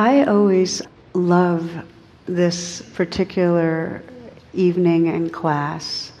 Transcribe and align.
I 0.00 0.24
always 0.24 0.80
love 1.12 1.70
this 2.24 2.80
particular 2.94 4.02
evening 4.54 5.08
and 5.08 5.30
class, 5.30 6.12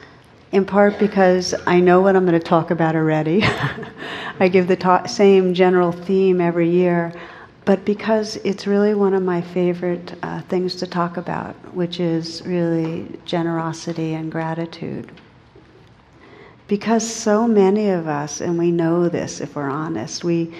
in 0.52 0.66
part 0.66 0.98
because 0.98 1.54
I 1.66 1.80
know 1.80 2.02
what 2.02 2.14
I'm 2.14 2.26
going 2.26 2.38
to 2.38 2.46
talk 2.46 2.70
about 2.70 2.94
already. 2.94 3.42
I 4.38 4.48
give 4.48 4.68
the 4.68 4.76
ta- 4.76 5.06
same 5.06 5.54
general 5.54 5.92
theme 5.92 6.42
every 6.42 6.68
year, 6.68 7.14
but 7.64 7.86
because 7.86 8.36
it's 8.44 8.66
really 8.66 8.94
one 8.94 9.14
of 9.14 9.22
my 9.22 9.40
favorite 9.40 10.12
uh, 10.22 10.42
things 10.42 10.74
to 10.74 10.86
talk 10.86 11.16
about, 11.16 11.54
which 11.74 12.00
is 12.00 12.42
really 12.44 13.08
generosity 13.24 14.12
and 14.12 14.30
gratitude. 14.30 15.10
Because 16.68 17.10
so 17.10 17.48
many 17.48 17.88
of 17.88 18.08
us, 18.08 18.42
and 18.42 18.58
we 18.58 18.72
know 18.72 19.08
this 19.08 19.40
if 19.40 19.56
we're 19.56 19.70
honest, 19.70 20.22
we, 20.22 20.54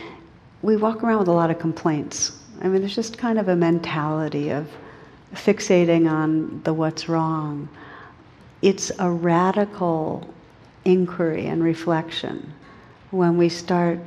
we 0.62 0.78
walk 0.78 1.04
around 1.04 1.18
with 1.18 1.28
a 1.28 1.32
lot 1.32 1.50
of 1.50 1.58
complaints. 1.58 2.39
I 2.60 2.68
mean, 2.68 2.82
there's 2.82 2.94
just 2.94 3.16
kind 3.16 3.38
of 3.38 3.48
a 3.48 3.56
mentality 3.56 4.50
of 4.50 4.68
fixating 5.34 6.10
on 6.10 6.60
the 6.64 6.74
what's 6.74 7.08
wrong. 7.08 7.68
It's 8.60 8.92
a 8.98 9.10
radical 9.10 10.28
inquiry 10.84 11.46
and 11.46 11.62
reflection 11.62 12.52
when 13.10 13.36
we 13.36 13.48
start 13.48 13.98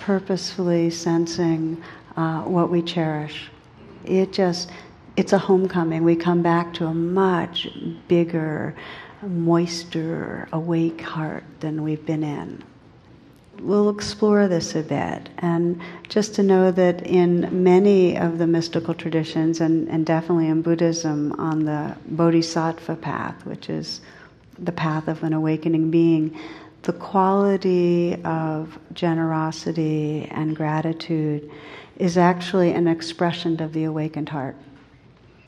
purposefully 0.00 0.90
sensing 0.90 1.82
uh, 2.16 2.42
what 2.42 2.70
we 2.70 2.82
cherish. 2.82 3.48
It 4.04 4.32
just, 4.32 4.70
it's 5.16 5.32
a 5.32 5.38
homecoming. 5.38 6.04
We 6.04 6.16
come 6.16 6.42
back 6.42 6.74
to 6.74 6.86
a 6.86 6.94
much 6.94 7.68
bigger, 8.08 8.74
moister, 9.22 10.48
awake 10.52 11.00
heart 11.00 11.44
than 11.60 11.82
we've 11.82 12.04
been 12.04 12.24
in. 12.24 12.62
We'll 13.62 13.90
explore 13.90 14.48
this 14.48 14.74
a 14.74 14.82
bit, 14.82 15.28
and 15.38 15.80
just 16.08 16.34
to 16.34 16.42
know 16.42 16.72
that 16.72 17.06
in 17.06 17.62
many 17.62 18.18
of 18.18 18.38
the 18.38 18.46
mystical 18.48 18.92
traditions, 18.92 19.60
and, 19.60 19.88
and 19.88 20.04
definitely 20.04 20.48
in 20.48 20.62
Buddhism, 20.62 21.32
on 21.38 21.64
the 21.64 21.96
Bodhisattva 22.06 22.96
path, 22.96 23.46
which 23.46 23.70
is 23.70 24.00
the 24.58 24.72
path 24.72 25.06
of 25.06 25.22
an 25.22 25.32
awakening 25.32 25.92
being, 25.92 26.36
the 26.82 26.92
quality 26.92 28.20
of 28.24 28.76
generosity 28.94 30.26
and 30.32 30.56
gratitude 30.56 31.48
is 31.98 32.18
actually 32.18 32.72
an 32.72 32.88
expression 32.88 33.62
of 33.62 33.72
the 33.72 33.84
awakened 33.84 34.30
heart. 34.30 34.56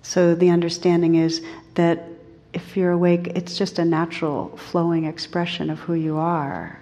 So 0.03 0.37
the 0.37 0.51
understanding 0.51 1.17
is 1.17 1.43
that 1.75 2.05
if 2.53 2.77
you're 2.77 2.93
awake, 2.93 3.33
it's 3.35 3.59
just 3.59 3.81
a 3.81 3.85
natural 3.85 4.57
flowing 4.57 5.05
expression 5.05 5.69
of 5.69 5.81
who 5.81 5.95
you 5.95 6.17
are. 6.17 6.79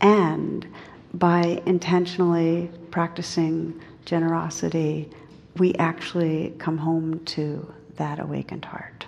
And 0.00 0.66
by 1.14 1.62
intentionally 1.66 2.70
practicing 2.90 3.80
generosity, 4.04 5.10
we 5.56 5.74
actually 5.74 6.54
come 6.58 6.76
home 6.76 7.24
to 7.26 7.72
that 7.96 8.18
awakened 8.18 8.64
heart. 8.64 9.06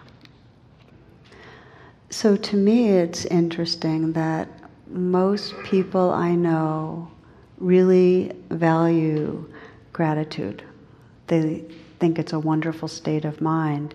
So 2.11 2.37
to 2.37 2.57
me, 2.57 2.91
it's 2.91 3.25
interesting 3.27 4.13
that 4.13 4.49
most 4.89 5.55
people 5.65 6.11
I 6.11 6.35
know 6.35 7.11
really 7.59 8.33
value 8.51 9.53
gratitude. 9.93 10.63
They 11.27 11.65
think 11.99 12.19
it's 12.19 12.33
a 12.33 12.39
wonderful 12.39 12.89
state 12.89 13.25
of 13.25 13.41
mind. 13.41 13.95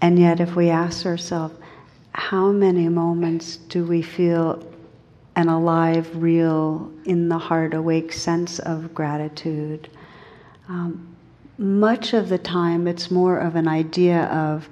And 0.00 0.18
yet, 0.18 0.40
if 0.40 0.56
we 0.56 0.70
ask 0.70 1.06
ourselves, 1.06 1.54
how 2.12 2.50
many 2.50 2.88
moments 2.88 3.56
do 3.56 3.84
we 3.84 4.02
feel 4.02 4.62
an 5.36 5.48
alive, 5.48 6.10
real, 6.20 6.90
in 7.04 7.28
the 7.28 7.38
heart, 7.38 7.74
awake 7.74 8.12
sense 8.12 8.58
of 8.58 8.94
gratitude? 8.94 9.88
Um, 10.68 11.16
much 11.58 12.12
of 12.12 12.28
the 12.28 12.38
time, 12.38 12.88
it's 12.88 13.10
more 13.10 13.38
of 13.38 13.54
an 13.54 13.68
idea 13.68 14.24
of, 14.24 14.68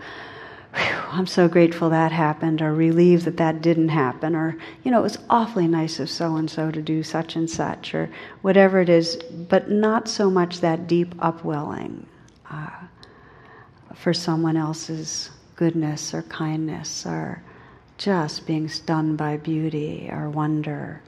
I'm 0.75 1.27
so 1.27 1.47
grateful 1.47 1.91
that 1.91 2.11
happened, 2.11 2.61
or 2.61 2.75
relieved 2.75 3.25
that 3.27 3.37
that 3.37 3.63
didn't 3.63 3.91
happen, 3.91 4.35
or, 4.35 4.57
you 4.83 4.91
know, 4.91 4.99
it 4.99 5.03
was 5.03 5.19
awfully 5.31 5.69
nice 5.69 6.01
of 6.01 6.11
so 6.11 6.35
and 6.37 6.51
so 6.51 6.71
to 6.73 6.83
do 6.83 7.03
such 7.05 7.37
and 7.37 7.49
such, 7.49 7.95
or 7.95 8.11
whatever 8.43 8.81
it 8.81 8.89
is, 8.89 9.17
but 9.49 9.71
not 9.71 10.09
so 10.09 10.29
much 10.29 10.61
that 10.61 10.89
deep 10.89 11.15
upwelling. 11.21 12.07
Uh, 12.51 12.71
for 13.95 14.13
someone 14.13 14.57
else's 14.57 15.31
goodness 15.57 16.13
or 16.13 16.23
kindness 16.23 17.07
or 17.07 17.43
just 17.99 18.47
being 18.47 18.69
stunned 18.69 19.17
by 19.17 19.37
beauty 19.37 20.09
or 20.11 20.29
wonder. 20.29 21.01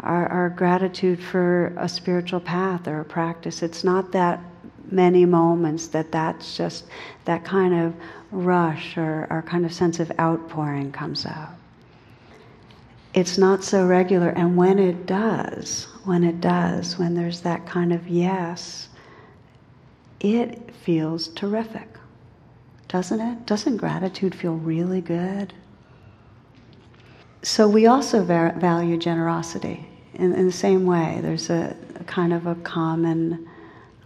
Our, 0.00 0.26
our, 0.26 0.50
gratitude 0.50 1.22
for 1.22 1.72
a 1.78 1.88
spiritual 1.88 2.40
path 2.40 2.88
or 2.88 3.00
a 3.00 3.04
practice. 3.04 3.62
It's 3.62 3.84
not 3.84 4.12
that 4.12 4.40
many 4.90 5.24
moments 5.24 5.86
that 5.88 6.12
that's 6.12 6.56
just 6.56 6.84
that 7.24 7.44
kind 7.44 7.72
of 7.72 7.94
rush 8.30 8.98
or, 8.98 9.26
our 9.30 9.40
kind 9.40 9.64
of 9.64 9.72
sense 9.72 10.00
of 10.00 10.12
outpouring 10.18 10.92
comes 10.92 11.24
out. 11.24 11.50
It's 13.14 13.38
not 13.38 13.64
so 13.64 13.86
regular, 13.86 14.30
and 14.30 14.56
when 14.56 14.78
it 14.78 15.06
does, 15.06 15.84
when 16.04 16.24
it 16.24 16.40
does, 16.40 16.98
when 16.98 17.14
there's 17.14 17.40
that 17.42 17.64
kind 17.64 17.92
of 17.92 18.08
yes, 18.08 18.88
it 20.20 20.74
feels 20.74 21.28
terrific 21.28 21.88
doesn't 22.94 23.20
it? 23.20 23.44
Doesn't 23.44 23.78
gratitude 23.78 24.36
feel 24.36 24.54
really 24.54 25.00
good? 25.00 25.52
So 27.44 27.68
we 27.68 27.86
also 27.86 28.24
va- 28.24 28.54
value 28.56 28.96
generosity 28.96 29.86
in, 30.14 30.32
in, 30.32 30.46
the 30.46 30.52
same 30.52 30.86
way. 30.86 31.18
There's 31.20 31.50
a, 31.50 31.76
a, 32.00 32.04
kind 32.04 32.32
of 32.32 32.46
a 32.46 32.54
common 32.56 33.46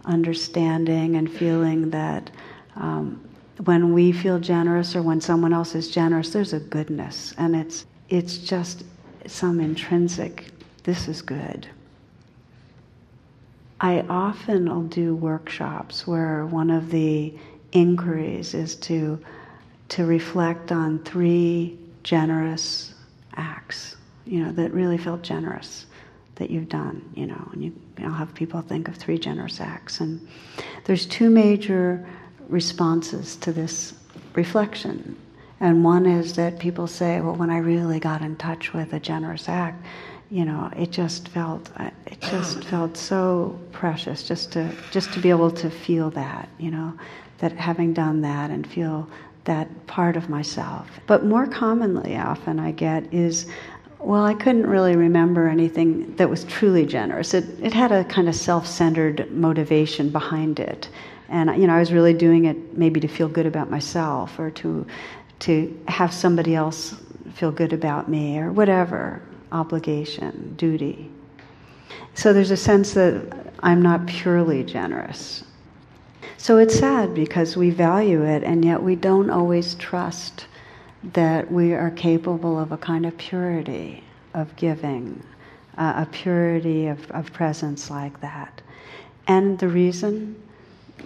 understanding 0.03 1.15
and 1.15 1.31
feeling 1.31 1.89
that 1.91 2.29
um, 2.75 3.23
when 3.63 3.93
we 3.93 4.11
feel 4.11 4.39
generous 4.39 4.93
or 4.93 5.01
when 5.01 5.21
someone 5.21 5.53
else 5.53 5.73
is 5.73 5.89
generous, 5.89 6.31
there's 6.31 6.51
a 6.51 6.59
goodness, 6.59 7.33
and 7.37 7.55
it's 7.55 7.85
it's 8.09 8.39
just 8.39 8.83
some 9.25 9.61
intrinsic. 9.61 10.51
This 10.83 11.07
is 11.07 11.21
good. 11.21 11.65
I 13.79 14.01
often 14.09 14.69
will 14.69 14.83
do 14.83 15.15
workshops 15.15 16.05
where 16.05 16.45
one 16.45 16.69
of 16.69 16.91
the 16.91 17.33
inquiries 17.71 18.53
is 18.53 18.75
to 18.75 19.17
to 19.89 20.05
reflect 20.05 20.73
on 20.73 20.99
three 20.99 21.77
generous 22.03 22.93
acts, 23.35 23.95
you 24.25 24.43
know, 24.43 24.51
that 24.53 24.73
really 24.73 24.97
felt 24.97 25.21
generous 25.21 25.85
that 26.35 26.49
you've 26.49 26.69
done, 26.69 27.07
you 27.15 27.27
know, 27.27 27.49
and 27.51 27.63
you, 27.63 27.73
I'll 27.99 28.11
have 28.11 28.33
people 28.33 28.61
think 28.61 28.87
of 28.87 28.95
three 28.95 29.17
generous 29.17 29.59
acts. 29.59 29.99
And 29.99 30.25
there's 30.85 31.05
two 31.05 31.29
major 31.29 32.07
responses 32.47 33.35
to 33.37 33.51
this 33.51 33.93
reflection. 34.33 35.17
And 35.59 35.83
one 35.83 36.05
is 36.05 36.35
that 36.35 36.57
people 36.57 36.87
say, 36.87 37.19
well, 37.19 37.35
when 37.35 37.49
I 37.49 37.57
really 37.57 37.99
got 37.99 38.21
in 38.21 38.37
touch 38.37 38.73
with 38.73 38.93
a 38.93 38.99
generous 38.99 39.49
act, 39.49 39.85
you 40.31 40.45
know, 40.45 40.71
it 40.77 40.91
just 40.91 41.27
felt, 41.27 41.69
uh, 41.75 41.89
it 42.05 42.21
just 42.21 42.63
felt 42.71 42.95
so 42.95 43.59
precious 43.71 44.23
just 44.23 44.53
to, 44.53 44.73
just 44.91 45.11
to 45.13 45.19
be 45.19 45.29
able 45.29 45.51
to 45.51 45.69
feel 45.69 46.09
that, 46.11 46.47
you 46.57 46.71
know, 46.71 46.93
that 47.39 47.51
having 47.53 47.93
done 47.93 48.21
that 48.21 48.49
and 48.49 48.65
feel 48.65 49.09
that 49.49 49.87
part 49.87 50.15
of 50.15 50.29
myself. 50.29 50.87
But 51.07 51.25
more 51.25 51.47
commonly, 51.47 52.15
often 52.15 52.59
I 52.59 52.69
get 52.69 53.11
is, 53.11 53.47
well, 53.97 54.23
I 54.23 54.35
couldn't 54.35 54.67
really 54.67 54.95
remember 54.95 55.47
anything 55.47 56.15
that 56.17 56.29
was 56.29 56.43
truly 56.43 56.85
generous. 56.85 57.33
It, 57.33 57.45
it 57.59 57.73
had 57.73 57.91
a 57.91 58.03
kind 58.03 58.29
of 58.29 58.35
self 58.35 58.67
centered 58.67 59.31
motivation 59.31 60.11
behind 60.11 60.59
it. 60.59 60.89
And 61.29 61.59
you 61.59 61.65
know, 61.65 61.73
I 61.73 61.79
was 61.79 61.91
really 61.91 62.13
doing 62.13 62.45
it 62.45 62.77
maybe 62.77 62.99
to 62.99 63.07
feel 63.07 63.27
good 63.27 63.47
about 63.47 63.71
myself 63.71 64.37
or 64.37 64.51
to, 64.51 64.85
to 65.39 65.81
have 65.87 66.13
somebody 66.13 66.53
else 66.53 66.95
feel 67.33 67.51
good 67.51 67.73
about 67.73 68.07
me 68.07 68.37
or 68.37 68.51
whatever 68.51 69.19
obligation, 69.51 70.53
duty. 70.57 71.09
So 72.13 72.33
there's 72.33 72.51
a 72.51 72.57
sense 72.57 72.93
that 72.93 73.51
I'm 73.63 73.81
not 73.81 74.05
purely 74.05 74.63
generous. 74.63 75.43
So 76.37 76.57
it's 76.57 76.77
sad 76.77 77.13
because 77.13 77.57
we 77.57 77.69
value 77.69 78.23
it 78.23 78.43
and 78.43 78.63
yet 78.63 78.81
we 78.81 78.95
don't 78.95 79.29
always 79.29 79.75
trust 79.75 80.47
that 81.13 81.51
we 81.51 81.73
are 81.73 81.91
capable 81.91 82.59
of 82.59 82.71
a 82.71 82.77
kind 82.77 83.05
of 83.05 83.17
purity 83.17 84.03
of 84.33 84.55
giving, 84.55 85.23
uh, 85.77 85.93
a 85.97 86.07
purity 86.11 86.87
of, 86.87 87.09
of 87.11 87.31
presence 87.33 87.89
like 87.89 88.19
that. 88.21 88.61
And 89.27 89.59
the 89.59 89.67
reason 89.67 90.35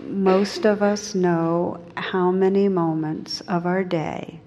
most 0.08 0.66
of 0.66 0.82
us 0.82 1.14
know 1.14 1.80
how 1.96 2.32
many 2.32 2.68
moments 2.68 3.42
of 3.42 3.66
our 3.66 3.84
day 3.84 4.40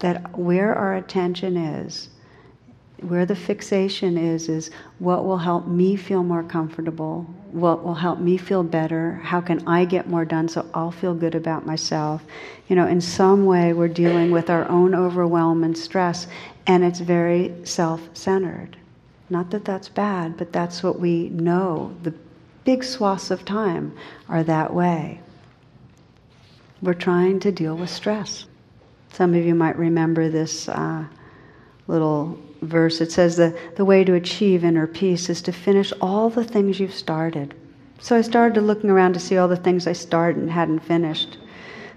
that 0.00 0.36
where 0.36 0.74
our 0.74 0.96
attention 0.96 1.56
is 1.56 2.08
where 3.00 3.24
the 3.24 3.36
fixation 3.36 4.16
is 4.16 4.48
is 4.48 4.70
what 4.98 5.24
will 5.24 5.38
help 5.38 5.66
me 5.66 5.96
feel 5.96 6.22
more 6.22 6.42
comfortable 6.42 7.26
what 7.52 7.84
will 7.84 7.94
help 7.94 8.18
me 8.18 8.36
feel 8.36 8.62
better 8.62 9.14
how 9.22 9.40
can 9.40 9.66
i 9.66 9.84
get 9.84 10.08
more 10.08 10.24
done 10.24 10.48
so 10.48 10.68
i'll 10.74 10.90
feel 10.90 11.14
good 11.14 11.34
about 11.34 11.66
myself 11.66 12.22
you 12.68 12.76
know 12.76 12.86
in 12.86 13.00
some 13.00 13.44
way 13.44 13.72
we're 13.72 13.88
dealing 13.88 14.30
with 14.30 14.50
our 14.50 14.68
own 14.68 14.94
overwhelm 14.94 15.64
and 15.64 15.76
stress 15.76 16.26
and 16.66 16.84
it's 16.84 17.00
very 17.00 17.54
self-centered 17.64 18.76
not 19.28 19.50
that 19.50 19.64
that's 19.64 19.88
bad 19.88 20.36
but 20.36 20.52
that's 20.52 20.82
what 20.82 21.00
we 21.00 21.28
know 21.30 21.94
the 22.02 22.14
big 22.64 22.84
swaths 22.84 23.30
of 23.30 23.44
time 23.44 23.96
are 24.28 24.42
that 24.44 24.72
way. 24.72 25.20
We're 26.82 26.94
trying 26.94 27.40
to 27.40 27.52
deal 27.52 27.76
with 27.76 27.90
stress. 27.90 28.46
Some 29.12 29.34
of 29.34 29.44
you 29.44 29.54
might 29.54 29.76
remember 29.76 30.28
this 30.28 30.68
uh, 30.68 31.04
little 31.86 32.38
verse. 32.62 33.00
It 33.00 33.12
says 33.12 33.36
the, 33.36 33.58
the 33.76 33.84
way 33.84 34.04
to 34.04 34.14
achieve 34.14 34.64
inner 34.64 34.86
peace 34.86 35.28
is 35.28 35.42
to 35.42 35.52
finish 35.52 35.92
all 36.00 36.30
the 36.30 36.44
things 36.44 36.80
you've 36.80 36.94
started. 36.94 37.54
So 38.00 38.16
I 38.16 38.22
started 38.22 38.62
looking 38.62 38.90
around 38.90 39.12
to 39.14 39.20
see 39.20 39.36
all 39.36 39.48
the 39.48 39.56
things 39.56 39.86
I 39.86 39.92
started 39.92 40.40
and 40.40 40.50
hadn't 40.50 40.80
finished. 40.80 41.38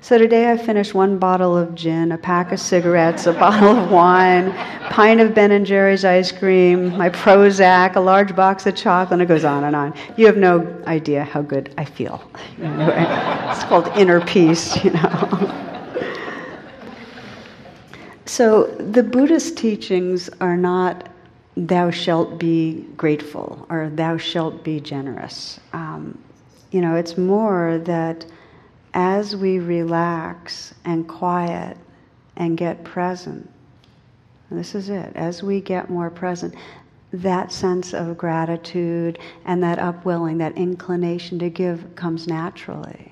So 0.02 0.18
today 0.18 0.52
I 0.52 0.58
finished 0.58 0.94
one 0.94 1.18
bottle 1.18 1.58
of 1.58 1.76
gin, 1.76 2.12
a 2.12 2.18
pack 2.18 2.52
of 2.52 2.60
cigarettes, 2.60 3.26
a 3.26 3.32
bottle 3.46 3.70
of 3.70 3.90
wine, 3.90 4.52
pint 4.90 5.22
of 5.22 5.34
Ben 5.34 5.52
and 5.52 5.66
Jerry's 5.66 6.04
ice 6.04 6.30
cream, 6.30 6.98
my 6.98 7.10
Prozac, 7.10 7.96
a 7.96 8.02
large 8.02 8.36
box 8.36 8.66
of 8.66 8.76
chocolate, 8.76 9.14
and 9.14 9.22
it 9.22 9.28
goes 9.28 9.46
on 9.46 9.64
and 9.64 9.78
on. 9.78 9.94
You 10.18 10.26
have 10.26 10.36
no 10.36 10.84
idea 10.88 11.24
how 11.24 11.42
good 11.42 11.74
I 11.78 11.86
feel. 11.86 12.22
It's 12.60 13.64
called 13.66 13.88
inner 13.96 14.20
peace, 14.20 14.84
you 14.84 14.92
know. 14.92 15.70
so 18.26 18.66
the 18.68 19.04
Buddhist 19.04 19.58
teachings 19.58 20.30
are 20.42 20.58
not 20.58 21.10
thou 21.56 21.92
shalt 21.92 22.40
be 22.40 22.86
grateful 22.98 23.66
or 23.70 23.90
thou 23.90 24.18
shalt 24.18 24.64
be 24.64 24.80
generous. 24.80 25.60
Um, 25.74 26.18
you 26.72 26.82
know, 26.82 26.96
it's 26.96 27.18
more 27.18 27.78
that 27.86 28.26
as 28.94 29.36
we 29.36 29.60
relax 29.60 30.74
and 30.86 31.08
quiet 31.08 31.78
and 32.38 32.58
get 32.58 32.84
present, 32.84 33.50
this 34.50 34.76
is 34.76 34.90
it, 34.90 35.12
as 35.16 35.44
we 35.44 35.62
get 35.62 35.90
more 35.90 36.10
present, 36.10 36.56
that 37.12 37.52
sense 37.52 37.94
of 37.94 38.18
gratitude 38.18 39.20
and 39.46 39.62
that 39.62 39.80
upwelling, 39.80 40.40
that 40.40 40.58
inclination 40.58 41.38
to 41.40 41.50
give 41.50 41.96
comes 41.96 42.28
naturally. 42.28 43.12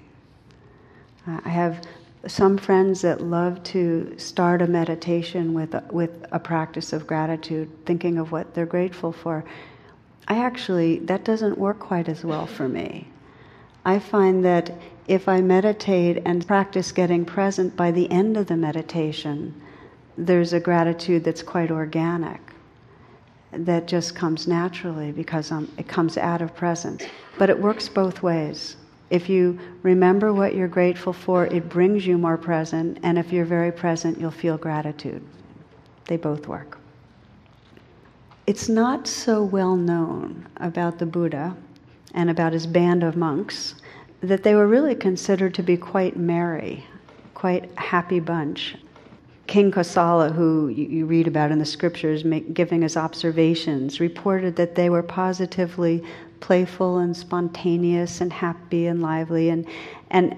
Uh, 1.27 1.39
I 1.45 1.49
have 1.49 1.85
some 2.27 2.57
friends 2.57 3.01
that 3.01 3.21
love 3.21 3.63
to 3.63 4.13
start 4.17 4.61
a 4.61 4.67
meditation 4.67 5.53
with 5.53 5.73
a, 5.73 5.83
with 5.91 6.25
a 6.31 6.39
practice 6.39 6.93
of 6.93 7.07
gratitude, 7.07 7.69
thinking 7.85 8.17
of 8.17 8.31
what 8.31 8.53
they're 8.53 8.65
grateful 8.65 9.11
for. 9.11 9.43
I 10.27 10.37
actually, 10.37 10.99
that 10.99 11.25
doesn't 11.25 11.57
work 11.57 11.79
quite 11.79 12.07
as 12.07 12.23
well 12.23 12.45
for 12.45 12.67
me. 12.67 13.07
I 13.83 13.97
find 13.97 14.45
that 14.45 14.71
if 15.07 15.27
I 15.27 15.41
meditate 15.41 16.21
and 16.25 16.45
practice 16.45 16.91
getting 16.91 17.25
present 17.25 17.75
by 17.75 17.89
the 17.91 18.09
end 18.11 18.37
of 18.37 18.45
the 18.47 18.55
meditation, 18.55 19.59
there's 20.17 20.53
a 20.53 20.59
gratitude 20.59 21.23
that's 21.23 21.41
quite 21.41 21.71
organic, 21.71 22.39
that 23.51 23.87
just 23.87 24.15
comes 24.15 24.47
naturally 24.47 25.11
because 25.11 25.51
um, 25.51 25.69
it 25.77 25.87
comes 25.87 26.17
out 26.17 26.41
of 26.41 26.55
presence. 26.55 27.03
But 27.37 27.49
it 27.49 27.59
works 27.59 27.89
both 27.89 28.21
ways. 28.21 28.77
If 29.11 29.27
you 29.27 29.59
remember 29.83 30.33
what 30.33 30.55
you're 30.55 30.69
grateful 30.69 31.11
for, 31.11 31.45
it 31.47 31.67
brings 31.67 32.07
you 32.07 32.17
more 32.17 32.37
present, 32.37 32.97
and 33.03 33.19
if 33.19 33.33
you're 33.33 33.43
very 33.43 33.71
present, 33.71 34.17
you'll 34.17 34.31
feel 34.31 34.57
gratitude. 34.57 35.21
They 36.05 36.15
both 36.15 36.47
work. 36.47 36.79
It's 38.47 38.69
not 38.69 39.07
so 39.07 39.43
well 39.43 39.75
known 39.75 40.47
about 40.57 40.97
the 40.97 41.05
Buddha 41.05 41.57
and 42.13 42.29
about 42.29 42.53
his 42.53 42.65
band 42.65 43.03
of 43.03 43.17
monks 43.17 43.75
that 44.21 44.43
they 44.43 44.55
were 44.55 44.67
really 44.67 44.95
considered 44.95 45.53
to 45.55 45.63
be 45.63 45.75
quite 45.75 46.15
merry, 46.15 46.85
quite 47.33 47.69
happy 47.77 48.21
bunch. 48.21 48.77
King 49.51 49.69
Kosala, 49.69 50.31
who 50.31 50.69
you 50.69 51.05
read 51.05 51.27
about 51.27 51.51
in 51.51 51.59
the 51.59 51.65
scriptures, 51.65 52.23
make, 52.23 52.53
giving 52.53 52.83
his 52.83 52.95
observations, 52.95 53.99
reported 53.99 54.55
that 54.55 54.75
they 54.75 54.89
were 54.89 55.03
positively 55.03 56.01
playful 56.39 56.99
and 56.99 57.17
spontaneous 57.17 58.21
and 58.21 58.31
happy 58.31 58.87
and 58.87 59.01
lively. 59.01 59.49
And, 59.49 59.67
and 60.09 60.37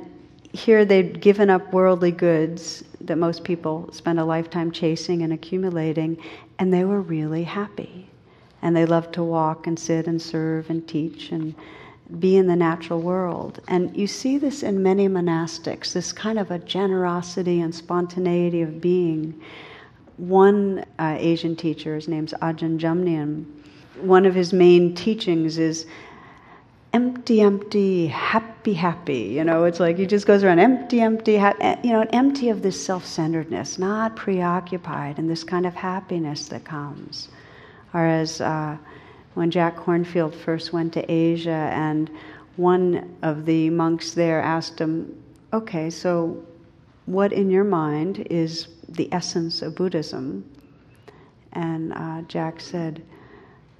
here 0.51 0.83
they'd 0.83 1.21
given 1.21 1.51
up 1.51 1.71
worldly 1.71 2.10
goods 2.10 2.83
that 3.01 3.19
most 3.19 3.44
people 3.44 3.88
spend 3.94 4.19
a 4.19 4.25
lifetime 4.25 4.71
chasing 4.71 5.21
and 5.21 5.31
accumulating, 5.31 6.18
and 6.57 6.74
they 6.74 6.83
were 6.83 7.01
really 7.01 7.44
happy. 7.44 8.10
And 8.63 8.75
they 8.75 8.88
loved 8.88 9.13
to 9.13 9.24
walk 9.24 9.68
and 9.68 9.77
sit 9.77 10.07
and 10.07 10.19
serve 10.19 10.71
and 10.71 10.88
teach 10.88 11.31
and 11.31 11.54
be 12.19 12.38
in 12.38 12.47
the 12.47 12.55
natural 12.55 13.00
world. 13.01 13.61
And 13.67 13.95
you 13.95 14.07
see 14.07 14.38
this 14.38 14.63
in 14.63 14.83
many 14.83 15.07
monastics, 15.07 15.94
this 15.94 16.11
kind 16.11 16.38
of 16.38 16.51
a 16.51 16.59
generosity 16.59 17.61
and 17.61 17.73
spontaneity 17.73 18.61
of 18.61 18.81
being. 18.81 19.41
One 20.17 20.85
uh, 21.00 21.15
Asian 21.17 21.55
teacher, 21.55 21.95
his 21.95 22.07
name's 22.07 22.33
Ajahn 22.33 22.77
Jumnian, 22.77 23.45
one 24.01 24.25
of 24.25 24.35
his 24.35 24.53
main 24.53 24.95
teachings 24.95 25.57
is 25.57 25.85
empty, 26.94 27.41
empty, 27.41 28.07
happy, 28.07 28.73
happy. 28.73 29.21
You 29.21 29.44
know, 29.44 29.63
it's 29.63 29.79
like 29.79 29.97
he 29.97 30.05
just 30.05 30.27
goes 30.27 30.44
around 30.44 30.59
empty, 30.59 31.01
empty, 31.01 31.38
ha- 31.38 31.55
eh, 31.59 31.77
you 31.83 31.91
know, 31.91 32.05
empty 32.11 32.50
of 32.50 32.61
this 32.61 32.83
self 32.83 33.05
centeredness, 33.05 33.79
not 33.79 34.15
preoccupied, 34.15 35.17
and 35.17 35.29
this 35.29 35.44
kind 35.44 35.65
of 35.65 35.73
happiness 35.73 36.47
that 36.50 36.63
comes. 36.63 37.29
Or 37.94 38.05
as 38.05 38.41
uh, 38.41 38.77
when 39.33 39.51
Jack 39.51 39.77
Kornfield 39.77 40.33
first 40.33 40.74
went 40.74 40.94
to 40.94 41.12
Asia, 41.12 41.69
and 41.74 42.09
one 42.56 43.15
of 43.21 43.45
the 43.45 43.69
monks 43.69 44.12
there 44.12 44.41
asked 44.41 44.80
him, 44.80 45.21
Okay, 45.51 45.89
so 45.89 46.44
what 47.06 47.33
in 47.33 47.50
your 47.50 47.63
mind 47.63 48.27
is 48.30 48.68
the 48.89 49.12
essence 49.12 49.62
of 49.62 49.75
Buddhism? 49.75 50.50
And 51.53 51.94
uh, 51.94 52.21
Jack 52.27 52.59
said, 52.59 53.03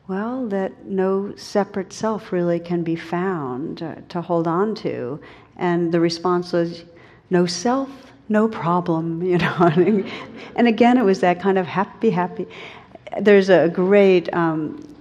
Well, 0.08 0.48
that 0.50 0.86
no 0.86 1.36
separate 1.36 1.94
self 1.94 2.32
really 2.32 2.60
can 2.60 2.84
be 2.84 2.96
found 2.96 3.82
uh, 3.82 3.96
to 4.10 4.22
hold 4.22 4.48
on 4.48 4.76
to. 4.76 5.20
And 5.58 5.92
the 5.92 6.00
response 6.00 6.52
was, 6.52 6.84
No 7.30 7.46
self, 7.46 7.90
no 8.30 8.48
problem, 8.48 9.22
you 9.24 9.38
know. 9.38 10.04
and 10.56 10.68
again, 10.68 10.98
it 10.98 11.04
was 11.04 11.20
that 11.22 11.40
kind 11.40 11.58
of 11.58 11.66
happy, 11.66 12.10
happy. 12.10 12.48
There's 13.20 13.50
a 13.50 13.70
great 13.70 14.34
um, 14.34 14.93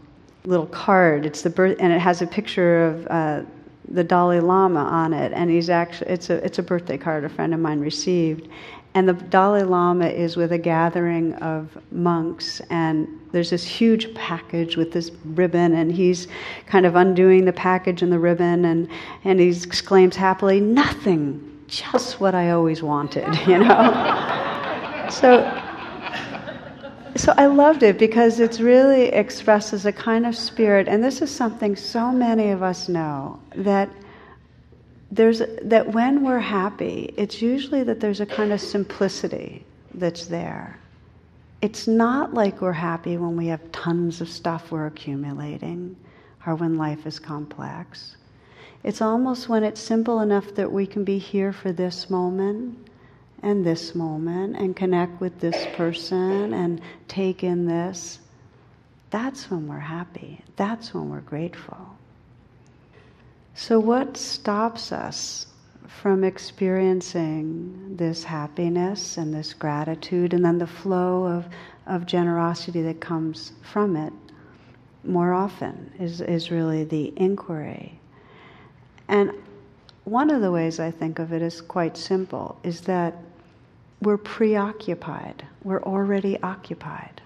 little 0.44 0.66
card. 0.66 1.26
It's 1.26 1.42
the 1.42 1.50
birth, 1.50 1.76
and 1.78 1.92
it 1.92 2.00
has 2.00 2.22
a 2.22 2.26
picture 2.26 2.84
of 2.84 3.06
uh, 3.08 3.42
the 3.88 4.04
Dalai 4.04 4.40
Lama 4.40 4.80
on 4.80 5.12
it. 5.12 5.32
And 5.32 5.50
he's 5.50 5.70
actually 5.70 6.10
it's 6.10 6.30
a 6.30 6.44
it's 6.44 6.58
a 6.58 6.62
birthday 6.62 6.98
card 6.98 7.24
a 7.24 7.28
friend 7.28 7.54
of 7.54 7.60
mine 7.60 7.80
received, 7.80 8.48
and 8.94 9.08
the 9.08 9.14
Dalai 9.14 9.62
Lama 9.62 10.06
is 10.06 10.36
with 10.36 10.52
a 10.52 10.58
gathering 10.58 11.34
of 11.34 11.76
monks, 11.90 12.60
and 12.70 13.08
there's 13.32 13.50
this 13.50 13.64
huge 13.64 14.12
package 14.14 14.76
with 14.76 14.92
this 14.92 15.10
ribbon, 15.24 15.74
and 15.74 15.92
he's 15.92 16.28
kind 16.66 16.84
of 16.84 16.96
undoing 16.96 17.44
the 17.44 17.52
package 17.52 18.02
and 18.02 18.12
the 18.12 18.18
ribbon, 18.18 18.64
and 18.64 18.88
and 19.24 19.40
he 19.40 19.48
exclaims 19.48 20.16
happily, 20.16 20.60
"Nothing." 20.60 21.48
Just 21.68 22.20
what 22.20 22.34
I 22.34 22.50
always 22.50 22.82
wanted, 22.82 23.34
you 23.46 23.56
know. 23.56 25.06
so 25.08 25.61
so 27.16 27.34
I 27.36 27.46
loved 27.46 27.82
it 27.82 27.98
because 27.98 28.40
it 28.40 28.58
really 28.58 29.06
expresses 29.06 29.86
a 29.86 29.92
kind 29.92 30.26
of 30.26 30.36
spirit, 30.36 30.88
and 30.88 31.02
this 31.02 31.22
is 31.22 31.30
something 31.30 31.76
so 31.76 32.10
many 32.10 32.50
of 32.50 32.62
us 32.62 32.88
know 32.88 33.40
that 33.54 33.88
there's 35.10 35.42
that 35.62 35.92
when 35.92 36.24
we're 36.24 36.38
happy, 36.38 37.12
it's 37.16 37.42
usually 37.42 37.82
that 37.84 38.00
there's 38.00 38.20
a 38.20 38.26
kind 38.26 38.52
of 38.52 38.60
simplicity 38.60 39.64
that's 39.94 40.26
there. 40.26 40.78
It's 41.60 41.86
not 41.86 42.34
like 42.34 42.60
we're 42.60 42.72
happy 42.72 43.16
when 43.18 43.36
we 43.36 43.46
have 43.48 43.70
tons 43.72 44.20
of 44.20 44.28
stuff 44.28 44.72
we're 44.72 44.86
accumulating 44.86 45.96
or 46.46 46.54
when 46.54 46.76
life 46.76 47.06
is 47.06 47.18
complex. 47.18 48.16
It's 48.82 49.00
almost 49.00 49.48
when 49.48 49.62
it's 49.62 49.80
simple 49.80 50.20
enough 50.20 50.54
that 50.54 50.72
we 50.72 50.86
can 50.86 51.04
be 51.04 51.18
here 51.18 51.52
for 51.52 51.72
this 51.72 52.10
moment 52.10 52.90
and 53.42 53.66
this 53.66 53.94
moment 53.94 54.56
and 54.56 54.76
connect 54.76 55.20
with 55.20 55.40
this 55.40 55.66
person 55.74 56.54
and 56.54 56.80
take 57.08 57.42
in 57.42 57.66
this, 57.66 58.20
that's 59.10 59.50
when 59.50 59.66
we're 59.66 59.78
happy. 59.78 60.42
That's 60.56 60.94
when 60.94 61.10
we're 61.10 61.20
grateful. 61.20 61.78
So, 63.54 63.78
what 63.78 64.16
stops 64.16 64.92
us 64.92 65.46
from 65.86 66.24
experiencing 66.24 67.96
this 67.96 68.24
happiness 68.24 69.18
and 69.18 69.34
this 69.34 69.52
gratitude 69.52 70.32
and 70.32 70.44
then 70.44 70.58
the 70.58 70.66
flow 70.66 71.26
of, 71.26 71.46
of 71.86 72.06
generosity 72.06 72.80
that 72.82 73.00
comes 73.00 73.52
from 73.60 73.96
it 73.96 74.12
more 75.04 75.32
often 75.32 75.92
is, 75.98 76.20
is 76.20 76.50
really 76.50 76.84
the 76.84 77.12
inquiry. 77.16 77.98
And 79.08 79.32
one 80.04 80.30
of 80.30 80.40
the 80.40 80.50
ways 80.50 80.80
I 80.80 80.90
think 80.90 81.18
of 81.18 81.32
it 81.32 81.42
is 81.42 81.60
quite 81.60 81.96
simple 81.96 82.58
is 82.62 82.82
that 82.82 83.14
we're 84.02 84.18
preoccupied. 84.18 85.46
We're 85.62 85.82
already 85.82 86.40
occupied. 86.42 87.22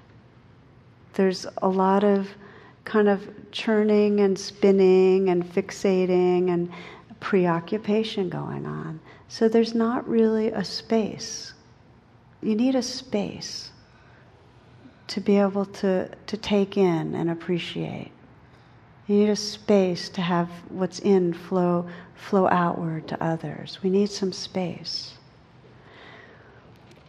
There's 1.14 1.46
a 1.62 1.68
lot 1.68 2.04
of 2.04 2.28
kind 2.84 3.08
of 3.08 3.26
churning 3.50 4.20
and 4.20 4.38
spinning 4.38 5.30
and 5.30 5.42
fixating 5.44 6.50
and 6.50 6.70
preoccupation 7.18 8.28
going 8.28 8.66
on. 8.66 9.00
So 9.28 9.48
there's 9.48 9.74
not 9.74 10.06
really 10.06 10.48
a 10.48 10.62
space. 10.62 11.54
You 12.42 12.54
need 12.54 12.74
a 12.74 12.82
space 12.82 13.70
to 15.08 15.20
be 15.20 15.38
able 15.38 15.64
to, 15.64 16.08
to 16.26 16.36
take 16.36 16.76
in 16.76 17.14
and 17.14 17.30
appreciate. 17.30 18.12
You 19.06 19.16
need 19.16 19.30
a 19.30 19.36
space 19.36 20.10
to 20.10 20.20
have 20.20 20.50
what's 20.68 20.98
in 20.98 21.32
flow, 21.32 21.88
flow 22.14 22.48
outward 22.48 23.08
to 23.08 23.24
others. 23.24 23.78
We 23.82 23.88
need 23.88 24.10
some 24.10 24.32
space. 24.32 25.15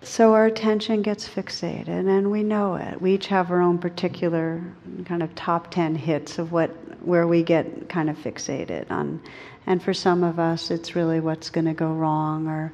So 0.03 0.33
our 0.33 0.45
attention 0.45 1.01
gets 1.01 1.27
fixated, 1.27 2.07
and 2.07 2.31
we 2.31 2.43
know 2.43 2.75
it. 2.75 3.01
We 3.01 3.15
each 3.15 3.27
have 3.27 3.49
our 3.49 3.61
own 3.61 3.79
particular 3.79 4.63
kind 5.05 5.23
of 5.23 5.33
top 5.35 5.71
10 5.71 5.95
hits 5.95 6.37
of 6.37 6.51
what, 6.51 6.69
where 7.05 7.27
we 7.27 7.43
get 7.43 7.89
kind 7.89 8.09
of 8.09 8.17
fixated 8.17 8.89
on. 8.91 9.21
And 9.65 9.81
for 9.81 9.93
some 9.93 10.23
of 10.23 10.39
us, 10.39 10.71
it's 10.71 10.95
really 10.95 11.19
what's 11.19 11.49
going 11.49 11.65
to 11.65 11.73
go 11.73 11.91
wrong, 11.91 12.47
or 12.47 12.71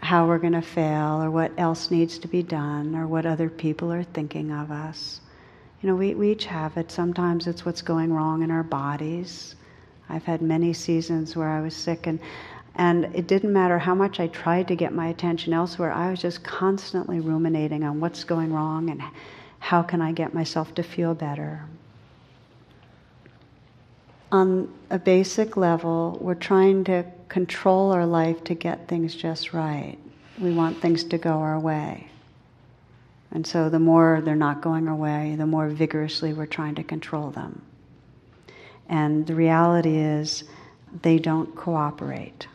how 0.00 0.26
we're 0.26 0.38
going 0.38 0.54
to 0.54 0.62
fail, 0.62 1.22
or 1.22 1.30
what 1.30 1.52
else 1.58 1.90
needs 1.90 2.18
to 2.18 2.28
be 2.28 2.42
done, 2.42 2.94
or 2.94 3.06
what 3.06 3.26
other 3.26 3.50
people 3.50 3.92
are 3.92 4.04
thinking 4.04 4.52
of 4.52 4.70
us. 4.70 5.20
You 5.82 5.88
know, 5.88 5.96
we, 5.96 6.14
we 6.14 6.32
each 6.32 6.46
have 6.46 6.76
it. 6.76 6.90
Sometimes 6.90 7.46
it's 7.46 7.66
what's 7.66 7.82
going 7.82 8.12
wrong 8.12 8.42
in 8.42 8.50
our 8.50 8.62
bodies. 8.62 9.56
I've 10.08 10.24
had 10.24 10.40
many 10.40 10.72
seasons 10.72 11.36
where 11.36 11.48
I 11.48 11.60
was 11.60 11.74
sick, 11.74 12.06
and 12.06 12.20
and 12.80 13.14
it 13.14 13.26
didn't 13.26 13.52
matter 13.52 13.78
how 13.78 13.94
much 13.94 14.20
I 14.20 14.28
tried 14.28 14.68
to 14.68 14.74
get 14.74 14.94
my 14.94 15.08
attention 15.08 15.52
elsewhere, 15.52 15.92
I 15.92 16.10
was 16.10 16.22
just 16.22 16.42
constantly 16.42 17.20
ruminating 17.20 17.84
on 17.84 18.00
what's 18.00 18.24
going 18.24 18.54
wrong 18.54 18.88
and 18.88 19.02
how 19.58 19.82
can 19.82 20.00
I 20.00 20.12
get 20.12 20.32
myself 20.32 20.74
to 20.76 20.82
feel 20.82 21.12
better. 21.12 21.66
On 24.32 24.72
a 24.88 24.98
basic 24.98 25.58
level, 25.58 26.16
we're 26.22 26.34
trying 26.34 26.84
to 26.84 27.04
control 27.28 27.92
our 27.92 28.06
life 28.06 28.42
to 28.44 28.54
get 28.54 28.88
things 28.88 29.14
just 29.14 29.52
right. 29.52 29.98
We 30.38 30.54
want 30.54 30.80
things 30.80 31.04
to 31.04 31.18
go 31.18 31.32
our 31.32 31.60
way. 31.60 32.08
And 33.30 33.46
so 33.46 33.68
the 33.68 33.78
more 33.78 34.22
they're 34.24 34.34
not 34.34 34.62
going 34.62 34.88
our 34.88 34.96
way, 34.96 35.34
the 35.36 35.44
more 35.44 35.68
vigorously 35.68 36.32
we're 36.32 36.46
trying 36.46 36.76
to 36.76 36.82
control 36.82 37.28
them. 37.28 37.60
And 38.88 39.26
the 39.26 39.34
reality 39.34 39.98
is, 39.98 40.44
they 41.02 41.18
don't 41.18 41.54
cooperate. 41.54 42.46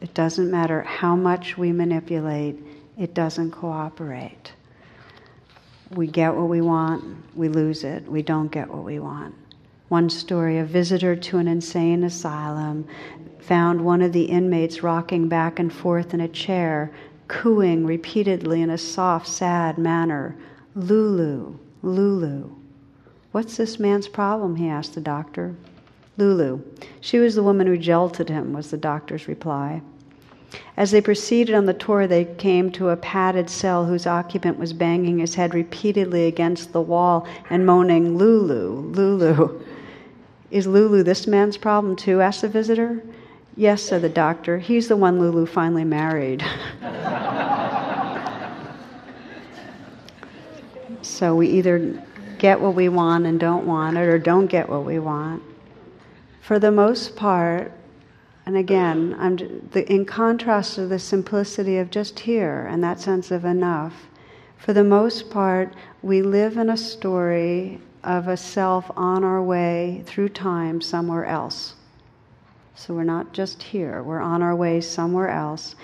It 0.00 0.14
doesn't 0.14 0.50
matter 0.50 0.82
how 0.82 1.14
much 1.14 1.58
we 1.58 1.72
manipulate, 1.72 2.58
it 2.98 3.14
doesn't 3.14 3.50
cooperate. 3.50 4.52
We 5.90 6.06
get 6.06 6.34
what 6.34 6.48
we 6.48 6.60
want, 6.60 7.04
we 7.34 7.48
lose 7.48 7.84
it. 7.84 8.04
We 8.06 8.22
don't 8.22 8.48
get 8.48 8.68
what 8.68 8.84
we 8.84 8.98
want. 8.98 9.34
One 9.88 10.08
story 10.08 10.58
a 10.58 10.64
visitor 10.64 11.16
to 11.16 11.38
an 11.38 11.48
insane 11.48 12.04
asylum 12.04 12.86
found 13.40 13.84
one 13.84 14.00
of 14.00 14.12
the 14.12 14.24
inmates 14.24 14.84
rocking 14.84 15.28
back 15.28 15.58
and 15.58 15.72
forth 15.72 16.14
in 16.14 16.20
a 16.20 16.28
chair, 16.28 16.92
cooing 17.26 17.84
repeatedly 17.84 18.62
in 18.62 18.70
a 18.70 18.78
soft, 18.78 19.26
sad 19.26 19.78
manner 19.78 20.36
Lulu, 20.76 21.58
Lulu. 21.82 22.50
What's 23.32 23.56
this 23.56 23.80
man's 23.80 24.06
problem? 24.06 24.56
he 24.56 24.68
asked 24.68 24.94
the 24.94 25.00
doctor. 25.00 25.56
Lulu. 26.20 26.60
She 27.00 27.18
was 27.18 27.34
the 27.34 27.42
woman 27.42 27.66
who 27.66 27.78
jilted 27.78 28.28
him, 28.28 28.52
was 28.52 28.70
the 28.70 28.76
doctor's 28.76 29.26
reply. 29.26 29.82
As 30.76 30.90
they 30.90 31.00
proceeded 31.00 31.54
on 31.54 31.66
the 31.66 31.74
tour, 31.74 32.06
they 32.06 32.24
came 32.24 32.70
to 32.72 32.90
a 32.90 32.96
padded 32.96 33.48
cell 33.48 33.86
whose 33.86 34.06
occupant 34.06 34.58
was 34.58 34.72
banging 34.72 35.18
his 35.18 35.36
head 35.36 35.54
repeatedly 35.54 36.26
against 36.26 36.72
the 36.72 36.80
wall 36.80 37.26
and 37.48 37.64
moaning, 37.64 38.18
Lulu, 38.18 38.92
Lulu. 38.92 39.62
Is 40.50 40.66
Lulu 40.66 41.02
this 41.02 41.26
man's 41.26 41.56
problem 41.56 41.96
too? 41.96 42.20
asked 42.20 42.42
the 42.42 42.48
visitor. 42.48 43.02
Yes, 43.56 43.82
said 43.82 44.02
the 44.02 44.08
doctor. 44.08 44.58
He's 44.58 44.88
the 44.88 44.96
one 44.96 45.20
Lulu 45.20 45.46
finally 45.46 45.84
married. 45.84 46.44
so 51.02 51.34
we 51.34 51.48
either 51.48 52.02
get 52.38 52.60
what 52.60 52.74
we 52.74 52.88
want 52.88 53.26
and 53.26 53.38
don't 53.38 53.66
want 53.66 53.96
it, 53.96 54.00
or 54.00 54.18
don't 54.18 54.46
get 54.46 54.68
what 54.68 54.84
we 54.84 54.98
want. 54.98 55.42
For 56.40 56.58
the 56.58 56.72
most 56.72 57.16
part, 57.16 57.72
and 58.46 58.56
again, 58.56 59.14
I'm, 59.18 59.36
the, 59.72 59.86
in 59.92 60.04
contrast 60.04 60.74
to 60.74 60.86
the 60.86 60.98
simplicity 60.98 61.78
of 61.78 61.90
just 61.90 62.20
here 62.20 62.66
and 62.68 62.82
that 62.82 63.00
sense 63.00 63.30
of 63.30 63.44
enough, 63.44 64.08
for 64.56 64.72
the 64.72 64.84
most 64.84 65.30
part, 65.30 65.74
we 66.02 66.22
live 66.22 66.56
in 66.56 66.68
a 66.68 66.76
story 66.76 67.80
of 68.02 68.28
a 68.28 68.36
self 68.36 68.90
on 68.96 69.24
our 69.24 69.42
way 69.42 70.02
through 70.06 70.30
time 70.30 70.80
somewhere 70.80 71.24
else. 71.24 71.74
So 72.74 72.94
we're 72.94 73.04
not 73.04 73.32
just 73.32 73.62
here, 73.62 74.02
we're 74.02 74.20
on 74.20 74.42
our 74.42 74.56
way 74.56 74.80
somewhere 74.80 75.28
else. 75.28 75.76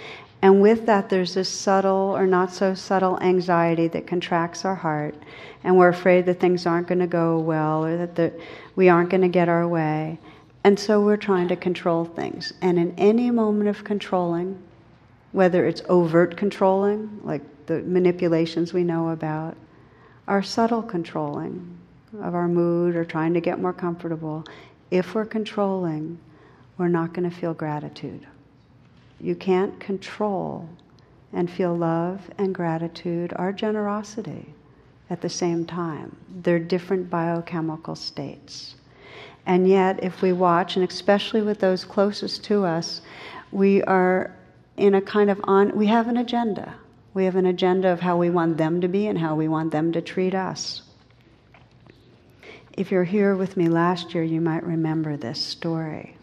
And 0.42 0.60
with 0.60 0.86
that, 0.86 1.08
there's 1.08 1.34
this 1.34 1.48
subtle 1.48 2.14
or 2.16 2.26
not 2.26 2.52
so 2.52 2.74
subtle 2.74 3.20
anxiety 3.20 3.88
that 3.88 4.06
contracts 4.06 4.64
our 4.64 4.74
heart. 4.74 5.14
And 5.64 5.76
we're 5.76 5.88
afraid 5.88 6.26
that 6.26 6.40
things 6.40 6.66
aren't 6.66 6.86
going 6.86 7.00
to 7.00 7.06
go 7.06 7.38
well 7.38 7.84
or 7.84 7.96
that 7.96 8.14
the, 8.14 8.32
we 8.76 8.88
aren't 8.88 9.10
going 9.10 9.22
to 9.22 9.28
get 9.28 9.48
our 9.48 9.66
way. 9.66 10.18
And 10.66 10.80
so 10.80 11.00
we're 11.00 11.16
trying 11.16 11.46
to 11.46 11.54
control 11.54 12.04
things. 12.04 12.52
And 12.60 12.76
in 12.76 12.92
any 12.98 13.30
moment 13.30 13.68
of 13.68 13.84
controlling, 13.84 14.60
whether 15.30 15.64
it's 15.64 15.80
overt 15.88 16.36
controlling, 16.36 17.20
like 17.22 17.42
the 17.66 17.82
manipulations 17.82 18.72
we 18.72 18.82
know 18.82 19.10
about, 19.10 19.56
or 20.26 20.42
subtle 20.42 20.82
controlling 20.82 21.78
of 22.20 22.34
our 22.34 22.48
mood 22.48 22.96
or 22.96 23.04
trying 23.04 23.32
to 23.34 23.40
get 23.40 23.60
more 23.60 23.72
comfortable, 23.72 24.44
if 24.90 25.14
we're 25.14 25.24
controlling, 25.24 26.18
we're 26.78 26.88
not 26.88 27.12
going 27.12 27.30
to 27.30 27.36
feel 27.36 27.54
gratitude. 27.54 28.26
You 29.20 29.36
can't 29.36 29.78
control 29.78 30.68
and 31.32 31.48
feel 31.48 31.76
love 31.76 32.28
and 32.38 32.52
gratitude 32.52 33.32
or 33.38 33.52
generosity 33.52 34.52
at 35.10 35.20
the 35.20 35.28
same 35.28 35.64
time. 35.64 36.16
They're 36.42 36.58
different 36.58 37.08
biochemical 37.08 37.94
states. 37.94 38.74
And 39.46 39.68
yet, 39.68 40.02
if 40.02 40.22
we 40.22 40.32
watch, 40.32 40.76
and 40.76 40.88
especially 40.88 41.40
with 41.40 41.60
those 41.60 41.84
closest 41.84 42.44
to 42.44 42.64
us, 42.64 43.00
we 43.52 43.82
are 43.84 44.34
in 44.76 44.94
a 44.94 45.00
kind 45.00 45.30
of 45.30 45.40
on, 45.44 45.74
we 45.76 45.86
have 45.86 46.08
an 46.08 46.16
agenda. 46.16 46.74
We 47.14 47.24
have 47.24 47.36
an 47.36 47.46
agenda 47.46 47.88
of 47.88 48.00
how 48.00 48.16
we 48.18 48.28
want 48.28 48.58
them 48.58 48.80
to 48.80 48.88
be 48.88 49.06
and 49.06 49.18
how 49.18 49.34
we 49.34 49.48
want 49.48 49.70
them 49.70 49.92
to 49.92 50.02
treat 50.02 50.34
us. 50.34 50.82
If 52.76 52.90
you're 52.90 53.04
here 53.04 53.34
with 53.36 53.56
me 53.56 53.68
last 53.68 54.14
year, 54.14 54.22
you 54.22 54.40
might 54.40 54.64
remember 54.64 55.16
this 55.16 55.40
story. 55.40 56.16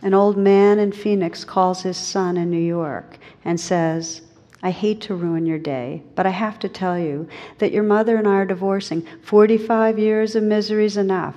An 0.00 0.14
old 0.14 0.38
man 0.38 0.78
in 0.78 0.92
Phoenix 0.92 1.44
calls 1.44 1.82
his 1.82 1.96
son 1.96 2.36
in 2.36 2.50
New 2.50 2.56
York 2.56 3.18
and 3.44 3.60
says, 3.60 4.22
I 4.62 4.70
hate 4.70 5.00
to 5.02 5.14
ruin 5.14 5.44
your 5.44 5.58
day, 5.58 6.02
but 6.14 6.24
I 6.24 6.30
have 6.30 6.58
to 6.60 6.68
tell 6.68 6.98
you 6.98 7.28
that 7.58 7.72
your 7.72 7.82
mother 7.82 8.16
and 8.16 8.26
I 8.26 8.36
are 8.36 8.46
divorcing. 8.46 9.06
45 9.22 9.98
years 9.98 10.34
of 10.36 10.42
misery 10.42 10.86
is 10.86 10.96
enough. 10.96 11.34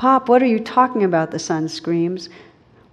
Pop, 0.00 0.30
what 0.30 0.42
are 0.42 0.46
you 0.46 0.60
talking 0.60 1.04
about? 1.04 1.30
The 1.30 1.38
son 1.38 1.68
screams. 1.68 2.30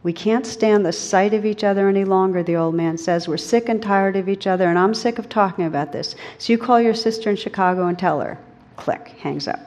We 0.03 0.11
can't 0.11 0.45
stand 0.45 0.85
the 0.85 0.91
sight 0.91 1.33
of 1.33 1.45
each 1.45 1.63
other 1.63 1.87
any 1.87 2.03
longer, 2.03 2.43
the 2.43 2.57
old 2.57 2.75
man 2.75 2.97
says. 2.97 3.29
We're 3.29 3.37
sick 3.37 3.69
and 3.69 3.81
tired 3.81 4.17
of 4.17 4.27
each 4.27 4.45
other, 4.45 4.67
and 4.67 4.77
I'm 4.77 4.93
sick 4.93 5.17
of 5.17 5.29
talking 5.29 5.63
about 5.63 5.93
this. 5.93 6.15
So 6.37 6.51
you 6.51 6.59
call 6.59 6.81
your 6.81 6.93
sister 6.93 7.29
in 7.29 7.37
Chicago 7.37 7.87
and 7.87 7.97
tell 7.97 8.19
her. 8.19 8.37
Click, 8.75 9.07
hangs 9.21 9.47
up. 9.47 9.57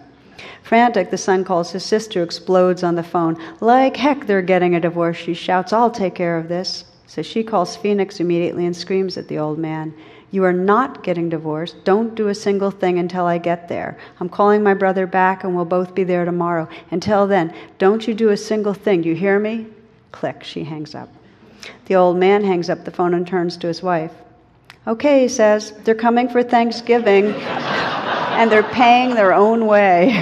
Frantic, 0.64 1.10
the 1.10 1.16
son 1.16 1.42
calls 1.42 1.72
his 1.72 1.82
sister, 1.82 2.22
explodes 2.22 2.82
on 2.82 2.94
the 2.94 3.02
phone. 3.02 3.42
Like 3.62 3.96
heck, 3.96 4.26
they're 4.26 4.42
getting 4.42 4.74
a 4.74 4.80
divorce, 4.80 5.16
she 5.16 5.32
shouts. 5.32 5.72
I'll 5.72 5.90
take 5.90 6.14
care 6.14 6.36
of 6.36 6.46
this. 6.46 6.84
So 7.06 7.22
she 7.22 7.42
calls 7.42 7.74
Phoenix 7.74 8.20
immediately 8.20 8.66
and 8.66 8.76
screams 8.76 9.16
at 9.16 9.28
the 9.28 9.38
old 9.38 9.58
man. 9.58 9.94
You 10.32 10.44
are 10.44 10.52
not 10.52 11.02
getting 11.02 11.28
divorced. 11.28 11.84
Don't 11.84 12.14
do 12.14 12.28
a 12.28 12.34
single 12.34 12.70
thing 12.70 13.00
until 13.00 13.26
I 13.26 13.38
get 13.38 13.68
there. 13.68 13.98
I'm 14.20 14.28
calling 14.28 14.62
my 14.62 14.74
brother 14.74 15.06
back 15.06 15.42
and 15.42 15.56
we'll 15.56 15.64
both 15.64 15.92
be 15.94 16.04
there 16.04 16.24
tomorrow. 16.24 16.68
Until 16.92 17.26
then, 17.26 17.52
don't 17.78 18.06
you 18.06 18.14
do 18.14 18.28
a 18.28 18.36
single 18.36 18.74
thing. 18.74 19.02
You 19.02 19.16
hear 19.16 19.40
me? 19.40 19.66
Click, 20.12 20.44
she 20.44 20.62
hangs 20.62 20.94
up. 20.94 21.08
The 21.86 21.96
old 21.96 22.16
man 22.16 22.44
hangs 22.44 22.70
up 22.70 22.84
the 22.84 22.92
phone 22.92 23.14
and 23.14 23.26
turns 23.26 23.56
to 23.58 23.66
his 23.66 23.82
wife. 23.82 24.12
Okay, 24.86 25.22
he 25.22 25.28
says, 25.28 25.72
they're 25.84 25.94
coming 25.96 26.28
for 26.28 26.42
Thanksgiving 26.42 27.32
and 27.32 28.50
they're 28.50 28.62
paying 28.62 29.14
their 29.14 29.34
own 29.34 29.66
way. 29.66 30.12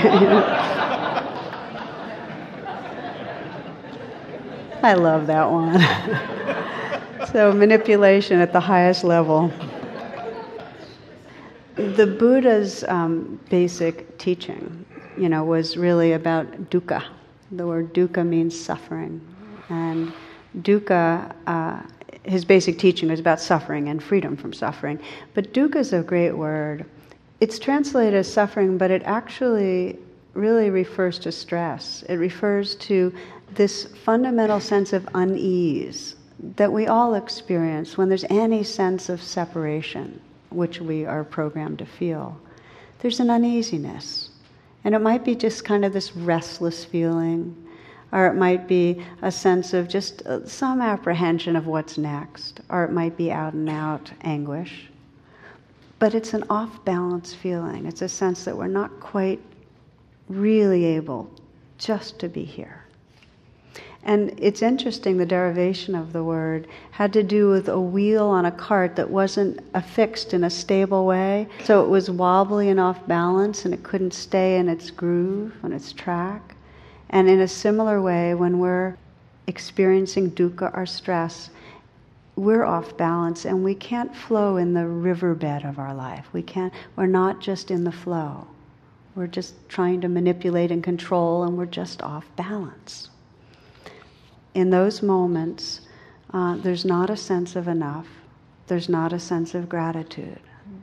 I 4.83 4.95
love 4.95 5.27
that 5.27 5.51
one. 5.51 5.79
so, 7.33 7.53
manipulation 7.53 8.41
at 8.41 8.53
the 8.53 8.61
highest 8.61 9.05
level 9.05 9.53
the 11.79 12.07
Buddha's 12.07 12.83
um, 12.89 13.39
basic 13.51 14.19
teaching, 14.19 14.85
you 15.17 15.29
know, 15.29 15.45
was 15.45 15.77
really 15.77 16.13
about 16.13 16.71
dukkha. 16.71 17.05
The 17.53 17.67
word 17.67 17.95
dukkha 17.95 18.27
means 18.27 18.59
suffering, 18.59 19.21
and 19.69 20.13
dukkha. 20.63 21.33
Uh, 21.47 21.83
his 22.25 22.45
basic 22.45 22.79
teaching 22.79 23.09
was 23.09 23.21
about 23.21 23.41
suffering 23.41 23.89
and 23.89 24.03
freedom 24.03 24.37
from 24.37 24.53
suffering. 24.53 24.99
But 25.35 25.55
dukkha 25.55 25.77
is 25.77 25.93
a 25.93 26.03
great 26.03 26.33
word. 26.33 26.85
It's 27.41 27.61
translated 27.61 28.15
as 28.15 28.31
suffering, 28.31 28.77
but 28.77 28.91
it 28.91 29.03
actually 29.05 29.99
really 30.35 30.71
refers 30.71 31.19
to 31.21 31.33
stress. 31.33 32.03
It 32.09 32.17
refers 32.17 32.75
to 32.75 33.15
this 33.55 33.85
fundamental 34.05 34.59
sense 34.59 34.93
of 34.93 35.09
unease 35.15 36.17
that 36.57 36.73
we 36.73 36.89
all 36.89 37.15
experience 37.15 37.97
when 37.97 38.09
there's 38.09 38.25
any 38.25 38.65
sense 38.65 39.09
of 39.09 39.23
separation 39.23 40.21
which 40.51 40.81
we 40.81 41.05
are 41.05 41.25
programmed 41.25 41.79
to 41.79 41.87
feel, 41.87 42.39
there's 43.01 43.21
an 43.21 43.31
uneasiness. 43.31 44.31
And 44.85 44.95
it 44.95 45.01
might 45.01 45.25
be 45.25 45.35
just 45.35 45.65
kind 45.65 45.85
of 45.85 45.93
this 45.93 46.17
restless 46.17 46.85
feeling, 46.85 47.55
or 48.13 48.27
it 48.27 48.35
might 48.35 48.67
be 48.67 49.05
a 49.23 49.31
sense 49.31 49.75
of 49.75 49.89
just 49.89 50.23
uh, 50.23 50.47
some 50.47 50.81
apprehension 50.81 51.57
of 51.57 51.67
what's 51.67 51.99
next, 51.99 52.61
or 52.71 52.85
it 52.85 52.93
might 52.93 53.17
be 53.17 53.31
out 53.31 53.53
and 53.53 53.69
out 53.69 54.11
anguish. 54.23 54.89
But 55.99 56.15
it's 56.15 56.33
an 56.33 56.45
off 56.49 56.85
balance 56.85 57.35
feeling. 57.35 57.87
It's 57.87 58.03
a 58.03 58.09
sense 58.09 58.45
that 58.45 58.57
we're 58.57 58.69
not 58.69 59.01
quite 59.01 59.41
really 60.29 60.85
able 60.85 61.31
just 61.77 62.19
to 62.21 62.29
be 62.29 62.45
here. 62.45 62.78
And 64.09 64.33
it's 64.39 64.63
interesting, 64.63 65.19
the 65.19 65.27
derivation 65.27 65.95
of 65.95 66.15
the 66.15 66.25
word 66.25 66.67
had 66.93 67.13
to 67.13 67.23
do 67.23 67.51
with 67.51 67.69
a 67.69 67.79
wheel 67.79 68.25
on 68.25 68.47
a 68.47 68.51
cart 68.51 68.97
that 68.97 69.11
wasn't 69.11 69.61
affixed 69.75 70.33
in 70.33 70.45
a 70.45 70.49
stable 70.49 71.05
way. 71.05 71.47
So 71.65 71.85
it 71.85 71.91
was 71.91 72.11
wobbly 72.11 72.71
and 72.71 72.81
off 72.81 73.07
balance 73.07 73.67
and 73.67 73.75
it 73.75 73.83
couldn't 73.83 74.15
stay 74.15 74.57
in 74.57 74.67
its 74.67 74.91
groove, 74.91 75.53
on 75.63 75.75
its 75.75 75.93
track. 75.93 76.57
And 77.11 77.29
in 77.29 77.41
a 77.41 77.47
similar 77.47 78.01
way, 78.01 78.35
when 78.35 78.59
we're 78.61 78.97
experiencing 79.47 80.31
dukkha 80.31 80.75
or 80.75 80.87
stress, 80.87 81.51
we're 82.35 82.65
off 82.65 82.97
balance 82.97 83.45
and 83.45 83.63
we 83.63 83.75
can't 83.75 84.17
flow 84.17 84.57
in 84.57 84.73
the 84.73 84.87
riverbed 84.87 85.67
of 85.67 85.79
our 85.79 85.93
life. 85.93 86.29
We 86.33 86.41
can't, 86.41 86.73
we're 86.97 87.05
not 87.05 87.43
just 87.43 87.71
in 87.71 87.85
the 87.85 87.93
flow. 87.93 88.47
We're 89.15 89.27
just 89.27 89.69
trying 89.69 90.01
to 90.01 90.09
manipulate 90.09 90.71
and 90.71 90.83
control 90.83 91.43
and 91.43 91.59
we're 91.59 91.67
just 91.67 92.01
off 92.01 92.25
balance 92.37 93.08
in 94.59 94.71
those 94.71 95.03
moments, 95.03 95.83
uh, 96.35 96.57
there's 96.57 96.85
not 96.85 97.11
a 97.11 97.17
sense 97.17 97.55
of 97.55 97.69
enough. 97.69 98.09
There's 98.67 98.89
not 98.89 99.13
a 99.13 99.21
sense 99.21 99.55
of 99.55 99.69
gratitude. 99.69 100.41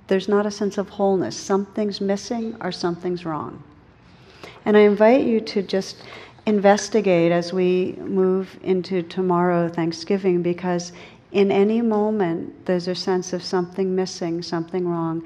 There's 0.08 0.30
not 0.30 0.46
a 0.46 0.52
sense 0.52 0.78
of 0.78 0.88
wholeness. 0.88 1.36
Something's 1.36 2.00
missing 2.00 2.56
or 2.62 2.72
something's 2.72 3.26
wrong. 3.26 3.62
And 4.64 4.78
I 4.78 4.82
invite 4.82 5.26
you 5.26 5.42
to 5.42 5.62
just 5.62 5.98
investigate 6.46 7.34
as 7.34 7.52
we 7.52 7.98
move 8.00 8.58
into 8.64 9.04
tomorrow, 9.04 9.68
Thanksgiving, 9.68 10.42
because 10.42 10.94
in 11.34 11.52
any 11.52 11.82
moment 11.82 12.66
there's 12.66 12.88
a 12.88 12.96
sense 12.96 13.34
of 13.34 13.44
something 13.44 13.94
missing, 13.94 14.42
something 14.42 14.88
wrong. 14.88 15.22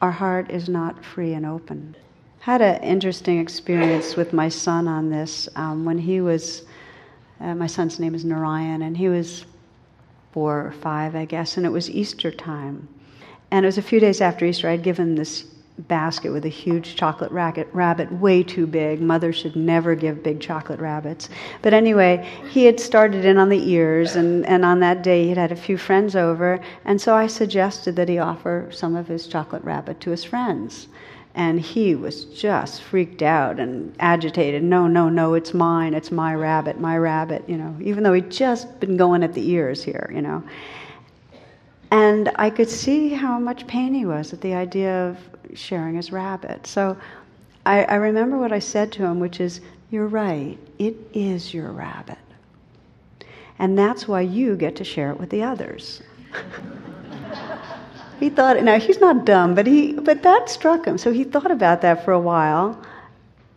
Our 0.00 0.12
heart 0.12 0.48
is 0.48 0.68
not 0.68 1.04
free 1.04 1.32
and 1.32 1.44
open. 1.44 1.96
Had 2.38 2.62
an 2.62 2.80
interesting 2.84 3.40
experience 3.40 4.14
with 4.14 4.32
my 4.32 4.48
son 4.48 4.86
on 4.86 5.10
this 5.10 5.48
um, 5.56 5.84
when 5.84 5.98
he 5.98 6.20
was 6.20 6.62
uh, 7.40 7.54
my 7.54 7.66
son's 7.66 7.98
name 7.98 8.14
is 8.14 8.24
Narayan, 8.24 8.82
and 8.82 8.96
he 8.96 9.08
was 9.08 9.44
four 10.32 10.66
or 10.66 10.72
five, 10.72 11.14
I 11.16 11.24
guess, 11.24 11.56
and 11.56 11.66
it 11.66 11.70
was 11.70 11.90
Easter 11.90 12.30
time. 12.30 12.88
And 13.50 13.64
it 13.64 13.68
was 13.68 13.78
a 13.78 13.82
few 13.82 13.98
days 13.98 14.20
after 14.20 14.44
Easter, 14.44 14.68
I'd 14.68 14.82
given 14.82 15.14
this 15.14 15.44
basket 15.88 16.30
with 16.30 16.44
a 16.44 16.50
huge 16.50 16.94
chocolate 16.96 17.32
rabbit, 17.32 18.12
way 18.14 18.42
too 18.42 18.66
big. 18.66 19.00
Mother 19.00 19.32
should 19.32 19.56
never 19.56 19.94
give 19.94 20.22
big 20.22 20.40
chocolate 20.40 20.80
rabbits. 20.80 21.30
But 21.62 21.72
anyway, 21.72 22.28
he 22.50 22.64
had 22.64 22.78
started 22.78 23.24
in 23.24 23.38
on 23.38 23.48
the 23.48 23.70
ears, 23.70 24.16
and, 24.16 24.44
and 24.46 24.64
on 24.64 24.80
that 24.80 25.02
day 25.02 25.28
he'd 25.28 25.36
had 25.36 25.52
a 25.52 25.56
few 25.56 25.78
friends 25.78 26.14
over, 26.14 26.60
and 26.84 27.00
so 27.00 27.14
I 27.14 27.26
suggested 27.26 27.96
that 27.96 28.08
he 28.08 28.18
offer 28.18 28.68
some 28.70 28.94
of 28.94 29.08
his 29.08 29.26
chocolate 29.26 29.64
rabbit 29.64 30.00
to 30.00 30.10
his 30.10 30.24
friends. 30.24 30.88
And 31.34 31.60
he 31.60 31.94
was 31.94 32.24
just 32.24 32.82
freaked 32.82 33.22
out 33.22 33.60
and 33.60 33.94
agitated. 34.00 34.62
No, 34.62 34.88
no, 34.88 35.08
no, 35.08 35.34
it's 35.34 35.54
mine. 35.54 35.94
It's 35.94 36.10
my 36.10 36.34
rabbit, 36.34 36.80
my 36.80 36.98
rabbit, 36.98 37.48
you 37.48 37.56
know, 37.56 37.76
even 37.80 38.02
though 38.02 38.12
he'd 38.12 38.30
just 38.30 38.80
been 38.80 38.96
going 38.96 39.22
at 39.22 39.32
the 39.32 39.48
ears 39.50 39.82
here, 39.82 40.10
you 40.12 40.22
know. 40.22 40.42
And 41.92 42.30
I 42.36 42.50
could 42.50 42.68
see 42.68 43.10
how 43.10 43.38
much 43.38 43.66
pain 43.66 43.94
he 43.94 44.06
was 44.06 44.32
at 44.32 44.40
the 44.40 44.54
idea 44.54 45.08
of 45.08 45.18
sharing 45.54 45.96
his 45.96 46.12
rabbit. 46.12 46.66
So 46.66 46.96
I, 47.66 47.84
I 47.84 47.94
remember 47.96 48.38
what 48.38 48.52
I 48.52 48.58
said 48.58 48.92
to 48.92 49.04
him, 49.04 49.20
which 49.20 49.40
is, 49.40 49.60
You're 49.90 50.06
right, 50.06 50.58
it 50.78 50.96
is 51.12 51.52
your 51.54 51.72
rabbit. 51.72 52.18
And 53.58 53.78
that's 53.78 54.08
why 54.08 54.22
you 54.22 54.56
get 54.56 54.76
to 54.76 54.84
share 54.84 55.10
it 55.10 55.20
with 55.20 55.30
the 55.30 55.42
others. 55.42 56.02
he 58.20 58.28
thought 58.28 58.62
now 58.62 58.78
he's 58.78 59.00
not 59.00 59.24
dumb 59.24 59.54
but 59.54 59.66
he 59.66 59.92
but 59.94 60.22
that 60.22 60.48
struck 60.48 60.86
him. 60.86 60.98
So 60.98 61.12
he 61.12 61.24
thought 61.24 61.50
about 61.50 61.80
that 61.82 62.04
for 62.04 62.12
a 62.12 62.20
while. 62.20 62.80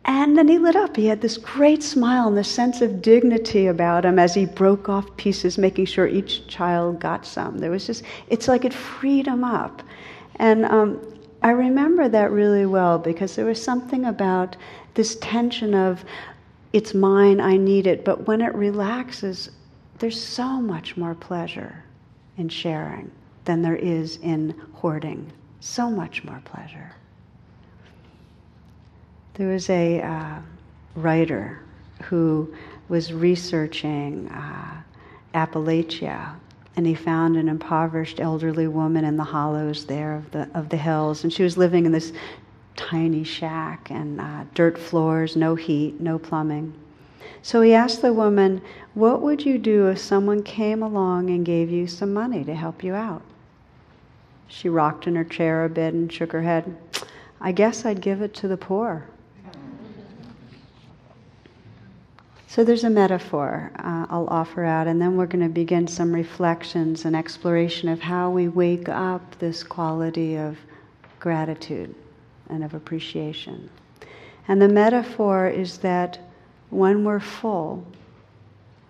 And 0.06 0.38
then 0.38 0.50
he 0.50 0.58
lit 0.58 0.76
up. 0.76 0.98
He 0.98 1.06
had 1.06 1.22
this 1.22 1.38
great 1.38 1.82
smile 1.82 2.28
and 2.28 2.38
this 2.38 2.50
sense 2.50 2.82
of 2.82 3.02
dignity 3.02 3.68
about 3.68 4.04
him 4.04 4.20
as 4.20 4.34
he 4.34 4.46
broke 4.46 4.90
off 4.90 5.16
pieces 5.16 5.58
making 5.58 5.86
sure 5.86 6.08
each 6.08 6.46
child 6.48 7.00
got 7.00 7.26
some. 7.26 7.60
There 7.60 7.72
was 7.72 7.86
just 7.88 8.04
it's 8.28 8.48
like 8.48 8.66
it 8.66 8.74
freed 8.74 9.28
him 9.28 9.44
up. 9.44 9.84
And 10.38 10.66
um, 10.66 11.00
i 11.42 11.50
remember 11.52 12.08
that 12.08 12.32
really 12.32 12.66
well 12.66 12.98
because 12.98 13.36
there 13.36 13.46
was 13.46 13.62
something 13.62 14.06
about 14.06 14.56
this 14.94 15.18
tension 15.18 15.74
of 15.74 16.06
it's 16.72 16.94
mine 16.94 17.40
i 17.42 17.58
need 17.58 17.86
it. 17.88 18.06
But 18.06 18.28
when 18.28 18.42
it 18.42 18.56
relaxes 18.56 19.52
there's 20.00 20.22
so 20.22 20.60
much 20.60 20.98
more 20.98 21.16
pleasure 21.16 21.84
in 22.38 22.50
sharing 22.50 23.12
than 23.46 23.62
there 23.62 23.76
is 23.76 24.18
in 24.18 24.60
hoarding. 24.74 25.32
So 25.60 25.90
much 25.90 26.24
more 26.24 26.42
pleasure. 26.46 26.92
There 29.36 29.48
was 29.48 29.70
a 29.70 30.02
uh, 30.02 30.40
writer 30.96 31.60
who 32.04 32.54
was 32.90 33.14
researching 33.14 34.30
uh, 34.30 34.82
Appalachia, 35.34 36.36
and 36.76 36.86
he 36.86 36.94
found 36.94 37.38
an 37.38 37.50
impoverished 37.50 38.20
elderly 38.20 38.68
woman 38.68 39.06
in 39.06 39.18
the 39.18 39.24
hollows 39.24 39.86
there 39.86 40.16
of 40.16 40.32
the 40.32 40.50
of 40.54 40.70
the 40.70 40.78
hills, 40.78 41.24
and 41.24 41.32
she 41.32 41.44
was 41.44 41.58
living 41.58 41.86
in 41.86 41.92
this 41.92 42.14
tiny 42.76 43.24
shack 43.24 43.90
and 43.90 44.20
uh, 44.20 44.44
dirt 44.54 44.78
floors, 44.78 45.36
no 45.36 45.56
heat, 45.56 46.00
no 46.00 46.20
plumbing. 46.20 46.74
So 47.42 47.62
he 47.62 47.74
asked 47.74 48.02
the 48.02 48.14
woman, 48.14 48.62
What 48.94 49.22
would 49.22 49.46
you 49.46 49.58
do 49.58 49.88
if 49.88 50.00
someone 50.00 50.44
came 50.44 50.82
along 50.82 51.30
and 51.30 51.46
gave 51.46 51.70
you 51.70 51.88
some 51.88 52.14
money 52.14 52.44
to 52.46 52.56
help 52.56 52.84
you 52.84 52.94
out? 52.94 53.22
She 54.48 54.70
rocked 54.70 55.08
in 55.08 55.16
her 55.16 55.24
chair 55.24 55.66
a 55.66 55.70
bit 55.70 55.94
and 55.94 56.12
shook 56.12 56.32
her 56.32 56.42
head. 56.42 56.78
I 57.42 57.52
guess 57.52 57.86
I'd 57.86 58.02
give 58.02 58.22
it 58.22 58.34
to 58.36 58.48
the 58.48 58.58
poor. 58.58 59.08
So 62.54 62.64
there's 62.64 62.84
a 62.84 62.90
metaphor 62.90 63.72
uh, 63.80 64.06
I'll 64.12 64.28
offer 64.28 64.64
out, 64.64 64.86
and 64.86 65.02
then 65.02 65.18
we're 65.18 65.26
going 65.26 65.44
to 65.44 65.50
begin 65.50 65.88
some 65.88 66.14
reflections 66.14 67.04
and 67.04 67.16
exploration 67.16 67.90
of 67.90 68.00
how 68.00 68.30
we 68.30 68.48
wake 68.48 68.88
up 68.88 69.40
this 69.40 69.64
quality 69.64 70.38
of 70.38 70.60
gratitude 71.20 71.96
and 72.50 72.64
of 72.64 72.76
appreciation. 72.76 73.72
And 74.48 74.62
the 74.62 74.70
metaphor 74.70 75.48
is 75.48 75.80
that 75.80 76.20
when 76.70 77.04
we're 77.04 77.20
full, 77.20 77.84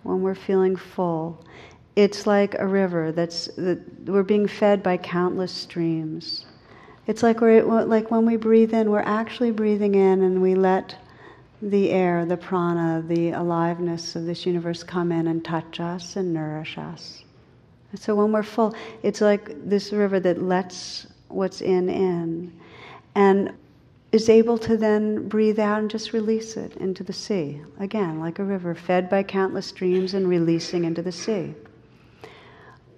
when 0.02 0.20
we're 0.20 0.34
feeling 0.34 0.76
full, 0.76 1.42
it's 1.96 2.26
like 2.26 2.56
a 2.58 2.66
river 2.66 3.12
that's 3.12 3.46
that 3.56 3.78
we're 4.08 4.24
being 4.24 4.48
fed 4.48 4.82
by 4.82 4.96
countless 4.96 5.52
streams. 5.52 6.44
It's 7.06 7.22
like 7.22 7.40
we're 7.40 7.62
like 7.62 8.10
when 8.10 8.26
we 8.26 8.36
breathe 8.36 8.74
in, 8.74 8.90
we're 8.90 9.00
actually 9.00 9.52
breathing 9.52 9.94
in, 9.94 10.22
and 10.22 10.42
we 10.42 10.54
let 10.54 10.96
the 11.62 11.90
air, 11.90 12.26
the 12.26 12.36
prana, 12.36 13.02
the 13.06 13.30
aliveness 13.30 14.16
of 14.16 14.26
this 14.26 14.44
universe 14.44 14.82
come 14.82 15.12
in 15.12 15.28
and 15.28 15.44
touch 15.44 15.80
us 15.80 16.16
and 16.16 16.34
nourish 16.34 16.78
us. 16.78 17.22
And 17.92 18.00
so 18.00 18.14
when 18.14 18.32
we're 18.32 18.42
full, 18.42 18.74
it's 19.02 19.20
like 19.20 19.68
this 19.68 19.92
river 19.92 20.18
that 20.20 20.42
lets 20.42 21.06
what's 21.28 21.60
in 21.60 21.88
in, 21.88 22.52
and 23.14 23.52
is 24.10 24.28
able 24.28 24.58
to 24.58 24.76
then 24.76 25.28
breathe 25.28 25.60
out 25.60 25.80
and 25.80 25.90
just 25.90 26.12
release 26.12 26.56
it 26.56 26.76
into 26.76 27.04
the 27.04 27.12
sea. 27.12 27.60
Again, 27.78 28.18
like 28.18 28.40
a 28.40 28.44
river 28.44 28.74
fed 28.74 29.08
by 29.08 29.22
countless 29.22 29.66
streams 29.66 30.14
and 30.14 30.28
releasing 30.28 30.84
into 30.84 31.02
the 31.02 31.12
sea 31.12 31.54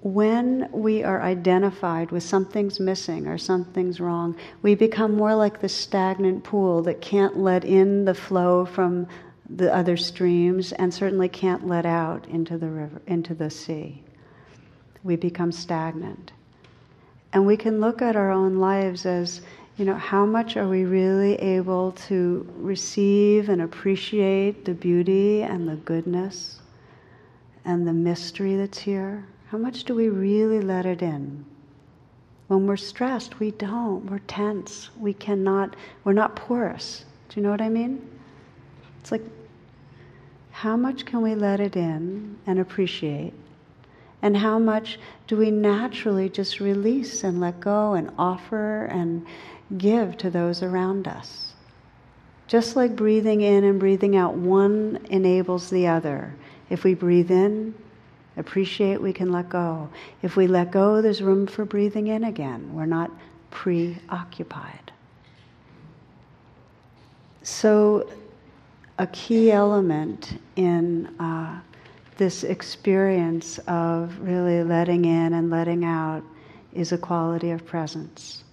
when 0.07 0.69
we 0.71 1.03
are 1.03 1.21
identified 1.21 2.13
with 2.13 2.23
something's 2.23 2.79
missing 2.79 3.27
or 3.27 3.37
something's 3.37 3.99
wrong, 3.99 4.37
we 4.63 4.77
become 4.77 5.17
more 5.17 5.35
like 5.35 5.61
the 5.61 5.69
stagnant 5.69 6.45
pool 6.45 6.81
that 6.81 7.01
can't 7.01 7.37
let 7.37 7.65
in 7.65 8.05
the 8.05 8.15
flow 8.15 8.65
from 8.65 9.09
the 9.51 9.75
other 9.75 9.97
streams 9.97 10.71
and 10.71 10.95
certainly 10.95 11.29
can't 11.29 11.67
let 11.67 11.85
out 11.85 12.25
into 12.29 12.57
the 12.57 12.69
river, 12.69 13.03
into 13.09 13.35
the 13.35 13.51
sea. 13.51 14.01
We 15.03 15.17
become 15.17 15.51
stagnant. 15.51 16.31
And 17.33 17.45
we 17.45 17.57
can 17.57 17.81
look 17.81 18.01
at 18.01 18.15
our 18.15 18.31
own 18.31 18.61
lives 18.61 19.07
as, 19.07 19.41
you 19.77 19.85
know, 19.85 19.97
how 19.97 20.25
much 20.25 20.57
are 20.57 20.69
we 20.69 20.85
really 20.85 21.35
able 21.35 21.91
to 22.07 22.49
receive 22.59 23.49
and 23.49 23.61
appreciate 23.61 24.65
the 24.67 24.75
beauty 24.75 25.43
and 25.43 25.69
the 25.69 25.75
goodness 25.75 26.61
and 27.65 27.89
the 27.89 27.93
mystery 27.93 28.55
that's 28.55 28.79
here? 28.79 29.25
How 29.47 29.59
much 29.59 29.85
do 29.85 29.95
we 29.95 30.09
really 30.09 30.61
let 30.61 30.87
it 30.87 31.03
in? 31.03 31.45
When 32.49 32.67
we're 32.67 32.77
stressed, 32.77 33.39
we 33.39 33.53
don't. 33.53 34.11
We're 34.11 34.19
tense. 34.21 34.91
We 34.99 35.15
cannot, 35.15 35.77
we're 36.05 36.13
not 36.13 36.37
porous. 36.37 37.05
Do 37.29 37.41
you 37.41 37.45
know 37.45 37.51
what 37.51 37.61
I 37.61 37.69
mean? 37.69 38.09
It's 39.01 39.13
like, 39.13 39.23
how 40.51 40.77
much 40.77 41.05
can 41.05 41.23
we 41.23 41.35
let 41.35 41.61
it 41.61 41.77
in 41.77 42.39
and 42.47 42.59
appreciate? 42.59 43.35
And 44.23 44.37
how 44.37 44.59
much 44.59 44.99
do 45.27 45.37
we 45.37 45.51
naturally 45.51 46.29
just 46.29 46.59
release 46.61 47.23
and 47.23 47.39
let 47.39 47.61
go 47.61 47.95
and 47.95 48.11
offer 48.19 48.87
and 48.87 49.27
give 49.77 50.17
to 50.19 50.31
those 50.31 50.63
around 50.63 51.07
us? 51.07 51.53
Just 52.49 52.75
like 52.75 52.97
breathing 52.97 53.43
in 53.43 53.65
and 53.65 53.79
breathing 53.79 54.17
out, 54.17 54.35
one 54.35 55.05
enables 55.11 55.69
the 55.69 55.89
other. 55.89 56.35
If 56.71 56.85
we 56.85 56.95
breathe 56.95 57.31
in, 57.31 57.75
appreciate 58.37 59.01
we 59.01 59.13
can 59.13 59.33
let 59.33 59.49
go. 59.49 59.89
If 60.23 60.37
we 60.37 60.47
let 60.47 60.71
go, 60.71 61.01
there's 61.01 61.23
room 61.23 61.47
for 61.47 61.65
breathing 61.65 62.09
in 62.09 62.25
again. 62.25 62.75
We're 62.75 62.87
not 62.87 63.11
preoccupied. 63.51 64.93
So, 67.43 68.11
a 68.99 69.07
key 69.09 69.53
element 69.53 70.41
in 70.57 71.07
uh, 71.21 71.61
this 72.17 72.45
experience 72.45 73.59
of 73.67 74.19
really 74.21 74.65
letting 74.65 75.05
in 75.05 75.35
and 75.35 75.51
letting 75.51 75.85
out 75.85 76.23
is 76.73 76.93
a 76.93 76.99
quality 76.99 77.51
of 77.51 77.65
presence. 77.67 78.45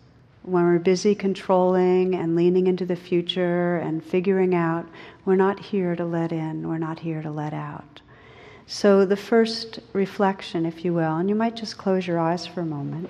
When 0.44 0.64
we're 0.64 0.80
busy 0.80 1.16
controlling 1.16 2.16
and 2.16 2.36
leaning 2.36 2.68
into 2.68 2.86
the 2.86 2.96
future 2.96 3.78
and 3.78 4.04
figuring 4.04 4.54
out, 4.54 4.86
we're 5.26 5.36
not 5.36 5.60
here 5.60 5.96
to 5.96 6.04
let 6.06 6.34
in, 6.34 6.68
we're 6.68 6.78
not 6.78 7.00
here 7.00 7.22
to 7.22 7.32
let 7.32 7.54
out. 7.54 8.02
So, 8.74 9.06
the 9.06 9.16
first 9.16 9.82
reflection, 9.94 10.66
if 10.66 10.84
you 10.84 10.96
will, 10.96 11.18
and 11.18 11.30
you 11.30 11.36
might 11.36 11.56
just 11.56 11.78
close 11.78 12.08
your 12.08 12.18
eyes 12.18 12.48
for 12.48 12.62
a 12.62 12.66
moment, 12.66 13.08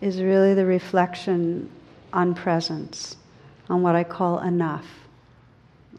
is 0.00 0.22
really 0.22 0.54
the 0.54 0.64
reflection 0.64 1.70
on 2.12 2.36
presence, 2.36 3.16
on 3.68 3.82
what 3.82 3.96
I 3.96 4.04
call 4.04 4.38
enough, 4.38 4.86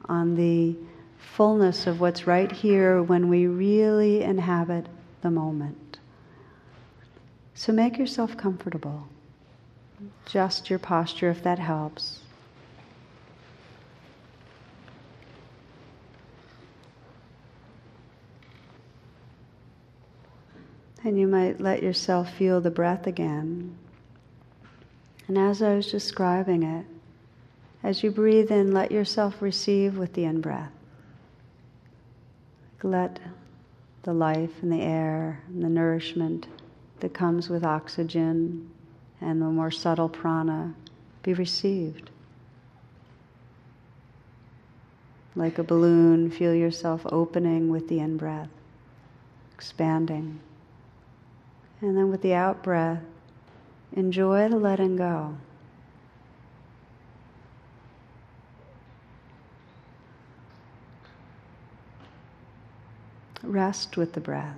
on 0.06 0.38
the 0.38 0.78
fullness 1.18 1.86
of 1.86 2.00
what's 2.00 2.26
right 2.26 2.50
here 2.50 3.04
when 3.04 3.28
we 3.28 3.46
really 3.46 4.24
inhabit 4.24 4.86
the 5.22 5.32
moment. 5.32 6.00
So 7.56 7.74
make 7.74 7.98
yourself 7.98 8.38
comfortable. 8.38 9.10
Just 10.26 10.70
your 10.70 10.80
posture 10.80 11.30
if 11.30 11.44
that 11.44 11.60
helps. 11.60 12.22
And 21.10 21.18
you 21.18 21.26
might 21.26 21.60
let 21.60 21.82
yourself 21.82 22.32
feel 22.32 22.62
the 22.62 22.70
breath 22.70 23.08
again. 23.08 23.76
And 25.28 25.40
as 25.40 25.60
I 25.60 25.74
was 25.74 25.90
describing 25.90 26.62
it, 26.62 26.86
as 27.82 28.04
you 28.04 28.12
breathe 28.12 28.52
in, 28.52 28.74
let 28.74 28.92
yourself 28.92 29.42
receive 29.42 29.98
with 29.98 30.14
the 30.14 30.26
in 30.26 30.40
breath. 30.40 30.72
Let 32.84 33.20
the 34.04 34.14
life 34.14 34.52
and 34.62 34.72
the 34.72 34.84
air 34.84 35.42
and 35.48 35.64
the 35.64 35.70
nourishment 35.70 36.46
that 37.00 37.16
comes 37.16 37.50
with 37.50 37.66
oxygen 37.66 38.70
and 39.20 39.42
the 39.42 39.46
more 39.46 39.72
subtle 39.72 40.10
prana 40.10 40.76
be 41.24 41.34
received. 41.34 42.12
Like 45.36 45.58
a 45.58 45.64
balloon, 45.64 46.30
feel 46.30 46.54
yourself 46.54 47.02
opening 47.08 47.70
with 47.70 47.90
the 47.90 47.98
in 47.98 48.16
breath, 48.16 48.50
expanding. 49.56 50.42
And 51.82 51.98
then 51.98 52.10
with 52.10 52.22
the 52.22 52.34
out 52.34 52.62
breath, 52.62 53.04
Enjoy 53.94 54.48
the 54.48 54.58
letting 54.58 54.96
go. 54.96 55.36
Rest 63.42 63.98
with 63.98 64.14
the 64.14 64.22
breath. 64.22 64.58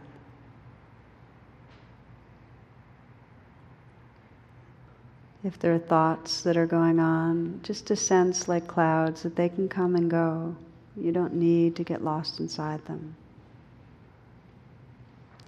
If 5.43 5.57
there 5.57 5.73
are 5.73 5.79
thoughts 5.79 6.41
that 6.41 6.57
are 6.57 6.67
going 6.67 6.99
on, 6.99 7.61
just 7.63 7.89
a 7.89 7.95
sense 7.95 8.47
like 8.47 8.67
clouds 8.67 9.23
that 9.23 9.35
they 9.35 9.49
can 9.49 9.69
come 9.69 9.95
and 9.95 10.11
go. 10.11 10.55
You 10.97 11.11
don't 11.11 11.33
need 11.33 11.75
to 11.77 11.83
get 11.83 12.03
lost 12.03 12.39
inside 12.39 12.85
them. 12.85 13.15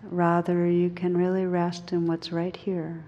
Rather, 0.03 0.67
you 0.67 0.89
can 0.89 1.15
really 1.17 1.45
rest 1.45 1.91
in 1.91 2.05
what's 2.05 2.31
right 2.31 2.55
here. 2.55 3.03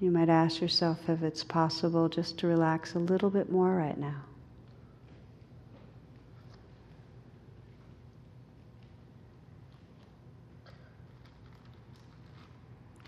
You 0.00 0.10
might 0.10 0.30
ask 0.30 0.62
yourself 0.62 1.08
if 1.08 1.22
it's 1.22 1.44
possible 1.44 2.08
just 2.08 2.38
to 2.38 2.46
relax 2.46 2.94
a 2.94 2.98
little 2.98 3.28
bit 3.28 3.52
more 3.52 3.76
right 3.76 3.98
now. 3.98 4.22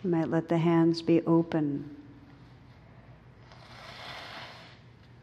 You 0.05 0.11
might 0.11 0.29
let 0.29 0.49
the 0.49 0.59
hands 0.59 1.01
be 1.01 1.23
open. 1.23 1.97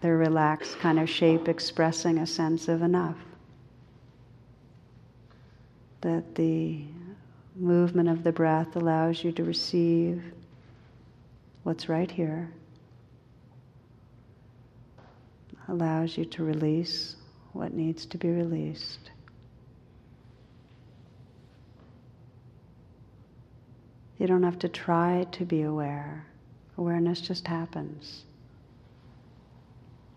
Their 0.02 0.18
relaxed 0.18 0.80
kind 0.80 0.98
of 1.00 1.10
shape 1.10 1.48
expressing 1.48 2.18
a 2.18 2.26
sense 2.26 2.68
of 2.68 2.82
enough. 2.82 3.18
That 6.02 6.36
the 6.36 6.84
movement 7.56 8.10
of 8.10 8.24
the 8.24 8.32
breath 8.32 8.76
allows 8.76 9.24
you 9.24 9.32
to 9.34 9.44
receive 9.44 10.24
what's 11.64 11.90
right 11.90 12.10
here 12.10 12.50
allows 15.70 16.18
you 16.18 16.26
to 16.26 16.44
release 16.44 17.16
what 17.54 17.74
needs 17.74 18.06
to 18.08 18.18
be 18.18 18.30
released. 18.30 19.12
You 24.18 24.28
don't 24.28 24.44
have 24.44 24.60
to 24.60 24.70
try 24.70 25.28
to 25.32 25.46
be 25.46 25.62
aware. 25.62 26.26
Awareness 26.78 27.22
just 27.22 27.48
happens. 27.48 28.24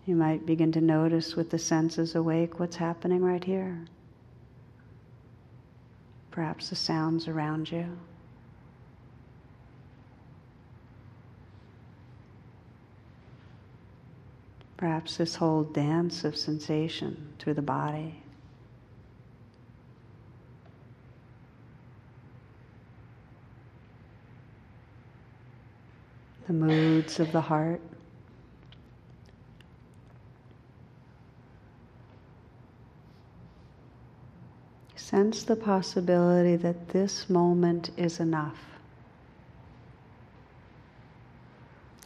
You 0.05 0.15
might 0.15 0.45
begin 0.45 0.71
to 0.73 0.81
notice 0.81 1.35
with 1.35 1.49
the 1.49 1.59
senses 1.59 2.15
awake 2.15 2.59
what's 2.59 2.75
happening 2.75 3.23
right 3.23 3.43
here. 3.43 3.85
Perhaps 6.33 6.69
the 6.69 6.75
sounds 6.75 7.27
around 7.27 7.71
you. 7.71 7.95
Perhaps 14.77 15.17
this 15.17 15.35
whole 15.35 15.61
dance 15.61 16.23
of 16.23 16.35
sensation 16.35 17.33
through 17.37 17.53
the 17.53 17.61
body. 17.61 18.15
The 26.47 26.53
moods 26.53 27.19
of 27.19 27.31
the 27.31 27.41
heart. 27.41 27.79
Sense 35.13 35.43
the 35.43 35.55
possibility 35.55 36.55
that 36.55 36.89
this 36.89 37.29
moment 37.29 37.91
is 37.95 38.19
enough. 38.19 38.57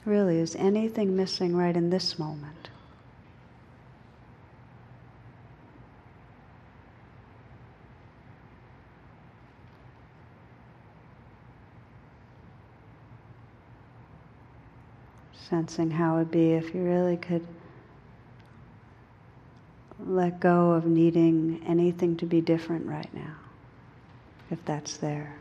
Really, 0.04 0.40
is 0.40 0.58
anything 0.58 1.16
missing 1.16 1.56
right 1.56 1.74
in 1.74 1.90
this 1.90 2.20
moment? 2.20 2.68
Sensing 15.34 15.92
how 15.92 16.16
it 16.16 16.18
would 16.18 16.32
be 16.32 16.52
if 16.52 16.76
you 16.76 16.82
really 16.84 17.16
could 17.16 17.48
let 20.10 20.40
go 20.40 20.72
of 20.72 20.86
needing 20.86 21.64
anything 21.68 22.18
to 22.18 22.26
be 22.26 22.42
different 22.42 22.86
right 22.86 23.14
now, 23.14 23.36
if 24.50 24.64
that's 24.66 24.98
there. 24.98 25.38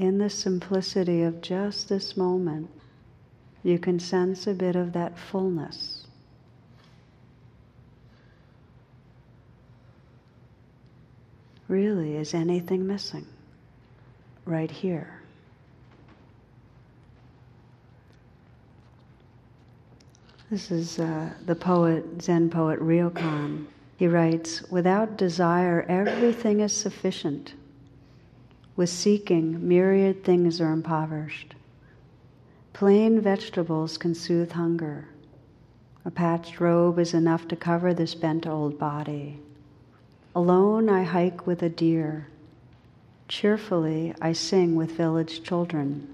in 0.00 0.16
the 0.16 0.30
simplicity 0.30 1.20
of 1.20 1.42
just 1.42 1.90
this 1.90 2.16
moment, 2.16 2.70
you 3.62 3.78
can 3.78 4.00
sense 4.00 4.46
a 4.46 4.54
bit 4.54 4.74
of 4.74 4.94
that 4.94 5.18
fullness. 5.18 6.06
Really, 11.68 12.16
is 12.16 12.32
anything 12.32 12.86
missing? 12.86 13.26
Right 14.50 14.68
here. 14.68 15.06
This 20.50 20.72
is 20.72 20.98
uh, 20.98 21.30
the 21.46 21.54
poet, 21.54 22.20
Zen 22.20 22.50
poet 22.50 22.80
Ryokan. 22.80 23.66
He 23.96 24.08
writes, 24.08 24.68
Without 24.68 25.16
desire, 25.16 25.86
everything 25.88 26.58
is 26.58 26.72
sufficient. 26.72 27.54
With 28.74 28.90
seeking, 28.90 29.68
myriad 29.68 30.24
things 30.24 30.60
are 30.60 30.72
impoverished. 30.72 31.54
Plain 32.72 33.20
vegetables 33.20 33.96
can 33.96 34.16
soothe 34.16 34.50
hunger. 34.50 35.06
A 36.04 36.10
patched 36.10 36.58
robe 36.58 36.98
is 36.98 37.14
enough 37.14 37.46
to 37.46 37.54
cover 37.54 37.94
this 37.94 38.16
bent 38.16 38.48
old 38.48 38.80
body. 38.80 39.38
Alone 40.34 40.88
I 40.88 41.04
hike 41.04 41.46
with 41.46 41.62
a 41.62 41.68
deer. 41.68 42.26
Cheerfully 43.30 44.12
I 44.20 44.32
sing 44.32 44.74
with 44.74 44.90
village 44.90 45.44
children. 45.44 46.08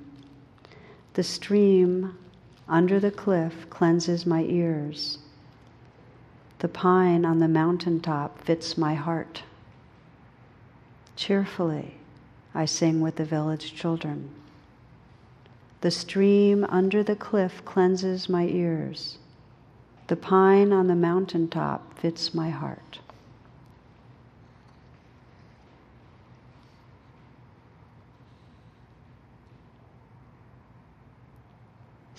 The 1.15 1.23
stream 1.23 2.19
under 2.69 3.01
the 3.01 3.11
cliff 3.11 3.71
cleanses 3.71 4.27
my 4.27 4.43
ears. 4.43 5.17
The 6.59 6.69
pine 6.69 7.25
on 7.25 7.39
the 7.39 7.49
mountain 7.49 8.01
top 8.01 8.45
fits 8.45 8.77
my 8.77 8.95
heart. 8.95 9.45
Cheerfully 11.17 11.95
I 12.55 12.67
sing 12.67 13.01
with 13.01 13.17
the 13.17 13.25
village 13.25 13.75
children. 13.75 14.29
The 15.81 15.91
stream 15.91 16.67
under 16.69 17.03
the 17.03 17.17
cliff 17.17 17.65
cleanses 17.65 18.29
my 18.29 18.45
ears. 18.45 19.17
The 20.09 20.17
pine 20.17 20.71
on 20.71 20.87
the 20.87 20.95
mountain 20.95 21.49
top 21.49 21.99
fits 21.99 22.35
my 22.35 22.51
heart. 22.51 22.99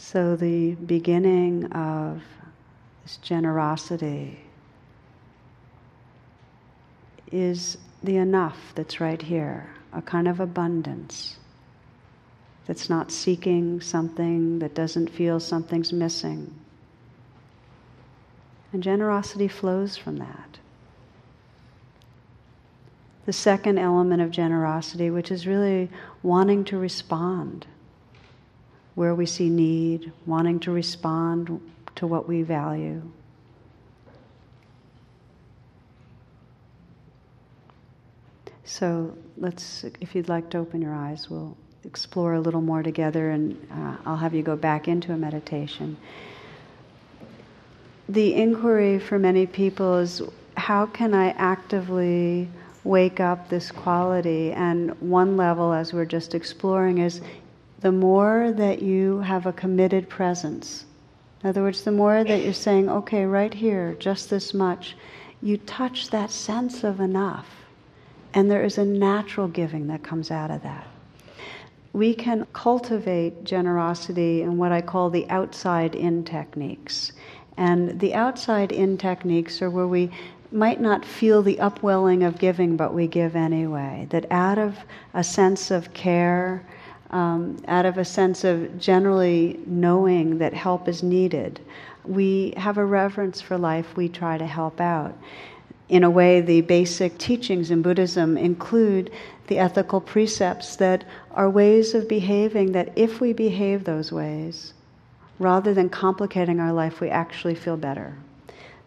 So, 0.10 0.38
the 0.38 0.76
beginning 0.76 1.65
of 1.74 2.22
this 3.04 3.17
generosity 3.17 4.39
is 7.30 7.78
the 8.02 8.15
enough 8.15 8.72
that's 8.74 9.02
right 9.02 9.22
here, 9.22 9.70
a 9.91 10.02
kind 10.02 10.30
of 10.30 10.39
abundance 10.39 11.39
that's 12.67 12.89
not 12.89 13.12
seeking 13.12 13.82
something, 13.82 14.60
that 14.60 14.74
doesn't 14.74 15.10
feel 15.10 15.41
something's 15.41 15.91
missing. 15.91 16.56
And 18.72 18.82
generosity 18.82 19.50
flows 19.50 19.98
from 19.98 20.20
that. 20.20 20.58
The 23.26 23.34
second 23.34 23.78
element 23.78 24.22
of 24.22 24.32
generosity, 24.32 25.10
which 25.10 25.32
is 25.32 25.46
really 25.46 25.89
wanting 26.24 26.63
to 26.63 26.78
respond 26.78 27.67
where 28.97 29.13
we 29.13 29.27
see 29.27 29.47
need, 29.47 30.12
wanting 30.25 30.60
to 30.60 30.71
respond 30.71 31.62
to 31.93 32.07
what 32.07 32.27
we 32.27 32.41
value. 32.41 32.99
So 38.63 39.15
let's, 39.38 39.83
if 40.01 40.15
you'd 40.15 40.29
like 40.29 40.49
to 40.49 40.57
open 40.57 40.81
your 40.81 40.95
eyes, 40.95 41.29
we'll 41.29 41.55
explore 41.83 42.33
a 42.33 42.39
little 42.39 42.60
more 42.60 42.81
together 42.81 43.29
and 43.29 43.55
uh, 43.71 43.97
I'll 44.07 44.17
have 44.17 44.33
you 44.33 44.41
go 44.41 44.55
back 44.55 44.88
into 44.88 45.13
a 45.13 45.17
meditation. 45.17 45.95
The 48.10 48.33
inquiry 48.33 48.97
for 48.97 49.19
many 49.19 49.45
people 49.45 49.97
is 49.97 50.23
how 50.55 50.88
can 50.88 51.13
I 51.13 51.36
actively 51.38 52.49
wake 52.83 53.19
up 53.19 53.47
this 53.47 53.69
quality? 53.69 54.53
And 54.53 54.99
one 54.99 55.38
level, 55.38 55.71
as 55.71 55.93
we're 55.93 56.05
just 56.05 56.33
exploring, 56.33 56.97
is 56.97 57.21
the 57.88 57.91
more 57.93 58.52
that 58.52 58.82
you 58.82 59.19
have 59.19 59.45
a 59.45 59.54
committed 59.54 60.10
presence, 60.10 60.84
in 61.41 61.50
other 61.50 61.62
words, 61.62 61.84
the 61.84 61.91
more 61.93 62.21
that 62.21 62.43
you're 62.43 62.52
saying, 62.52 62.89
okay, 62.89 63.23
right 63.23 63.54
here, 63.54 63.95
just 63.97 64.30
this 64.30 64.54
much, 64.54 64.97
you 65.41 65.56
touch 65.60 66.10
that 66.10 66.30
sense 66.30 66.84
of 66.84 67.00
enough. 67.00 67.47
And 68.34 68.52
there 68.52 68.65
is 68.65 68.78
a 68.78 68.84
natural 68.84 69.47
giving 69.47 69.88
that 69.88 70.04
comes 70.04 70.32
out 70.32 70.52
of 70.52 70.63
that. 70.63 70.86
We 71.93 72.13
can 72.13 72.45
cultivate 72.52 73.45
generosity 73.45 74.41
in 74.41 74.58
what 74.58 74.73
I 74.73 74.82
call 74.82 75.10
the 75.10 75.30
outside 75.30 75.95
in 75.95 76.26
techniques. 76.26 77.13
And 77.56 78.02
the 78.02 78.13
outside 78.13 78.73
in 78.73 78.97
techniques 78.97 79.62
are 79.62 79.69
where 79.69 79.88
we 79.88 80.12
might 80.52 80.82
not 80.82 81.06
feel 81.06 81.41
the 81.41 81.62
upwelling 81.62 82.23
of 82.23 82.38
giving, 82.38 82.76
but 82.76 82.93
we 82.93 83.08
give 83.08 83.38
anyway. 83.38 84.08
That 84.10 84.30
out 84.30 84.58
of 84.58 84.76
a 85.13 85.23
sense 85.23 85.71
of 85.71 85.93
care, 85.93 86.65
um, 87.12 87.58
out 87.67 87.86
of 87.86 87.98
a 87.98 88.06
sense 88.06 88.43
of 88.43 88.80
generally 88.80 89.60
knowing 89.65 90.38
that 90.39 90.54
help 90.54 90.88
is 90.88 91.04
needed. 91.04 91.60
We 92.06 92.54
have 92.58 92.78
a 92.78 92.86
reverence 92.86 93.41
for 93.41 93.58
life, 93.58 93.96
we 93.96 94.10
try 94.10 94.38
to 94.38 94.46
help 94.46 94.80
out. 94.82 95.17
In 95.89 96.04
a 96.04 96.10
way, 96.10 96.41
the 96.41 96.62
basic 96.62 97.17
teachings 97.17 97.72
in 97.72 97.82
Buddhism 97.82 98.38
include 98.38 99.10
the 99.48 99.58
ethical 99.58 100.02
precepts 100.02 100.76
that 100.78 101.06
are 101.32 101.50
ways 101.50 101.93
of 101.93 102.10
behaving 102.10 102.74
that, 102.74 102.91
if 102.98 103.22
we 103.22 103.32
behave 103.32 103.86
those 103.86 104.12
ways, 104.12 104.74
rather 105.39 105.74
than 105.74 105.89
complicating 105.89 106.60
our 106.60 106.74
life, 106.74 107.00
we 107.00 107.10
actually 107.10 107.56
feel 107.56 107.78
better. 107.78 108.15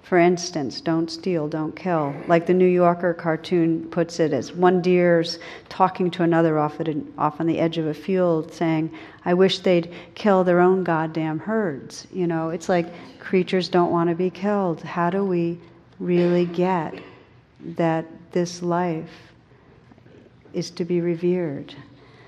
For 0.02 0.18
instance, 0.18 0.80
don't 0.80 1.10
steal, 1.10 1.46
don't 1.46 1.76
kill. 1.76 2.14
Like 2.26 2.46
the 2.46 2.54
New 2.54 2.66
Yorker 2.66 3.14
cartoon 3.14 3.88
puts 3.90 4.18
it, 4.18 4.32
as 4.32 4.52
one 4.52 4.82
deer's 4.82 5.38
talking 5.68 6.10
to 6.12 6.22
another 6.22 6.58
off, 6.58 6.80
at 6.80 6.88
off 7.16 7.40
on 7.40 7.46
the 7.46 7.58
edge 7.58 7.78
of 7.78 7.86
a 7.86 7.94
field, 7.94 8.52
saying, 8.52 8.90
I 9.24 9.34
wish 9.34 9.60
they'd 9.60 9.92
kill 10.14 10.42
their 10.42 10.60
own 10.60 10.82
goddamn 10.82 11.38
herds. 11.38 12.06
You 12.12 12.26
know, 12.26 12.50
it's 12.50 12.68
like 12.68 12.86
creatures 13.20 13.68
don't 13.68 13.92
want 13.92 14.10
to 14.10 14.16
be 14.16 14.30
killed. 14.30 14.82
How 14.82 15.10
do 15.10 15.24
we 15.24 15.60
really 16.00 16.46
get 16.46 16.94
that 17.76 18.06
this 18.32 18.62
life 18.62 19.32
is 20.54 20.70
to 20.72 20.84
be 20.84 21.00
revered? 21.00 21.74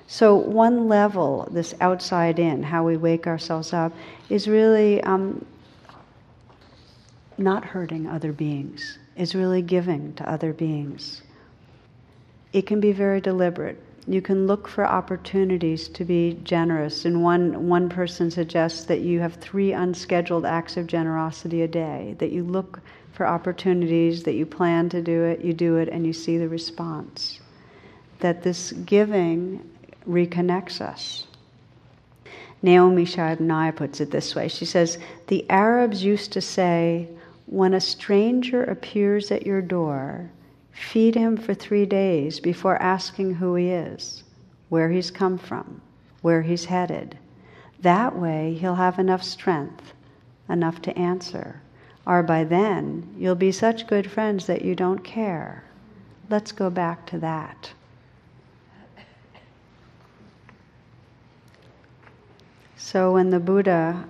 So, 0.07 0.37
one 0.37 0.89
level, 0.89 1.49
this 1.51 1.75
outside 1.81 2.39
in, 2.39 2.63
how 2.63 2.85
we 2.85 2.99
wake 2.99 3.27
ourselves 3.27 3.73
up, 3.73 3.93
is 4.29 4.47
really 4.47 5.03
um, 5.05 5.45
not 7.43 7.65
hurting 7.65 8.07
other 8.07 8.33
beings, 8.33 8.99
is 9.17 9.35
really 9.35 9.63
giving 9.63 10.15
to 10.15 10.29
other 10.29 10.53
beings. 10.53 11.23
It 12.53 12.67
can 12.67 12.81
be 12.81 12.93
very 12.93 13.21
deliberate. 13.21 13.79
You 14.07 14.21
can 14.21 14.47
look 14.47 14.67
for 14.67 14.87
opportunities 14.87 15.89
to 15.89 16.05
be 16.05 16.39
generous. 16.43 17.05
And 17.05 17.23
one, 17.23 17.69
one 17.69 17.89
person 17.89 18.31
suggests 18.31 18.85
that 18.85 19.01
you 19.01 19.21
have 19.21 19.35
three 19.35 19.73
unscheduled 19.73 20.45
acts 20.45 20.77
of 20.77 20.87
generosity 20.87 21.63
a 21.63 21.69
day, 21.69 22.17
that 22.19 22.33
you 22.33 22.43
look 22.43 22.81
for 23.13 23.27
opportunities, 23.27 24.23
that 24.25 24.35
you 24.35 24.47
plan 24.47 24.89
to 24.89 25.03
do 25.03 25.25
it, 25.25 25.45
you 25.45 25.53
do 25.53 25.77
it, 25.77 25.89
and 25.89 26.07
you 26.07 26.13
see 26.13 26.39
the 26.39 26.49
response. 26.49 27.41
That 28.21 28.43
this 28.43 28.73
giving 28.73 29.69
reconnects 30.09 30.81
us. 30.81 31.27
Naomi 32.63 33.05
Shihab 33.05 33.77
puts 33.77 34.01
it 34.01 34.11
this 34.11 34.35
way. 34.35 34.49
She 34.49 34.65
says, 34.65 34.99
The 35.27 35.49
Arabs 35.51 36.05
used 36.05 36.33
to 36.33 36.41
say, 36.41 37.09
when 37.53 37.75
a 37.75 37.81
stranger 37.81 38.65
appears 38.65 39.31
at 39.31 39.45
your 39.45 39.61
door, 39.61 40.31
feed 40.73 41.15
him 41.15 41.37
for 41.37 41.53
three 41.53 41.85
days 41.85 42.41
before 42.41 42.81
asking 42.81 43.35
who 43.35 43.55
he 43.55 43.69
is, 43.69 44.25
where 44.71 44.89
he's 44.89 45.11
come 45.11 45.37
from, 45.37 45.83
where 46.23 46.41
he's 46.41 46.65
headed. 46.65 47.19
That 47.83 48.19
way, 48.19 48.55
he'll 48.55 48.77
have 48.77 48.99
enough 48.99 49.23
strength, 49.23 49.93
enough 50.49 50.81
to 50.81 50.99
answer. 50.99 51.61
Or 52.07 52.23
by 52.23 52.45
then, 52.45 53.15
you'll 53.19 53.35
be 53.35 53.53
such 53.53 53.87
good 53.87 54.11
friends 54.11 54.47
that 54.47 54.63
you 54.63 54.75
don't 54.75 55.05
care. 55.05 55.63
Let's 56.31 56.53
go 56.53 56.71
back 56.71 57.05
to 57.09 57.19
that. 57.19 57.71
So, 62.77 63.13
when 63.13 63.29
the 63.29 63.41
Buddha 63.41 64.07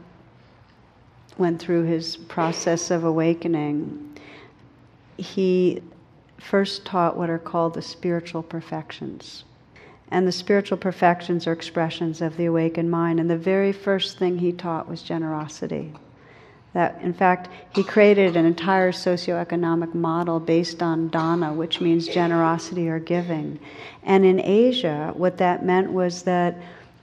went 1.38 1.60
through 1.60 1.84
his 1.84 2.16
process 2.16 2.90
of 2.90 3.04
awakening, 3.04 4.18
he 5.16 5.82
first 6.38 6.84
taught 6.84 7.16
what 7.16 7.30
are 7.30 7.38
called 7.38 7.74
the 7.74 7.82
spiritual 7.82 8.42
perfections. 8.42 9.44
And 10.10 10.26
the 10.26 10.32
spiritual 10.32 10.76
perfections 10.76 11.46
are 11.46 11.52
expressions 11.52 12.20
of 12.20 12.36
the 12.36 12.44
awakened 12.46 12.90
mind. 12.90 13.18
And 13.18 13.30
the 13.30 13.36
very 13.36 13.72
first 13.72 14.18
thing 14.18 14.38
he 14.38 14.52
taught 14.52 14.88
was 14.88 15.02
generosity. 15.02 15.92
That, 16.74 17.00
in 17.02 17.12
fact, 17.12 17.48
he 17.74 17.82
created 17.82 18.36
an 18.36 18.46
entire 18.46 18.92
socioeconomic 18.92 19.94
model 19.94 20.40
based 20.40 20.82
on 20.82 21.08
dana, 21.08 21.52
which 21.52 21.80
means 21.80 22.08
generosity 22.08 22.88
or 22.88 22.98
giving. 22.98 23.58
And 24.02 24.24
in 24.24 24.40
Asia, 24.40 25.12
what 25.14 25.38
that 25.38 25.64
meant 25.64 25.92
was 25.92 26.22
that 26.22 26.56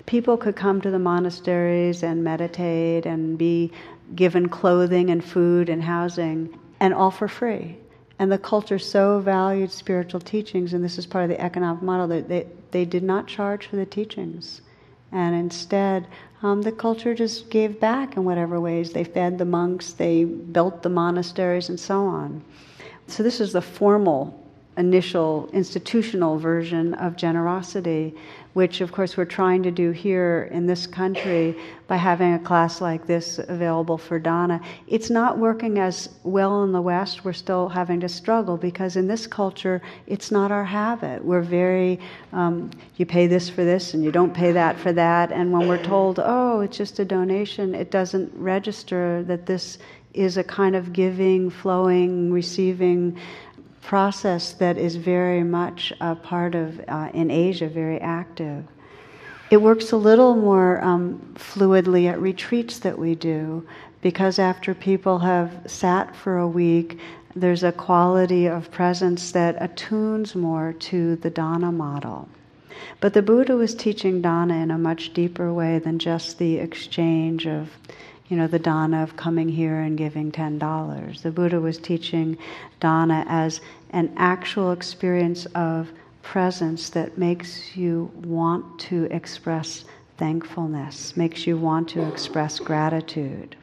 people 0.06 0.38
could 0.38 0.56
come 0.56 0.82
to 0.82 0.89
the 0.89 1.00
monasteries 1.00 2.02
and 2.02 2.24
meditate 2.24 3.06
and 3.06 3.38
be 3.38 3.72
given 4.15 4.50
clothing 4.50 5.10
and 5.10 5.24
food 5.24 5.69
and 5.69 5.84
housing, 5.84 6.58
and 6.80 6.93
all 6.93 7.12
for 7.12 7.28
free. 7.28 7.78
And 8.17 8.32
the 8.32 8.38
culture 8.38 8.80
so 8.80 9.19
valued 9.19 9.72
spiritual 9.72 10.19
teachings, 10.19 10.74
and 10.74 10.84
this 10.84 10.98
is 10.98 11.06
part 11.06 11.24
of 11.24 11.30
the 11.30 11.41
economic 11.41 11.82
model, 11.82 12.08
that 12.10 12.28
they, 12.28 12.48
they 12.72 12.86
did 12.86 13.04
not 13.04 13.28
charge 13.28 13.67
for 13.67 13.78
the 13.78 13.86
teachings. 13.86 14.62
And 15.12 15.36
instead, 15.36 16.08
um, 16.41 16.62
the 16.62 16.72
culture 16.72 17.15
just 17.15 17.50
gave 17.50 17.80
back 17.80 18.15
in 18.15 18.26
whatever 18.26 18.60
ways. 18.60 18.93
They 18.93 19.04
fed 19.04 19.38
the 19.38 19.45
monks, 19.45 19.93
they 19.93 20.24
built 20.26 20.84
the 20.84 20.89
monasteries, 20.89 21.69
and 21.69 21.80
so 21.80 22.06
on. 22.06 22.43
So, 23.08 23.24
this 23.24 23.39
is 23.39 23.54
the 23.54 23.62
formal 23.62 24.39
initial 24.78 25.50
institutional 25.52 26.38
version 26.38 26.93
of 26.95 27.17
generosity, 27.17 28.15
which 28.54 28.82
of 28.82 28.92
course 28.92 29.16
we're 29.16 29.26
trying 29.26 29.64
to 29.64 29.72
do 29.72 29.92
here 29.92 30.50
in 30.52 30.66
this 30.66 30.88
country 30.88 31.56
by 31.88 31.96
having 31.96 32.34
a 32.34 32.40
class 32.40 32.82
like 32.82 33.06
this 33.06 33.40
available 33.40 33.98
for 33.98 34.20
Dana. 34.20 34.60
It's 34.88 35.10
not 35.10 35.38
working 35.38 35.80
as 35.80 36.10
well 36.24 36.64
in 36.64 36.72
the 36.72 36.82
West. 36.82 37.24
We're 37.24 37.34
still 37.34 37.70
having 37.70 38.00
to 38.02 38.10
struggle 38.10 38.58
because 38.58 38.96
in 38.96 39.08
this 39.08 39.28
culture, 39.28 39.82
it's 40.08 40.32
not 40.32 40.52
our 40.52 40.66
habit. 40.66 41.24
We're 41.24 41.42
very, 41.42 42.00
um, 42.34 42.72
you 42.98 43.06
pay 43.06 43.28
this 43.28 43.50
for 43.50 43.64
this 43.64 43.94
and 43.94 44.04
you 44.04 44.12
don't 44.12 44.34
pay 44.34 44.52
that 44.52 44.78
for 44.78 44.94
that. 44.94 45.32
And 45.32 45.52
when 45.52 45.68
we're 45.68 45.84
told, 45.84 46.20
oh, 46.20 46.62
it's 46.62 46.78
just 46.78 47.00
a 47.00 47.06
donation, 47.06 47.76
it 47.76 47.92
doesn't 47.92 48.32
register 48.36 49.24
that 49.24 49.46
this 49.46 49.78
is 50.14 50.38
a 50.38 50.44
kind 50.44 50.76
of 50.76 50.92
giving, 50.92 51.50
flowing, 51.50 52.32
receiving 52.32 53.18
process 53.89 54.54
that 54.54 54.78
is 54.78 54.97
very 54.97 55.43
much 55.43 55.91
a 55.99 56.13
part 56.13 56.54
of, 56.54 56.80
uh, 56.88 57.10
in 57.12 57.32
Asia, 57.32 57.67
very 57.67 57.99
active. 57.99 58.63
It 59.49 59.63
works 59.63 59.91
a 59.91 59.97
little 59.97 60.36
more 60.36 60.80
um, 60.84 61.34
fluidly 61.34 62.08
at 62.08 62.21
retreats 62.21 62.78
that 62.86 62.99
we 62.99 63.15
do 63.15 63.67
because 64.04 64.38
after 64.38 64.75
people 64.75 65.17
have 65.17 65.49
sat 65.65 66.15
for 66.15 66.38
a 66.38 66.47
week, 66.47 66.99
there's 67.36 67.63
a 67.63 67.71
quality 67.71 68.45
of 68.45 68.69
presence 68.69 69.32
that 69.32 69.58
attunes 69.60 70.36
more 70.36 70.73
to 70.73 71.15
the 71.15 71.32
Dana 71.32 71.71
model. 71.71 72.30
But 72.99 73.15
the 73.15 73.23
Buddha 73.23 73.56
was 73.56 73.73
teaching 73.73 74.21
Dana 74.21 74.54
in 74.54 74.69
a 74.69 74.78
much 74.78 75.15
deeper 75.15 75.52
way 75.52 75.80
than 75.80 75.97
just 75.97 76.38
the 76.38 76.60
exchange 76.60 77.47
of 77.47 77.71
you 78.30 78.38
know, 78.38 78.48
the 78.48 78.60
dana 78.60 79.02
of 79.02 79.15
coming 79.15 79.50
here 79.50 79.80
and 79.80 79.98
giving 79.98 80.32
$10. 80.32 81.22
The 81.22 81.32
Buddha 81.32 81.60
was 81.60 81.80
teaching 81.80 82.38
dana 82.80 83.26
as 83.28 83.60
an 83.89 84.13
actual 84.15 84.72
experience 84.72 85.48
of 85.48 85.92
presence 86.22 86.92
that 86.92 87.18
makes 87.18 87.76
you 87.76 88.12
want 88.24 88.80
to 88.80 89.06
express 89.06 89.84
thankfulness, 90.18 91.18
makes 91.18 91.48
you 91.48 91.58
want 91.58 91.89
to 91.89 92.08
express 92.08 92.60
gratitude. 92.60 93.56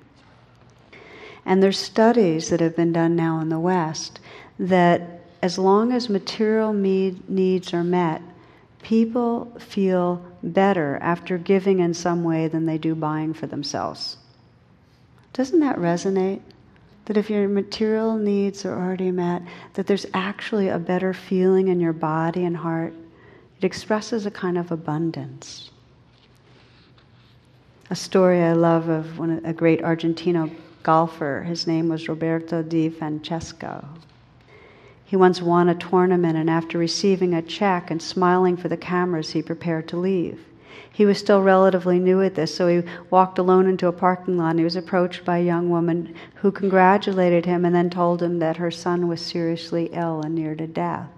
And 1.44 1.62
there's 1.62 1.78
studies 1.78 2.50
that 2.50 2.60
have 2.60 2.74
been 2.74 2.92
done 2.92 3.14
now 3.14 3.38
in 3.38 3.50
the 3.50 3.60
West 3.60 4.18
that 4.58 5.20
as 5.42 5.58
long 5.58 5.92
as 5.92 6.08
material 6.08 6.72
need, 6.72 7.30
needs 7.30 7.72
are 7.72 7.84
met, 7.84 8.20
people 8.82 9.52
feel 9.60 10.24
better 10.42 10.98
after 11.00 11.38
giving 11.38 11.78
in 11.78 11.94
some 11.94 12.24
way 12.24 12.48
than 12.48 12.66
they 12.66 12.78
do 12.78 12.96
buying 12.96 13.32
for 13.32 13.46
themselves. 13.46 14.16
Doesn't 15.36 15.60
that 15.60 15.76
resonate? 15.76 16.40
That 17.04 17.18
if 17.18 17.28
your 17.28 17.46
material 17.46 18.16
needs 18.16 18.64
are 18.64 18.72
already 18.72 19.10
met, 19.10 19.42
that 19.74 19.86
there's 19.86 20.06
actually 20.14 20.68
a 20.68 20.78
better 20.78 21.12
feeling 21.12 21.68
in 21.68 21.78
your 21.78 21.92
body 21.92 22.46
and 22.46 22.56
heart. 22.56 22.94
It 23.58 23.64
expresses 23.64 24.24
a 24.24 24.30
kind 24.30 24.56
of 24.56 24.72
abundance. 24.72 25.70
A 27.90 27.94
story 27.94 28.42
I 28.42 28.54
love 28.54 28.88
of 28.88 29.18
one, 29.18 29.42
a 29.44 29.52
great 29.52 29.82
Argentino 29.82 30.50
golfer. 30.82 31.44
His 31.46 31.66
name 31.66 31.90
was 31.90 32.08
Roberto 32.08 32.62
De 32.62 32.88
Vicenzo. 32.88 33.84
He 35.04 35.16
once 35.16 35.42
won 35.42 35.68
a 35.68 35.74
tournament, 35.74 36.38
and 36.38 36.48
after 36.48 36.78
receiving 36.78 37.34
a 37.34 37.42
check 37.42 37.90
and 37.90 38.00
smiling 38.00 38.56
for 38.56 38.68
the 38.68 38.76
cameras, 38.78 39.32
he 39.32 39.42
prepared 39.42 39.86
to 39.88 39.98
leave. 39.98 40.40
He 40.92 41.04
was 41.04 41.18
still 41.18 41.42
relatively 41.42 41.98
new 41.98 42.22
at 42.22 42.34
this, 42.34 42.54
so 42.54 42.68
he 42.68 42.82
walked 43.10 43.38
alone 43.38 43.66
into 43.66 43.86
a 43.86 43.92
parking 43.92 44.38
lot 44.38 44.50
and 44.50 44.58
he 44.58 44.64
was 44.64 44.76
approached 44.76 45.24
by 45.24 45.38
a 45.38 45.44
young 45.44 45.68
woman 45.68 46.14
who 46.36 46.50
congratulated 46.50 47.44
him 47.44 47.64
and 47.64 47.74
then 47.74 47.90
told 47.90 48.22
him 48.22 48.38
that 48.38 48.56
her 48.56 48.70
son 48.70 49.06
was 49.06 49.20
seriously 49.20 49.90
ill 49.92 50.22
and 50.22 50.34
near 50.34 50.54
to 50.54 50.66
death. 50.66 51.08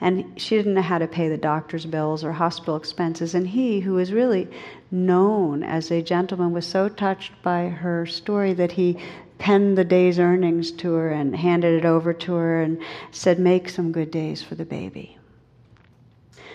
And 0.00 0.40
she 0.40 0.56
didn't 0.56 0.74
know 0.74 0.82
how 0.82 0.98
to 0.98 1.08
pay 1.08 1.28
the 1.28 1.36
doctor's 1.36 1.86
bills 1.86 2.22
or 2.22 2.32
hospital 2.32 2.76
expenses. 2.76 3.34
And 3.34 3.48
he, 3.48 3.80
who 3.80 3.94
was 3.94 4.12
really 4.12 4.48
known 4.90 5.62
as 5.62 5.90
a 5.90 6.02
gentleman, 6.02 6.52
was 6.52 6.66
so 6.66 6.88
touched 6.88 7.32
by 7.42 7.68
her 7.68 8.06
story 8.06 8.52
that 8.54 8.72
he 8.72 8.98
penned 9.38 9.76
the 9.76 9.84
day's 9.84 10.18
earnings 10.18 10.70
to 10.72 10.92
her 10.92 11.10
and 11.10 11.34
handed 11.34 11.78
it 11.78 11.86
over 11.86 12.12
to 12.12 12.34
her 12.34 12.62
and 12.62 12.78
said, 13.10 13.38
Make 13.38 13.68
some 13.68 13.92
good 13.92 14.10
days 14.10 14.42
for 14.42 14.54
the 14.54 14.64
baby. 14.64 15.18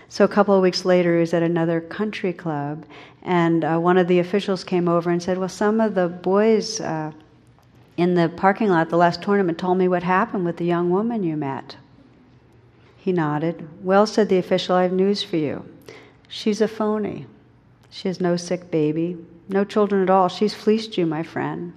So 0.09 0.25
a 0.25 0.27
couple 0.27 0.55
of 0.55 0.61
weeks 0.61 0.85
later, 0.85 1.15
he 1.15 1.19
was 1.21 1.33
at 1.33 1.43
another 1.43 1.79
country 1.81 2.33
club, 2.33 2.85
and 3.21 3.63
uh, 3.63 3.77
one 3.77 3.97
of 3.97 4.07
the 4.07 4.19
officials 4.19 4.63
came 4.63 4.87
over 4.87 5.09
and 5.09 5.21
said, 5.21 5.37
"Well, 5.37 5.49
some 5.49 5.79
of 5.79 5.95
the 5.95 6.07
boys 6.07 6.81
uh, 6.81 7.11
in 7.97 8.15
the 8.15 8.29
parking 8.29 8.69
lot 8.69 8.89
the 8.89 8.97
last 8.97 9.21
tournament 9.21 9.57
told 9.57 9.77
me 9.77 9.87
what 9.87 10.03
happened 10.03 10.45
with 10.45 10.57
the 10.57 10.65
young 10.65 10.89
woman 10.89 11.23
you 11.23 11.37
met." 11.37 11.77
He 12.97 13.11
nodded. 13.11 13.67
Well, 13.83 14.05
said 14.05 14.29
the 14.29 14.37
official, 14.37 14.75
I 14.75 14.83
have 14.83 14.91
news 14.91 15.23
for 15.23 15.37
you. 15.37 15.65
She's 16.27 16.61
a 16.61 16.67
phony. 16.67 17.25
She 17.89 18.07
has 18.07 18.21
no 18.21 18.37
sick 18.37 18.69
baby, 18.69 19.17
no 19.49 19.63
children 19.63 20.03
at 20.03 20.09
all. 20.09 20.29
She's 20.29 20.53
fleeced 20.53 20.97
you, 20.97 21.05
my 21.05 21.23
friend. 21.23 21.73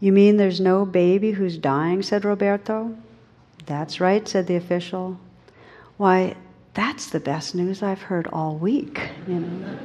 You 0.00 0.12
mean 0.12 0.36
there's 0.36 0.60
no 0.60 0.86
baby 0.86 1.32
who's 1.32 1.58
dying? 1.58 2.02
said 2.02 2.24
Roberto. 2.24 2.96
That's 3.66 4.00
right, 4.00 4.26
said 4.28 4.46
the 4.46 4.56
official. 4.56 5.18
Why, 5.96 6.36
that's 6.74 7.10
the 7.10 7.20
best 7.20 7.54
news 7.54 7.82
I've 7.82 8.02
heard 8.02 8.26
all 8.26 8.56
week, 8.56 9.00
you 9.28 9.34
know. 9.34 9.78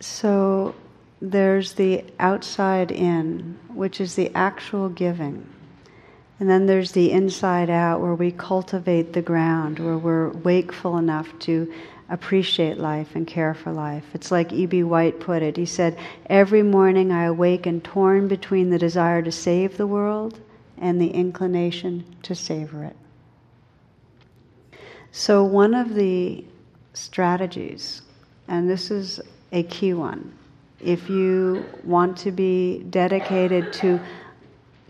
So 0.00 0.74
there's 1.20 1.74
the 1.74 2.04
outside 2.18 2.92
in, 2.92 3.58
which 3.68 4.00
is 4.00 4.14
the 4.14 4.30
actual 4.34 4.88
giving. 4.88 5.46
And 6.38 6.48
then 6.48 6.66
there's 6.66 6.92
the 6.92 7.10
inside 7.10 7.70
out, 7.70 8.00
where 8.00 8.14
we 8.14 8.30
cultivate 8.30 9.14
the 9.14 9.22
ground, 9.22 9.78
where 9.78 9.98
we're 9.98 10.28
wakeful 10.28 10.98
enough 10.98 11.36
to 11.40 11.72
appreciate 12.08 12.78
life 12.78 13.14
and 13.14 13.26
care 13.26 13.54
for 13.54 13.72
life. 13.72 14.04
It's 14.14 14.30
like 14.30 14.52
E.B. 14.52 14.84
White 14.84 15.18
put 15.18 15.42
it. 15.42 15.56
He 15.56 15.66
said, 15.66 15.98
Every 16.26 16.62
morning 16.62 17.10
I 17.10 17.24
awaken 17.24 17.80
torn 17.80 18.28
between 18.28 18.70
the 18.70 18.78
desire 18.78 19.22
to 19.22 19.32
save 19.32 19.76
the 19.76 19.86
world 19.86 20.40
and 20.78 21.00
the 21.00 21.10
inclination 21.10 22.04
to 22.22 22.34
savor 22.34 22.84
it. 22.84 22.96
So, 25.10 25.42
one 25.42 25.74
of 25.74 25.94
the 25.94 26.44
strategies, 26.92 28.02
and 28.48 28.68
this 28.68 28.90
is 28.90 29.20
a 29.52 29.62
key 29.64 29.94
one, 29.94 30.32
if 30.80 31.08
you 31.08 31.64
want 31.84 32.18
to 32.18 32.30
be 32.30 32.84
dedicated 32.90 33.72
to 33.74 33.98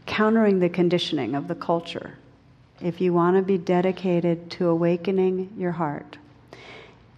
countering 0.04 0.58
the 0.58 0.68
conditioning 0.68 1.34
of 1.34 1.48
the 1.48 1.54
culture, 1.54 2.14
if 2.80 3.00
you 3.00 3.12
want 3.12 3.36
to 3.36 3.42
be 3.42 3.56
dedicated 3.56 4.50
to 4.50 4.68
awakening 4.68 5.52
your 5.56 5.72
heart, 5.72 6.18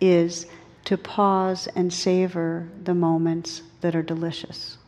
is 0.00 0.46
to 0.84 0.96
pause 0.96 1.68
and 1.74 1.92
savor 1.92 2.68
the 2.84 2.94
moments 2.94 3.62
that 3.80 3.94
are 3.94 4.02
delicious. 4.02 4.78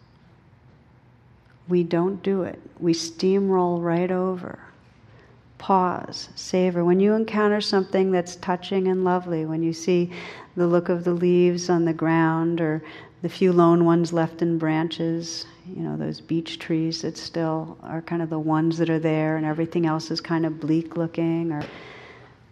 We 1.68 1.82
don't 1.84 2.22
do 2.22 2.42
it, 2.42 2.60
we 2.78 2.94
steamroll 2.94 3.82
right 3.82 4.10
over. 4.10 4.58
Pause, 5.58 6.30
savor. 6.36 6.86
When 6.86 7.00
you 7.00 7.12
encounter 7.12 7.60
something 7.60 8.10
that's 8.10 8.36
touching 8.36 8.88
and 8.88 9.04
lovely, 9.04 9.44
when 9.44 9.62
you 9.62 9.74
see 9.74 10.10
the 10.56 10.66
look 10.66 10.88
of 10.88 11.04
the 11.04 11.12
leaves 11.12 11.68
on 11.68 11.84
the 11.84 11.92
ground 11.92 12.62
or 12.62 12.82
the 13.20 13.28
few 13.28 13.52
lone 13.52 13.84
ones 13.84 14.10
left 14.10 14.40
in 14.40 14.56
branches, 14.56 15.44
you 15.68 15.82
know, 15.82 15.98
those 15.98 16.18
beech 16.18 16.58
trees 16.58 17.02
that 17.02 17.18
still 17.18 17.76
are 17.82 18.00
kind 18.00 18.22
of 18.22 18.30
the 18.30 18.38
ones 18.38 18.78
that 18.78 18.88
are 18.88 18.98
there 18.98 19.36
and 19.36 19.44
everything 19.44 19.84
else 19.84 20.10
is 20.10 20.20
kind 20.20 20.46
of 20.46 20.58
bleak 20.58 20.96
looking, 20.96 21.52
or 21.52 21.62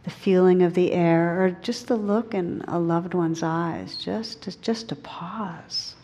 the 0.09 0.14
feeling 0.14 0.62
of 0.62 0.73
the 0.73 0.92
air, 0.92 1.44
or 1.44 1.51
just 1.61 1.87
the 1.87 1.97
look 1.97 2.33
in 2.33 2.64
a 2.66 2.79
loved 2.79 3.12
one's 3.12 3.43
eyes, 3.43 3.95
just 3.99 4.41
to, 4.41 4.59
just 4.62 4.89
to 4.89 4.97
pause, 4.97 5.97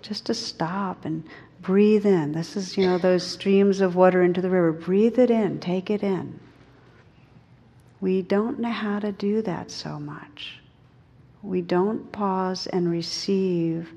just 0.00 0.24
to 0.24 0.32
stop 0.32 1.04
and 1.04 1.22
breathe 1.60 2.06
in. 2.06 2.32
This 2.32 2.56
is, 2.56 2.78
you 2.78 2.86
know, 2.86 2.96
those 2.96 3.22
streams 3.22 3.82
of 3.82 3.94
water 3.94 4.22
into 4.22 4.40
the 4.40 4.48
river. 4.48 4.72
Breathe 4.72 5.18
it 5.18 5.30
in, 5.30 5.60
take 5.60 5.90
it 5.90 6.02
in. 6.02 6.40
We 8.00 8.22
don't 8.22 8.58
know 8.58 8.70
how 8.70 9.00
to 9.00 9.12
do 9.12 9.42
that 9.42 9.70
so 9.70 9.98
much. 9.98 10.58
We 11.42 11.60
don't 11.60 12.10
pause 12.12 12.68
and 12.68 12.90
receive 12.90 13.92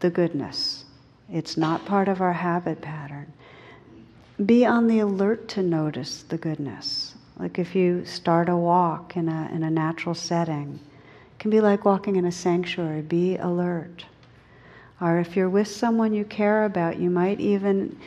the 0.00 0.08
goodness. 0.08 0.86
It's 1.30 1.58
not 1.58 1.84
part 1.84 2.08
of 2.08 2.22
our 2.22 2.32
habit 2.32 2.80
pattern. 2.80 3.34
Be 4.46 4.64
on 4.64 4.86
the 4.86 5.00
alert 5.00 5.46
to 5.48 5.62
notice 5.62 6.22
the 6.22 6.38
goodness. 6.38 7.11
Like 7.38 7.58
if 7.58 7.74
you 7.74 8.04
start 8.04 8.48
a 8.48 8.56
walk 8.56 9.16
in 9.16 9.28
a, 9.28 9.50
in 9.52 9.62
a 9.62 9.70
natural 9.70 10.14
setting, 10.14 10.78
it 11.32 11.38
can 11.38 11.50
be 11.50 11.60
like 11.60 11.84
walking 11.84 12.16
in 12.16 12.24
a 12.24 12.32
sanctuary. 12.32 13.02
Be 13.02 13.36
alert. 13.36 14.04
Or 15.00 15.18
if 15.18 15.34
you're 15.34 15.50
with 15.50 15.68
someone 15.68 16.14
you 16.14 16.24
care 16.24 16.64
about, 16.64 16.98
you 16.98 17.10
might 17.10 17.40
even, 17.40 17.98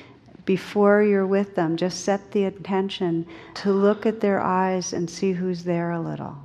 before 0.45 1.03
you're 1.03 1.27
with 1.27 1.55
them, 1.55 1.75
just 1.75 2.05
set 2.05 2.31
the 2.31 2.45
intention 2.45 3.27
to 3.55 3.73
look 3.73 4.05
at 4.05 4.21
their 4.21 4.39
eyes 4.39 4.93
and 4.93 5.09
see 5.09 5.33
who's 5.33 5.63
there 5.63 5.91
a 5.91 5.99
little. 5.99 6.37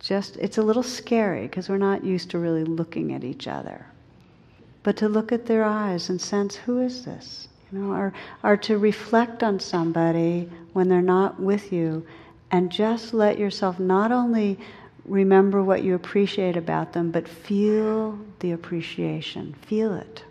Just, 0.00 0.36
it's 0.38 0.58
a 0.58 0.62
little 0.62 0.82
scary 0.82 1.42
because 1.42 1.68
we're 1.68 1.78
not 1.78 2.04
used 2.04 2.30
to 2.30 2.38
really 2.38 2.64
looking 2.64 3.12
at 3.12 3.22
each 3.22 3.46
other. 3.46 3.86
but 4.86 4.96
to 4.96 5.08
look 5.08 5.32
at 5.32 5.46
their 5.46 5.64
eyes 5.64 6.08
and 6.10 6.20
sense 6.20 6.54
who 6.54 6.80
is 6.80 7.04
this? 7.04 7.48
You 7.72 7.80
know, 7.80 7.92
or, 7.92 8.12
or 8.44 8.56
to 8.58 8.78
reflect 8.78 9.42
on 9.42 9.58
somebody 9.58 10.48
when 10.76 10.90
they're 10.90 11.00
not 11.00 11.40
with 11.40 11.72
you 11.72 12.06
and 12.50 12.70
just 12.70 13.14
let 13.14 13.38
yourself 13.38 13.80
not 13.80 14.12
only 14.12 14.58
remember 15.06 15.62
what 15.62 15.82
you 15.82 15.94
appreciate 15.94 16.54
about 16.54 16.92
them, 16.92 17.10
but 17.10 17.26
feel 17.26 18.18
the 18.40 18.52
appreciation. 18.52 19.54
Feel 19.62 19.94
it. 19.94 20.22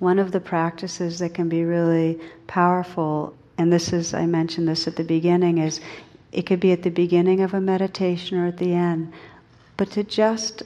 One 0.00 0.18
of 0.18 0.32
the 0.32 0.40
practices 0.40 1.20
that 1.20 1.34
can 1.34 1.48
be 1.48 1.62
really 1.62 2.18
powerful, 2.48 3.32
and 3.58 3.72
this 3.72 3.92
is, 3.92 4.12
I 4.12 4.26
mentioned 4.26 4.66
this 4.66 4.88
at 4.88 4.96
the 4.96 5.04
beginning, 5.04 5.58
is 5.58 5.80
it 6.32 6.46
could 6.46 6.58
be 6.58 6.72
at 6.72 6.82
the 6.82 6.90
beginning 6.90 7.42
of 7.42 7.54
a 7.54 7.60
meditation 7.60 8.36
or 8.36 8.48
at 8.48 8.58
the 8.58 8.74
end, 8.74 9.12
but 9.76 9.92
to 9.92 10.02
just 10.02 10.64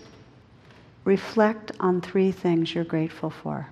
reflect 1.04 1.72
on 1.78 2.00
three 2.00 2.32
things 2.32 2.74
you're 2.74 2.84
grateful 2.84 3.28
for. 3.28 3.68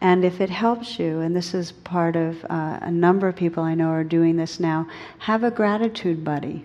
And 0.00 0.24
if 0.24 0.40
it 0.40 0.48
helps 0.48 0.98
you, 0.98 1.20
and 1.20 1.36
this 1.36 1.52
is 1.52 1.72
part 1.72 2.16
of 2.16 2.42
uh, 2.44 2.78
a 2.80 2.90
number 2.90 3.28
of 3.28 3.36
people 3.36 3.62
I 3.62 3.74
know 3.74 3.88
are 3.90 4.04
doing 4.04 4.36
this 4.36 4.58
now, 4.58 4.88
have 5.18 5.44
a 5.44 5.50
gratitude 5.50 6.24
buddy. 6.24 6.64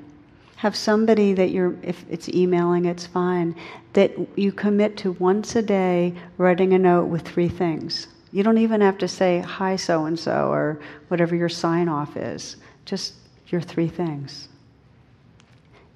Have 0.55 0.75
somebody 0.75 1.33
that 1.33 1.51
you're, 1.51 1.75
if 1.83 2.05
it's 2.09 2.29
emailing, 2.29 2.85
it's 2.85 3.05
fine, 3.05 3.55
that 3.91 4.13
you 4.37 4.53
commit 4.53 4.95
to 4.97 5.11
once 5.13 5.55
a 5.57 5.61
day 5.61 6.13
writing 6.37 6.73
a 6.73 6.79
note 6.79 7.05
with 7.05 7.23
three 7.23 7.49
things. 7.49 8.07
You 8.31 8.41
don't 8.41 8.57
even 8.57 8.79
have 8.81 8.97
to 8.99 9.07
say, 9.07 9.39
hi, 9.39 9.75
so 9.75 10.05
and 10.05 10.17
so, 10.17 10.49
or 10.49 10.79
whatever 11.09 11.35
your 11.35 11.49
sign 11.49 11.89
off 11.89 12.15
is. 12.15 12.55
Just 12.85 13.15
your 13.47 13.61
three 13.61 13.87
things. 13.89 14.47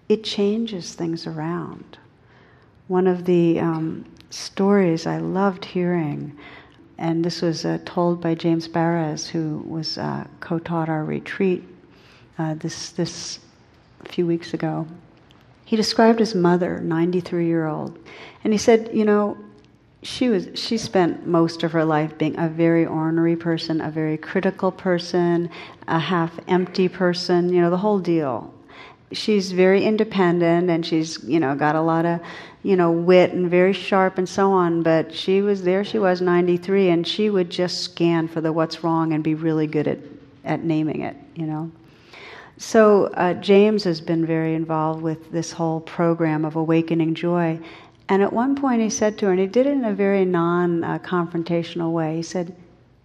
It 0.09 0.23
changes 0.23 0.93
things 0.93 1.25
around. 1.25 1.97
One 2.87 3.07
of 3.07 3.25
the 3.25 3.59
um, 3.59 4.05
stories 4.29 5.05
I 5.05 5.19
loved 5.19 5.63
hearing 5.63 6.37
and 6.99 7.23
this 7.23 7.41
was 7.41 7.63
uh, 7.63 7.79
told 7.85 8.19
by 8.19 8.35
James 8.35 8.67
Baraz, 8.67 9.27
who 9.27 9.63
was 9.65 9.97
uh, 9.97 10.27
co-taught 10.41 10.89
our 10.89 11.05
retreat 11.05 11.63
uh, 12.37 12.53
this 12.55 12.91
this 12.91 13.39
few 14.03 14.27
weeks 14.27 14.53
ago. 14.53 14.85
He 15.63 15.75
described 15.75 16.19
his 16.19 16.35
mother, 16.35 16.79
93 16.79 17.45
year 17.45 17.67
old, 17.67 17.97
and 18.43 18.51
he 18.53 18.57
said, 18.57 18.89
you 18.93 19.05
know, 19.05 19.37
she 20.03 20.27
was 20.27 20.49
she 20.55 20.77
spent 20.77 21.25
most 21.25 21.63
of 21.63 21.71
her 21.71 21.85
life 21.85 22.17
being 22.17 22.37
a 22.37 22.49
very 22.49 22.85
ornery 22.85 23.35
person, 23.35 23.79
a 23.79 23.89
very 23.89 24.17
critical 24.17 24.71
person, 24.71 25.49
a 25.87 25.99
half 25.99 26.37
empty 26.49 26.89
person, 26.89 27.53
you 27.53 27.61
know, 27.61 27.69
the 27.69 27.77
whole 27.77 27.99
deal 27.99 28.53
she's 29.11 29.51
very 29.51 29.83
independent 29.83 30.69
and 30.69 30.85
she's 30.85 31.23
you 31.23 31.39
know 31.39 31.55
got 31.55 31.75
a 31.75 31.81
lot 31.81 32.05
of 32.05 32.19
you 32.63 32.75
know 32.75 32.91
wit 32.91 33.31
and 33.33 33.49
very 33.49 33.73
sharp 33.73 34.17
and 34.17 34.27
so 34.27 34.51
on 34.51 34.83
but 34.83 35.13
she 35.13 35.41
was 35.41 35.63
there 35.63 35.83
she 35.83 35.99
was 35.99 36.21
93 36.21 36.89
and 36.89 37.07
she 37.07 37.29
would 37.29 37.49
just 37.49 37.81
scan 37.81 38.27
for 38.27 38.41
the 38.41 38.51
what's 38.51 38.83
wrong 38.83 39.13
and 39.13 39.23
be 39.23 39.35
really 39.35 39.67
good 39.67 39.87
at 39.87 39.99
at 40.45 40.63
naming 40.63 41.01
it 41.01 41.15
you 41.35 41.45
know. 41.45 41.71
So 42.57 43.05
uh, 43.13 43.33
james 43.35 43.83
has 43.85 44.01
been 44.01 44.25
very 44.25 44.53
involved 44.53 45.01
with 45.01 45.31
this 45.31 45.51
whole 45.51 45.79
program 45.81 46.45
of 46.45 46.55
awakening 46.55 47.15
joy 47.15 47.59
and 48.09 48.21
at 48.21 48.33
one 48.33 48.55
point 48.55 48.81
he 48.81 48.89
said 48.89 49.17
to 49.19 49.25
her 49.25 49.31
and 49.31 49.39
he 49.39 49.47
did 49.47 49.65
it 49.65 49.71
in 49.71 49.85
a 49.85 49.93
very 49.93 50.25
non-confrontational 50.25 51.87
uh, 51.87 51.89
way 51.89 52.17
he 52.17 52.23
said 52.23 52.55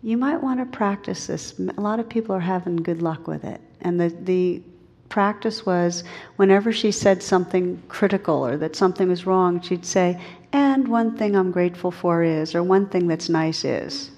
you 0.05 0.19
might 0.19 0.37
want 0.37 0.61
to 0.61 0.67
practice 0.67 1.27
this. 1.27 1.59
A 1.79 1.81
lot 1.81 1.99
of 1.99 2.07
people 2.07 2.37
are 2.37 2.41
having 2.41 2.77
good 2.77 3.01
luck 3.01 3.27
with 3.27 3.43
it. 3.43 3.59
And 3.81 3.99
the, 3.99 4.11
the 4.11 4.63
practice 5.09 5.65
was 5.65 6.05
whenever 6.37 6.73
she 6.73 6.91
said 6.91 7.23
something 7.23 7.83
critical 7.89 8.47
or 8.47 8.57
that 8.57 8.77
something 8.77 9.09
was 9.09 9.27
wrong, 9.27 9.61
she'd 9.61 9.87
say, 9.87 10.21
and 10.53 10.89
one 10.89 11.17
thing 11.17 11.37
I'm 11.37 11.51
grateful 11.51 11.91
for 11.91 12.23
is, 12.23 12.55
or 12.55 12.63
one 12.63 12.87
thing 12.87 13.07
that's 13.09 13.29
nice 13.29 13.65
is. 13.65 14.11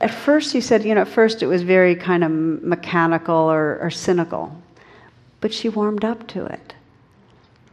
At 0.00 0.10
first, 0.10 0.52
she 0.52 0.60
said, 0.60 0.84
you 0.84 0.94
know, 0.94 1.02
at 1.02 1.08
first 1.08 1.42
it 1.42 1.46
was 1.46 1.62
very 1.62 1.94
kind 1.94 2.24
of 2.24 2.30
mechanical 2.30 3.34
or, 3.34 3.78
or 3.80 3.90
cynical, 3.90 4.60
but 5.40 5.52
she 5.52 5.68
warmed 5.68 6.04
up 6.04 6.26
to 6.28 6.46
it. 6.46 6.74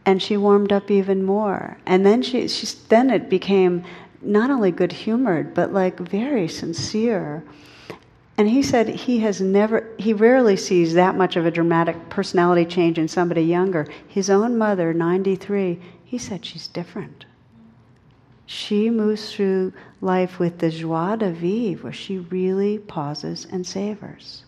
And 0.04 0.22
she 0.22 0.36
warmed 0.36 0.72
up 0.72 0.90
even 0.90 1.22
more. 1.22 1.76
And 1.86 2.04
then 2.04 2.22
she, 2.22 2.48
she 2.48 2.66
then 2.88 3.10
it 3.10 3.28
became 3.28 3.84
not 4.22 4.50
only 4.50 4.70
good 4.70 4.92
humored, 4.92 5.54
but 5.54 5.72
like 5.72 5.98
very 5.98 6.48
sincere. 6.48 7.44
And 8.38 8.48
he 8.48 8.62
said 8.62 8.88
he 8.88 9.18
has 9.18 9.40
never, 9.40 9.84
he 9.98 10.12
rarely 10.12 10.56
sees 10.56 10.94
that 10.94 11.16
much 11.16 11.34
of 11.34 11.44
a 11.44 11.50
dramatic 11.50 12.08
personality 12.08 12.64
change 12.64 12.96
in 12.96 13.08
somebody 13.08 13.42
younger. 13.42 13.88
His 14.06 14.30
own 14.30 14.56
mother, 14.56 14.94
93, 14.94 15.80
he 16.04 16.18
said 16.18 16.46
she's 16.46 16.68
different. 16.68 17.24
She 18.46 18.90
moves 18.90 19.34
through 19.34 19.72
life 20.00 20.38
with 20.38 20.58
the 20.58 20.70
joie 20.70 21.16
de 21.16 21.32
vivre, 21.32 21.82
where 21.82 21.92
she 21.92 22.18
really 22.18 22.78
pauses 22.78 23.46
and 23.50 23.66
savors. 23.66 24.44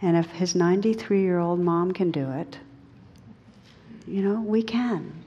And 0.00 0.16
if 0.16 0.30
his 0.30 0.54
93 0.54 1.20
year 1.20 1.40
old 1.40 1.58
mom 1.58 1.90
can 1.90 2.12
do 2.12 2.30
it, 2.30 2.58
you 4.06 4.22
know, 4.22 4.40
we 4.40 4.62
can. 4.62 5.21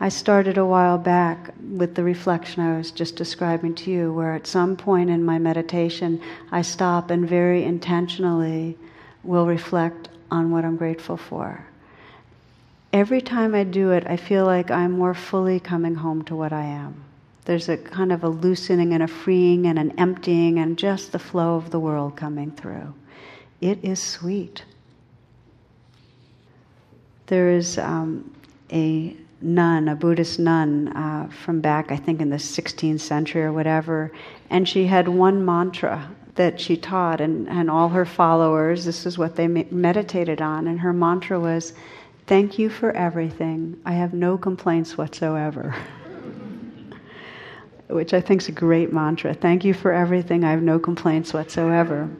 I 0.00 0.10
started 0.10 0.58
a 0.58 0.64
while 0.64 0.96
back 0.96 1.52
with 1.60 1.96
the 1.96 2.04
reflection 2.04 2.62
I 2.62 2.76
was 2.76 2.92
just 2.92 3.16
describing 3.16 3.74
to 3.76 3.90
you, 3.90 4.12
where 4.12 4.32
at 4.32 4.46
some 4.46 4.76
point 4.76 5.10
in 5.10 5.24
my 5.24 5.38
meditation, 5.38 6.20
I 6.52 6.62
stop 6.62 7.10
and 7.10 7.28
very 7.28 7.64
intentionally 7.64 8.78
will 9.24 9.46
reflect 9.46 10.08
on 10.30 10.52
what 10.52 10.64
I'm 10.64 10.76
grateful 10.76 11.16
for. 11.16 11.66
Every 12.92 13.20
time 13.20 13.56
I 13.56 13.64
do 13.64 13.90
it, 13.90 14.06
I 14.06 14.16
feel 14.16 14.46
like 14.46 14.70
I'm 14.70 14.92
more 14.92 15.14
fully 15.14 15.58
coming 15.58 15.96
home 15.96 16.22
to 16.24 16.36
what 16.36 16.52
I 16.52 16.64
am. 16.64 17.02
There's 17.44 17.68
a 17.68 17.76
kind 17.76 18.12
of 18.12 18.22
a 18.22 18.28
loosening 18.28 18.92
and 18.92 19.02
a 19.02 19.08
freeing 19.08 19.66
and 19.66 19.78
an 19.78 19.98
emptying 19.98 20.58
and 20.58 20.78
just 20.78 21.10
the 21.10 21.18
flow 21.18 21.56
of 21.56 21.70
the 21.70 21.80
world 21.80 22.14
coming 22.14 22.52
through. 22.52 22.94
It 23.60 23.80
is 23.82 24.00
sweet. 24.00 24.64
There 27.26 27.50
is 27.50 27.78
um, 27.78 28.34
a 28.72 29.16
nun, 29.40 29.88
a 29.88 29.94
Buddhist 29.94 30.38
nun 30.38 30.88
uh, 30.88 31.28
from 31.28 31.60
back, 31.60 31.90
I 31.90 31.96
think, 31.96 32.20
in 32.20 32.30
the 32.30 32.36
16th 32.36 33.00
century 33.00 33.42
or 33.42 33.52
whatever, 33.52 34.12
and 34.50 34.68
she 34.68 34.86
had 34.86 35.08
one 35.08 35.44
mantra 35.44 36.10
that 36.34 36.60
she 36.60 36.76
taught, 36.76 37.20
and, 37.20 37.48
and 37.48 37.70
all 37.70 37.88
her 37.88 38.04
followers, 38.04 38.84
this 38.84 39.06
is 39.06 39.18
what 39.18 39.36
they 39.36 39.48
meditated 39.48 40.40
on, 40.40 40.68
and 40.68 40.80
her 40.80 40.92
mantra 40.92 41.38
was, 41.38 41.72
Thank 42.28 42.58
you 42.58 42.68
for 42.68 42.92
everything. 42.92 43.80
I 43.86 43.92
have 43.92 44.12
no 44.12 44.36
complaints 44.36 44.98
whatsoever. 44.98 45.74
Which 47.88 48.12
I 48.12 48.20
think 48.20 48.42
is 48.42 48.48
a 48.48 48.52
great 48.52 48.92
mantra. 48.92 49.32
Thank 49.32 49.64
you 49.64 49.72
for 49.72 49.92
everything. 49.92 50.44
I 50.44 50.50
have 50.50 50.62
no 50.62 50.78
complaints 50.78 51.32
whatsoever. 51.32 52.10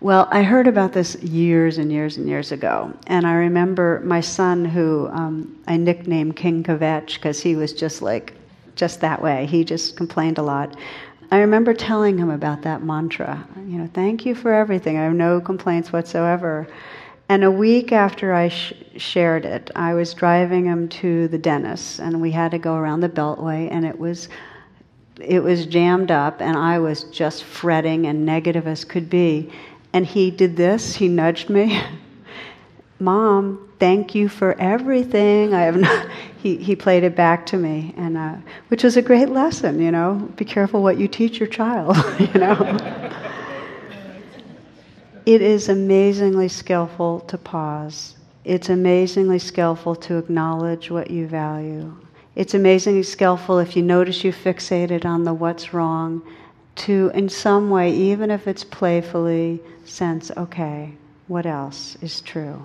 Well, 0.00 0.28
I 0.30 0.44
heard 0.44 0.68
about 0.68 0.92
this 0.92 1.16
years 1.16 1.76
and 1.78 1.90
years 1.90 2.18
and 2.18 2.28
years 2.28 2.52
ago, 2.52 2.92
and 3.08 3.26
I 3.26 3.32
remember 3.32 4.00
my 4.04 4.20
son, 4.20 4.64
who 4.64 5.08
um, 5.08 5.58
I 5.66 5.76
nicknamed 5.76 6.36
King 6.36 6.62
Kvetch 6.62 7.14
because 7.14 7.40
he 7.40 7.56
was 7.56 7.72
just 7.72 8.00
like, 8.00 8.34
just 8.76 9.00
that 9.00 9.20
way. 9.20 9.46
He 9.46 9.64
just 9.64 9.96
complained 9.96 10.38
a 10.38 10.42
lot. 10.42 10.76
I 11.32 11.38
remember 11.38 11.74
telling 11.74 12.16
him 12.16 12.30
about 12.30 12.62
that 12.62 12.84
mantra. 12.84 13.44
You 13.56 13.78
know, 13.78 13.90
thank 13.92 14.24
you 14.24 14.36
for 14.36 14.54
everything. 14.54 14.96
I 14.96 15.02
have 15.02 15.14
no 15.14 15.40
complaints 15.40 15.92
whatsoever. 15.92 16.68
And 17.28 17.42
a 17.42 17.50
week 17.50 17.90
after 17.90 18.32
I 18.32 18.50
sh- 18.50 18.74
shared 18.98 19.44
it, 19.44 19.68
I 19.74 19.94
was 19.94 20.14
driving 20.14 20.64
him 20.66 20.88
to 20.90 21.26
the 21.26 21.38
dentist, 21.38 21.98
and 21.98 22.20
we 22.20 22.30
had 22.30 22.52
to 22.52 22.58
go 22.58 22.76
around 22.76 23.00
the 23.00 23.08
Beltway, 23.08 23.68
and 23.72 23.84
it 23.84 23.98
was 23.98 24.28
it 25.20 25.42
was 25.42 25.66
jammed 25.66 26.12
up, 26.12 26.40
and 26.40 26.56
I 26.56 26.78
was 26.78 27.02
just 27.04 27.42
fretting 27.42 28.06
and 28.06 28.24
negative 28.24 28.68
as 28.68 28.84
could 28.84 29.10
be. 29.10 29.50
And 29.92 30.06
he 30.06 30.30
did 30.30 30.56
this, 30.56 30.96
he 30.96 31.08
nudged 31.08 31.48
me. 31.48 31.80
Mom, 33.00 33.70
thank 33.78 34.14
you 34.14 34.28
for 34.28 34.58
everything. 34.60 35.54
I 35.54 35.62
have 35.62 35.76
not, 35.76 36.08
he, 36.42 36.56
he 36.56 36.74
played 36.74 37.04
it 37.04 37.14
back 37.14 37.46
to 37.46 37.56
me, 37.56 37.94
and 37.96 38.16
uh, 38.16 38.34
which 38.68 38.82
was 38.82 38.96
a 38.96 39.02
great 39.02 39.28
lesson, 39.28 39.80
you 39.80 39.90
know. 39.90 40.14
Be 40.36 40.44
careful 40.44 40.82
what 40.82 40.98
you 40.98 41.08
teach 41.08 41.38
your 41.38 41.48
child, 41.48 41.96
you 42.18 42.40
know. 42.40 42.76
it 45.26 45.42
is 45.42 45.68
amazingly 45.68 46.48
skillful 46.48 47.20
to 47.20 47.38
pause. 47.38 48.16
It's 48.44 48.68
amazingly 48.68 49.38
skillful 49.38 49.94
to 49.96 50.16
acknowledge 50.16 50.90
what 50.90 51.10
you 51.10 51.26
value. 51.26 51.94
It's 52.34 52.54
amazingly 52.54 53.02
skillful 53.02 53.58
if 53.58 53.76
you 53.76 53.82
notice 53.82 54.24
you 54.24 54.32
fixated 54.32 55.04
on 55.04 55.24
the 55.24 55.34
what's 55.34 55.74
wrong 55.74 56.22
to, 56.76 57.10
in 57.12 57.28
some 57.28 57.70
way, 57.70 57.92
even 57.92 58.30
if 58.30 58.46
it's 58.46 58.64
playfully, 58.64 59.60
sense 59.88 60.30
okay, 60.36 60.94
what 61.26 61.46
else 61.46 61.96
is 62.00 62.20
true? 62.20 62.64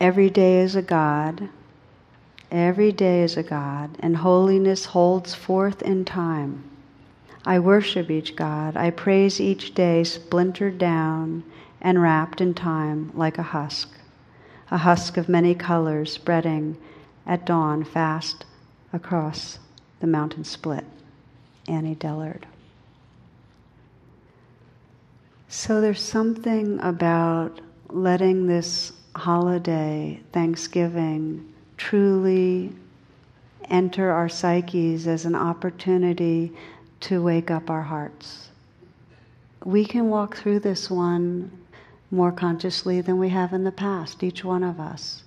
Every 0.00 0.28
day 0.28 0.60
is 0.60 0.76
a 0.76 0.82
God. 0.82 1.48
Every 2.50 2.92
day 2.92 3.22
is 3.22 3.36
a 3.36 3.42
God, 3.42 3.96
and 4.00 4.18
holiness 4.18 4.84
holds 4.86 5.34
forth 5.34 5.82
in 5.82 6.04
time. 6.04 6.62
I 7.44 7.58
worship 7.58 8.10
each 8.10 8.36
God. 8.36 8.76
I 8.76 8.90
praise 8.90 9.40
each 9.40 9.74
day 9.74 10.04
splintered 10.04 10.78
down 10.78 11.44
and 11.80 12.02
wrapped 12.02 12.40
in 12.40 12.54
time 12.54 13.10
like 13.14 13.38
a 13.38 13.42
husk, 13.42 13.96
a 14.70 14.78
husk 14.78 15.16
of 15.16 15.28
many 15.28 15.54
colors 15.54 16.12
spreading 16.12 16.76
at 17.26 17.46
dawn 17.46 17.84
fast 17.84 18.44
across 18.92 19.58
the 20.00 20.06
mountain 20.06 20.44
split. 20.44 20.84
Annie 21.68 21.94
Dillard. 21.94 22.46
So 25.48 25.80
there's 25.80 26.02
something 26.02 26.80
about 26.80 27.60
letting 27.88 28.46
this 28.46 28.92
holiday, 29.14 30.20
Thanksgiving, 30.32 31.52
truly 31.76 32.72
enter 33.70 34.10
our 34.10 34.28
psyches 34.28 35.06
as 35.06 35.24
an 35.24 35.36
opportunity 35.36 36.52
to 37.00 37.22
wake 37.22 37.50
up 37.50 37.70
our 37.70 37.82
hearts. 37.82 38.48
We 39.64 39.84
can 39.84 40.08
walk 40.08 40.36
through 40.36 40.60
this 40.60 40.90
one 40.90 41.50
more 42.10 42.32
consciously 42.32 43.00
than 43.00 43.18
we 43.18 43.28
have 43.28 43.52
in 43.52 43.64
the 43.64 43.72
past, 43.72 44.22
each 44.22 44.44
one 44.44 44.62
of 44.62 44.80
us, 44.80 45.22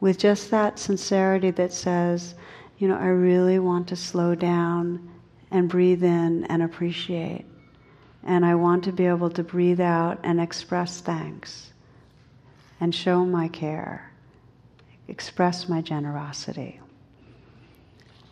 with 0.00 0.18
just 0.18 0.50
that 0.50 0.78
sincerity 0.78 1.50
that 1.52 1.72
says, 1.72 2.34
you 2.78 2.88
know, 2.88 2.96
I 2.96 3.06
really 3.06 3.58
want 3.58 3.88
to 3.88 3.96
slow 3.96 4.34
down 4.34 5.10
and 5.50 5.68
breathe 5.68 6.02
in 6.02 6.44
and 6.44 6.62
appreciate. 6.62 7.44
And 8.24 8.44
I 8.44 8.54
want 8.54 8.84
to 8.84 8.92
be 8.92 9.06
able 9.06 9.30
to 9.30 9.42
breathe 9.42 9.80
out 9.80 10.18
and 10.22 10.40
express 10.40 11.00
thanks 11.00 11.72
and 12.80 12.94
show 12.94 13.24
my 13.24 13.48
care, 13.48 14.10
express 15.08 15.68
my 15.68 15.80
generosity. 15.80 16.80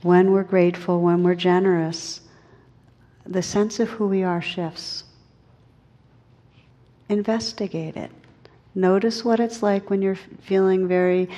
When 0.02 0.30
we're 0.30 0.44
grateful, 0.44 1.00
when 1.00 1.22
we're 1.22 1.34
generous, 1.34 2.20
the 3.26 3.42
sense 3.42 3.78
of 3.80 3.90
who 3.90 4.06
we 4.06 4.22
are 4.22 4.40
shifts. 4.40 5.04
Investigate 7.08 7.96
it. 7.96 8.10
Notice 8.74 9.24
what 9.24 9.40
it's 9.40 9.62
like 9.62 9.90
when 9.90 10.02
you're 10.02 10.18
feeling 10.42 10.86
very 10.86 11.28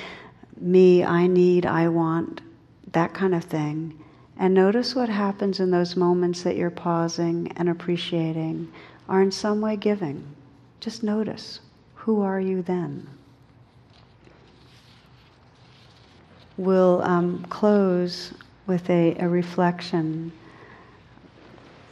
me, 0.59 1.03
I 1.03 1.27
need, 1.27 1.65
I 1.65 1.87
want, 1.87 2.41
that 2.91 3.13
kind 3.13 3.33
of 3.33 3.43
thing. 3.43 4.00
And 4.41 4.55
notice 4.55 4.95
what 4.95 5.07
happens 5.07 5.59
in 5.59 5.69
those 5.69 5.95
moments 5.95 6.41
that 6.41 6.55
you're 6.55 6.71
pausing 6.71 7.53
and 7.57 7.69
appreciating 7.69 8.73
are 9.07 9.21
in 9.21 9.31
some 9.31 9.61
way 9.61 9.75
giving. 9.75 10.23
Just 10.79 11.03
notice. 11.03 11.59
Who 11.93 12.23
are 12.23 12.39
you 12.39 12.63
then? 12.63 13.07
We'll 16.57 17.03
um, 17.03 17.45
close 17.51 18.33
with 18.65 18.89
a, 18.89 19.15
a 19.19 19.29
reflection 19.29 20.31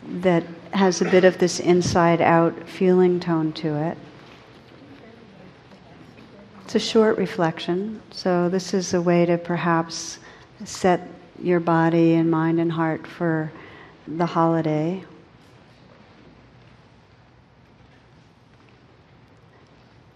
that 0.08 0.43
has 0.74 1.04
a 1.04 1.06
bit 1.06 1.26
of 1.26 1.38
this 1.38 1.60
inside 1.60 2.20
out 2.20 2.68
feeling 2.68 3.20
tone 3.20 3.54
to 3.54 3.76
it. 3.76 3.97
It's 6.66 6.74
a 6.74 6.80
short 6.80 7.20
reflection, 7.20 8.02
so 8.10 8.50
this 8.50 8.74
is 8.74 8.95
a 8.95 9.02
way 9.02 9.28
to 9.28 9.38
perhaps 9.38 10.18
set 10.66 11.08
your 11.42 11.60
body 11.60 12.16
and 12.16 12.30
mind 12.30 12.60
and 12.60 12.72
heart 12.72 13.06
for 13.08 13.52
the 14.08 14.26
holiday. 14.26 15.04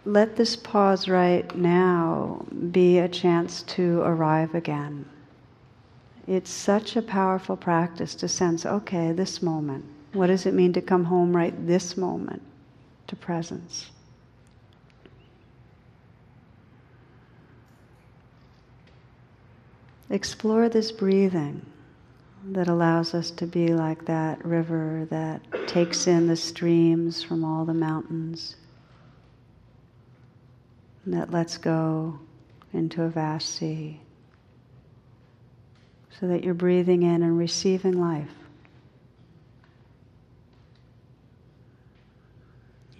Let 0.05 0.36
this 0.36 0.55
pause 0.57 1.07
right 1.07 1.55
now 1.55 2.45
be 2.71 2.97
a 2.97 3.07
chance 3.07 3.63
to 3.63 4.01
arrive 4.01 4.53
again. 4.53 5.05
It's 6.28 6.49
such 6.49 6.95
a 6.95 7.01
powerful 7.01 7.55
practice 7.55 8.13
to 8.15 8.28
sense, 8.28 8.65
okay, 8.65 9.13
this 9.13 9.41
moment. 9.41 9.86
What 10.11 10.28
does 10.28 10.45
it 10.45 10.53
mean 10.53 10.74
to 10.74 10.82
come 10.82 11.05
home 11.05 11.36
right 11.36 11.53
this 11.67 11.95
moment 11.95 12.41
to 13.07 13.15
presence? 13.15 13.91
Explore 20.14 20.70
this 20.70 20.91
breathing 20.91 21.66
that 22.51 22.68
allows 22.68 23.16
us 23.16 23.32
to 23.32 23.47
be 23.47 23.70
like 23.70 24.05
that 24.05 24.45
river 24.45 25.07
that 25.09 25.41
takes 25.68 26.05
in 26.05 26.28
the 26.28 26.36
streams 26.36 27.24
from 27.24 27.43
all 27.43 27.66
the 27.66 27.74
mountains, 27.74 28.55
that 31.07 31.32
lets 31.32 31.57
go 31.57 32.20
into 32.74 33.01
a 33.01 33.09
vast 33.09 33.55
sea 33.55 34.01
so 36.20 36.28
that 36.28 36.43
you're 36.43 36.53
breathing 36.53 37.01
in 37.01 37.24
and 37.24 37.36
receiving 37.36 37.99
life. 37.99 38.36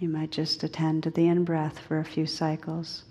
You 0.00 0.08
might 0.08 0.32
just 0.32 0.64
attend 0.64 1.04
to 1.04 1.10
the 1.10 1.28
in 1.28 1.44
breath 1.44 1.78
for 1.78 2.00
a 2.00 2.04
few 2.04 2.26
cycles, 2.26 3.04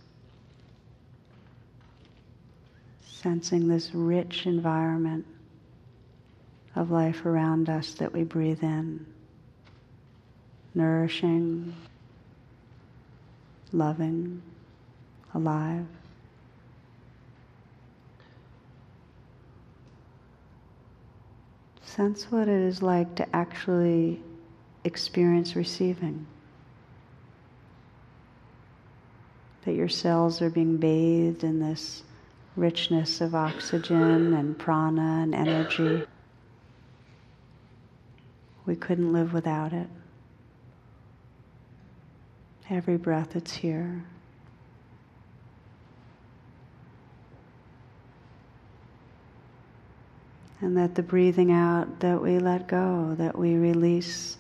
sensing 3.24 3.70
this 3.70 3.92
rich 3.94 4.46
environment 4.46 5.26
of 6.76 6.92
life 6.92 7.26
around 7.26 7.70
us 7.70 7.94
that 7.94 8.12
we 8.12 8.24
breathe 8.24 8.62
in, 8.62 9.06
nourishing, 10.76 11.74
loving, 13.72 14.42
alive. 15.34 15.86
Sense 21.86 22.30
what 22.30 22.50
it 22.50 22.62
is 22.62 22.82
like 22.82 23.16
to 23.16 23.36
actually 23.36 24.22
experience 24.84 25.56
receiving. 25.56 26.26
That 29.64 29.76
your 29.76 29.88
cells 29.88 30.42
are 30.42 30.50
being 30.50 30.76
bathed 30.76 31.46
in 31.46 31.60
this 31.60 32.04
richness 32.56 33.22
of 33.22 33.34
oxygen 33.34 34.34
and 34.34 34.58
prana 34.58 35.22
and 35.24 35.34
energy. 35.34 36.04
We 38.66 38.76
couldn't 38.76 39.12
live 39.12 39.34
without 39.34 39.74
it. 39.74 39.88
Every 42.70 42.98
breath 42.98 43.32
that's 43.34 43.54
here. 43.54 44.04
And 50.62 50.78
that 50.78 50.96
the 50.96 51.04
breathing 51.04 51.52
out, 51.52 52.00
that 52.00 52.22
we 52.22 52.40
let 52.40 52.68
go, 52.68 53.16
that 53.18 53.38
we 53.38 53.56
release 53.56 54.38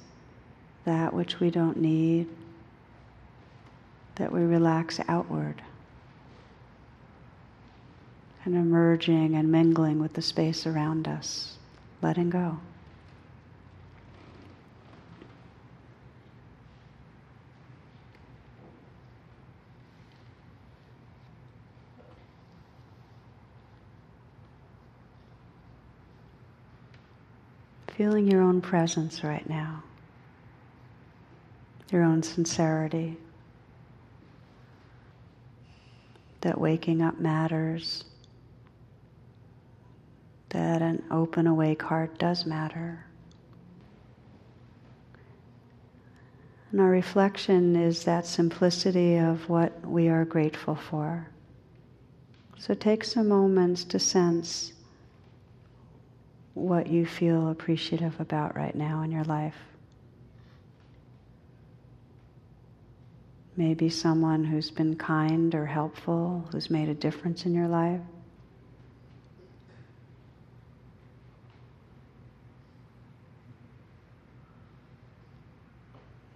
that 0.86 1.14
which 1.14 1.42
we 1.42 1.50
don't 1.50 1.78
need, 1.78 2.28
that 4.16 4.32
we 4.32 4.42
relax 4.42 5.02
outward 5.10 5.62
and 8.46 8.56
emerging 8.56 9.36
and 9.36 9.52
mingling 9.52 10.00
with 10.00 10.14
the 10.14 10.22
space 10.22 10.68
around 10.68 11.08
us, 11.08 11.58
letting 12.02 12.30
go. 12.30 12.60
Feeling 27.96 28.28
your 28.28 28.42
own 28.42 28.60
presence 28.60 29.24
right 29.24 29.48
now, 29.48 29.84
your 31.92 32.04
own 32.04 32.24
sincerity, 32.24 33.18
that 36.42 36.60
waking 36.60 37.04
up 37.04 37.20
matters, 37.20 38.04
that 40.54 40.82
an 40.82 41.04
open, 41.12 41.48
awake 41.48 41.82
heart 41.82 42.18
does 42.18 42.46
matter. 42.46 43.06
And 46.72 46.80
our 46.80 46.90
reflection 46.90 47.76
is 47.76 48.06
that 48.06 48.26
simplicity 48.26 49.18
of 49.18 49.50
what 49.50 49.86
we 49.86 50.08
are 50.08 50.26
grateful 50.26 50.76
for. 50.76 51.28
So 52.58 52.74
take 52.74 53.04
some 53.04 53.28
moments 53.28 53.84
to 53.86 54.00
sense 54.00 54.74
what 56.54 56.88
you 56.88 57.06
feel 57.06 57.50
appreciative 57.50 58.20
about 58.20 58.56
right 58.56 58.74
now 58.74 59.02
in 59.02 59.12
your 59.12 59.24
life. 59.24 59.58
Maybe 63.56 63.90
someone 63.90 64.44
who's 64.44 64.72
been 64.72 64.96
kind 64.96 65.54
or 65.54 65.66
helpful, 65.66 66.48
who's 66.52 66.70
made 66.70 66.90
a 66.90 66.96
difference 66.96 67.46
in 67.46 67.54
your 67.54 67.68
life. 67.68 68.02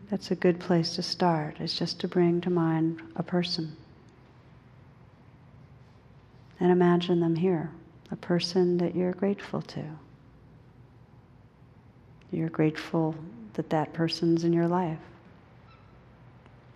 That's 0.10 0.32
a 0.32 0.36
good 0.36 0.60
place 0.60 0.96
to 0.96 1.04
start, 1.04 1.60
is 1.60 1.78
just 1.78 2.00
to 2.02 2.08
bring 2.08 2.42
to 2.42 2.50
mind 2.50 3.02
a 3.16 3.24
person. 3.24 3.76
And 6.60 6.72
imagine 6.72 7.20
them 7.20 7.36
here, 7.36 7.72
a 8.10 8.16
person 8.16 8.78
that 8.78 8.96
you're 8.96 9.12
grateful 9.12 9.62
to. 9.62 9.84
You're 12.32 12.50
grateful 12.50 13.16
that 13.54 13.70
that 13.70 13.94
person's 13.94 14.44
in 14.44 14.54
your 14.54 14.68
life. 14.68 15.00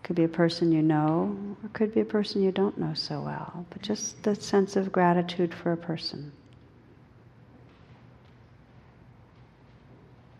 Could 0.03 0.15
be 0.15 0.23
a 0.23 0.29
person 0.29 0.71
you 0.71 0.81
know, 0.81 1.37
or 1.63 1.69
could 1.69 1.93
be 1.93 2.01
a 2.01 2.05
person 2.05 2.41
you 2.41 2.51
don't 2.51 2.77
know 2.77 2.93
so 2.93 3.21
well, 3.21 3.65
but 3.69 3.81
just 3.81 4.21
the 4.23 4.35
sense 4.35 4.75
of 4.75 4.91
gratitude 4.91 5.53
for 5.53 5.71
a 5.71 5.77
person. 5.77 6.31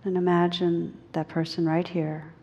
And 0.04 0.18
imagine 0.18 0.98
that 1.14 1.30
person 1.30 1.66
right 1.66 1.88
here. 1.88 2.34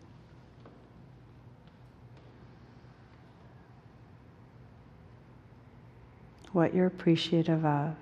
What 6.51 6.73
you're 6.73 6.87
appreciative 6.87 7.63
of. 7.63 7.95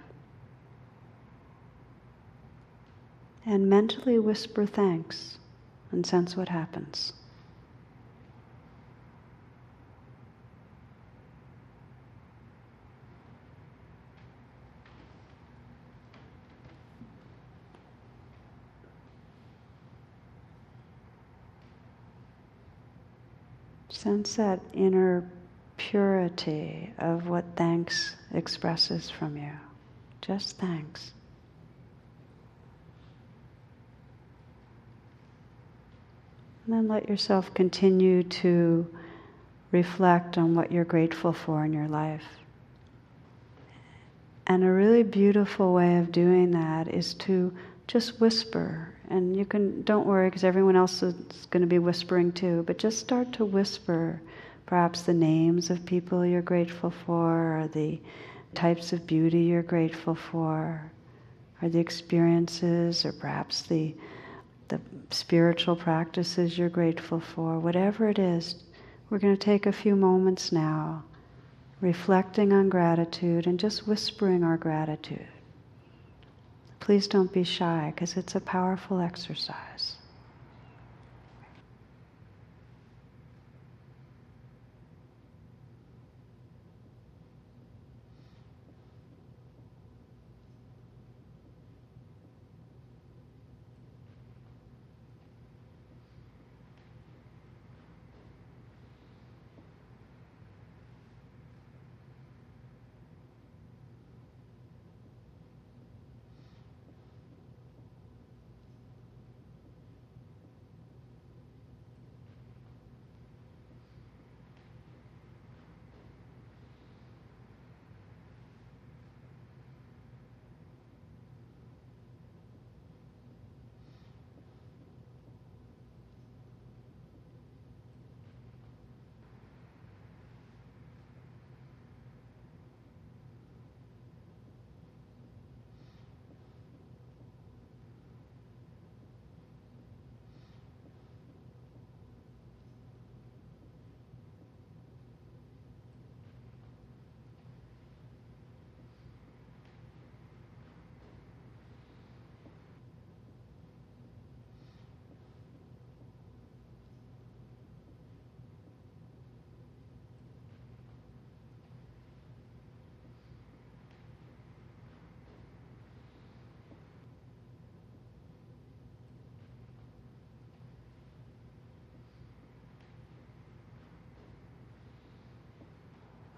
And 3.45 3.69
mentally 3.69 4.19
whisper 4.19 4.65
thanks 4.65 5.37
and 5.91 6.05
sense 6.05 6.35
what 6.35 6.49
happens. 6.49 7.13
Sense 23.89 24.35
that 24.35 24.59
inner 24.73 25.29
purity 25.89 26.91
of 26.97 27.27
what 27.29 27.45
thanks 27.55 28.17
expresses 28.33 29.09
from 29.09 29.37
you. 29.37 29.51
Just 30.21 30.57
thanks. 30.57 31.11
And 36.65 36.75
then 36.75 36.87
let 36.89 37.07
yourself 37.07 37.53
continue 37.53 38.23
to 38.23 38.85
reflect 39.71 40.37
on 40.37 40.55
what 40.55 40.73
you're 40.73 40.83
grateful 40.83 41.31
for 41.31 41.63
in 41.63 41.71
your 41.71 41.87
life. 41.87 42.25
And 44.45 44.65
a 44.65 44.71
really 44.71 45.03
beautiful 45.03 45.73
way 45.73 45.99
of 45.99 46.11
doing 46.11 46.51
that 46.51 46.89
is 46.89 47.13
to 47.15 47.53
just 47.87 48.19
whisper 48.19 48.93
and 49.09 49.37
you 49.37 49.45
can 49.45 49.81
don't 49.83 50.05
worry 50.05 50.27
because 50.29 50.43
everyone 50.43 50.75
else 50.75 51.01
is 51.01 51.15
going 51.49 51.61
to 51.61 51.67
be 51.67 51.79
whispering 51.79 52.33
too 52.33 52.61
but 52.67 52.77
just 52.77 52.99
start 52.99 53.31
to 53.31 53.45
whisper 53.45 54.19
perhaps 54.67 55.01
the 55.01 55.13
names 55.13 55.71
of 55.71 55.85
people 55.85 56.23
you're 56.23 56.41
grateful 56.43 56.91
for 56.91 57.59
or 57.59 57.67
the 57.73 57.99
types 58.53 58.93
of 58.93 59.07
beauty 59.07 59.41
you're 59.41 59.63
grateful 59.63 60.13
for 60.13 60.91
or 61.61 61.69
the 61.69 61.79
experiences 61.79 63.03
or 63.03 63.11
perhaps 63.13 63.63
the 63.63 63.95
the 64.67 64.79
spiritual 65.09 65.75
practices 65.75 66.57
you're 66.57 66.69
grateful 66.69 67.19
for 67.19 67.57
whatever 67.57 68.07
it 68.07 68.19
is 68.19 68.63
we're 69.09 69.17
going 69.17 69.35
to 69.35 69.45
take 69.45 69.65
a 69.65 69.71
few 69.71 69.95
moments 69.95 70.51
now 70.51 71.03
reflecting 71.81 72.53
on 72.53 72.69
gratitude 72.69 73.47
and 73.47 73.59
just 73.59 73.87
whispering 73.87 74.43
our 74.43 74.57
gratitude 74.57 75.27
Please 76.87 77.05
don't 77.05 77.33
be 77.33 77.43
shy 77.43 77.91
because 77.93 78.15
it's 78.15 78.33
a 78.33 78.39
powerful 78.39 79.01
exercise. 79.01 79.96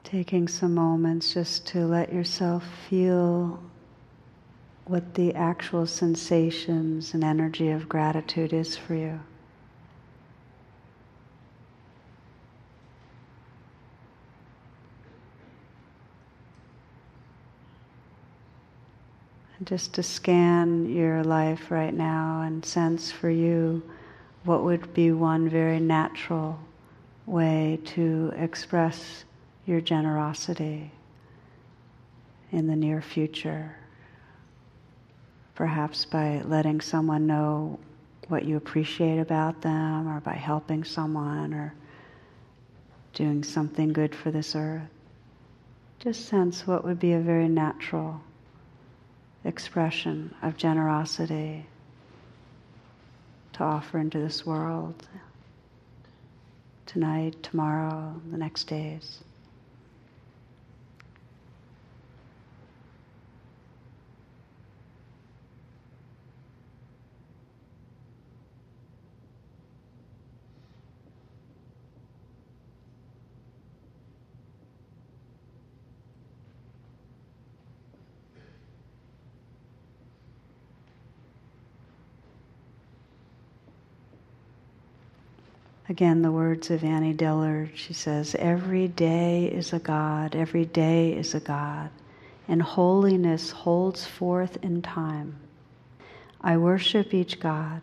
Taking 0.10 0.48
some 0.48 0.74
moments 0.74 1.36
just 1.36 1.68
to 1.68 1.86
let 1.86 2.12
yourself 2.12 2.64
feel 2.90 3.62
what 4.86 5.14
the 5.14 5.36
actual 5.36 5.86
sensations 5.86 7.14
and 7.14 7.24
energy 7.24 7.70
of 7.70 7.88
gratitude 7.88 8.52
is 8.52 8.76
for 8.76 8.96
you. 8.96 9.20
And 19.60 19.68
just 19.68 19.94
to 19.94 20.02
scan 20.02 20.90
your 20.90 21.24
life 21.24 21.70
right 21.70 21.94
now 21.94 22.42
and 22.42 22.66
sense 22.66 23.12
for 23.12 23.30
you 23.30 23.84
what 24.44 24.64
would 24.64 24.92
be 24.92 25.12
one 25.12 25.48
very 25.48 25.80
natural 25.80 26.58
way 27.28 27.80
to 27.86 28.34
express 28.36 29.24
your 29.70 29.80
generosity 29.82 30.92
in 32.52 32.66
the 32.66 32.76
near 32.76 33.02
future. 33.02 33.76
Perhaps 35.54 36.06
by 36.06 36.42
letting 36.42 36.82
someone 36.82 37.28
know 37.28 37.80
what 38.30 38.46
you 38.46 38.58
appreciate 38.58 39.20
about 39.20 39.62
them, 39.62 40.08
or 40.08 40.20
by 40.22 40.34
helping 40.34 40.84
someone, 40.84 41.54
or 41.54 41.74
doing 43.14 43.44
something 43.44 43.94
good 43.94 44.16
for 44.16 44.32
this 44.32 44.56
earth. 44.56 44.82
Just 46.00 46.26
sense 46.26 46.66
what 46.66 46.84
would 46.84 47.00
be 47.00 47.14
a 47.14 47.20
very 47.20 47.48
natural 47.48 48.22
expression 49.44 50.34
of 50.42 50.58
generosity 50.58 51.66
to 53.54 53.64
offer 53.64 54.00
into 54.00 54.20
this 54.20 54.46
world 54.46 55.08
tonight, 56.86 57.42
tomorrow, 57.44 58.20
the 58.32 58.38
next 58.38 58.66
days. 58.66 59.20
Again, 85.90 86.22
the 86.22 86.32
words 86.32 86.70
of 86.70 86.84
Annie 86.84 87.14
Dillard. 87.14 87.72
She 87.74 87.94
says, 87.94 88.36
Every 88.36 88.88
day 88.88 89.46
is 89.46 89.74
a 89.74 89.80
God, 89.80 90.36
every 90.36 90.66
day 90.66 91.14
is 91.14 91.34
a 91.34 91.40
God, 91.40 91.90
and 92.48 92.62
holiness 92.62 93.50
holds 93.50 94.06
forth 94.06 94.58
in 94.62 94.84
time. 94.84 95.38
I 96.42 96.58
worship 96.58 97.12
each 97.12 97.40
God. 97.40 97.82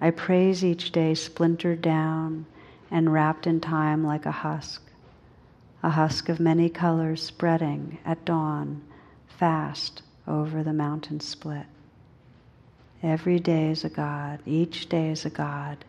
I 0.00 0.12
praise 0.12 0.64
each 0.64 0.92
day 0.92 1.14
splintered 1.14 1.82
down 1.82 2.46
and 2.90 3.12
wrapped 3.12 3.46
in 3.46 3.60
time 3.60 4.02
like 4.02 4.24
a 4.24 4.32
husk, 4.32 4.82
a 5.82 5.90
husk 5.90 6.30
of 6.30 6.40
many 6.40 6.70
colors 6.70 7.22
spreading 7.22 7.98
at 8.06 8.24
dawn 8.24 8.80
fast 9.28 10.00
over 10.26 10.62
the 10.62 10.72
mountain 10.72 11.20
split. 11.20 11.66
Every 13.02 13.38
day 13.38 13.70
is 13.70 13.84
a 13.84 13.90
God, 13.90 14.40
each 14.46 14.88
day 14.88 15.10
is 15.10 15.26
a 15.26 15.30
God, 15.30 15.84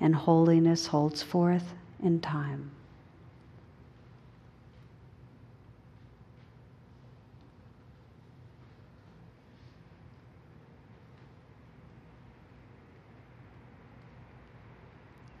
and 0.00 0.14
holiness 0.14 0.86
holds 0.88 1.22
forth 1.22 1.72
in 2.02 2.20
time. 2.20 2.70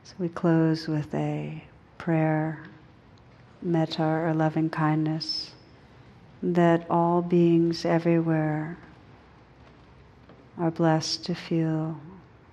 So 0.04 0.14
we 0.18 0.28
close 0.28 0.88
with 0.88 1.14
a 1.14 1.62
prayer, 1.98 2.64
metta 3.60 4.02
or 4.02 4.32
loving 4.32 4.70
kindness, 4.70 5.52
that 6.42 6.86
all 6.88 7.20
beings 7.20 7.84
everywhere 7.84 8.78
are 10.58 10.70
blessed 10.70 11.24
to 11.26 11.34
feel 11.34 12.00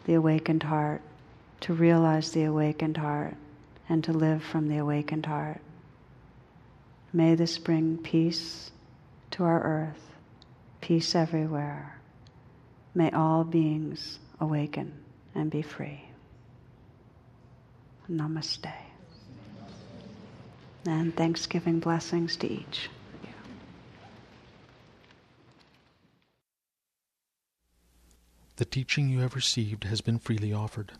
the 0.06 0.16
awakened 0.16 0.64
heart, 0.64 1.02
to 1.66 1.74
realize 1.74 2.30
the 2.30 2.44
awakened 2.44 2.96
heart, 2.96 3.36
and 3.90 4.04
to 4.04 4.14
live 4.14 4.44
from 4.44 4.68
the 4.68 4.78
awakened 4.78 5.26
heart. 5.26 5.60
May 7.12 7.34
this 7.34 7.58
bring 7.58 7.98
peace 7.98 8.70
to 9.32 9.44
our 9.44 9.64
earth, 9.64 10.14
peace 10.80 11.16
everywhere. 11.16 12.00
May 12.94 13.10
all 13.10 13.44
beings 13.44 14.20
awaken 14.40 14.94
and 15.34 15.50
be 15.50 15.64
free. 15.64 16.02
Namaste. 18.08 18.72
And 20.86 21.16
Thanksgiving 21.16 21.80
blessings 21.80 22.38
to 22.38 22.48
each. 22.48 22.92
The 28.58 28.66
teaching 28.66 29.10
you 29.10 29.22
have 29.22 29.34
received 29.34 29.86
has 29.86 30.02
been 30.02 30.20
freely 30.20 30.54
offered. 30.54 30.92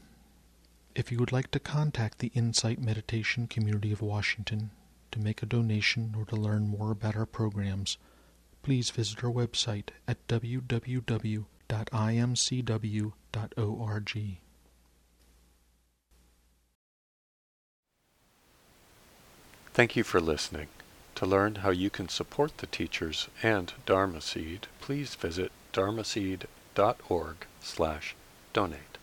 If 0.96 1.12
you 1.12 1.18
would 1.20 1.34
like 1.34 1.52
to 1.52 1.60
contact 1.60 2.20
the 2.20 2.32
Insight 2.34 2.80
Meditation 2.80 3.48
Community 3.48 3.92
of 3.92 4.02
Washington 4.02 4.72
to 5.12 5.20
make 5.20 5.44
a 5.44 5.46
donation 5.46 6.16
or 6.18 6.24
to 6.26 6.38
learn 6.38 6.70
more 6.70 6.92
about 6.92 7.18
our 7.18 7.26
programs, 7.26 7.98
please 8.64 8.90
visit 8.92 9.22
our 9.22 9.30
website 9.30 9.90
at 10.08 10.26
www.imcw.org. 10.30 11.46
Thank 19.74 19.96
you 19.98 20.04
for 20.06 20.22
listening. 20.22 20.68
To 21.16 21.26
learn 21.26 21.56
how 21.56 21.72
you 21.72 21.90
can 21.90 22.08
support 22.08 22.60
the 22.60 22.68
teachers 22.68 23.28
and 23.44 23.74
Dharma 23.86 24.22
Seed, 24.22 24.68
please 24.80 25.16
visit 25.16 25.52
dharmaseed.org 25.74 27.36
slash 27.62 28.16
donate. 28.54 28.95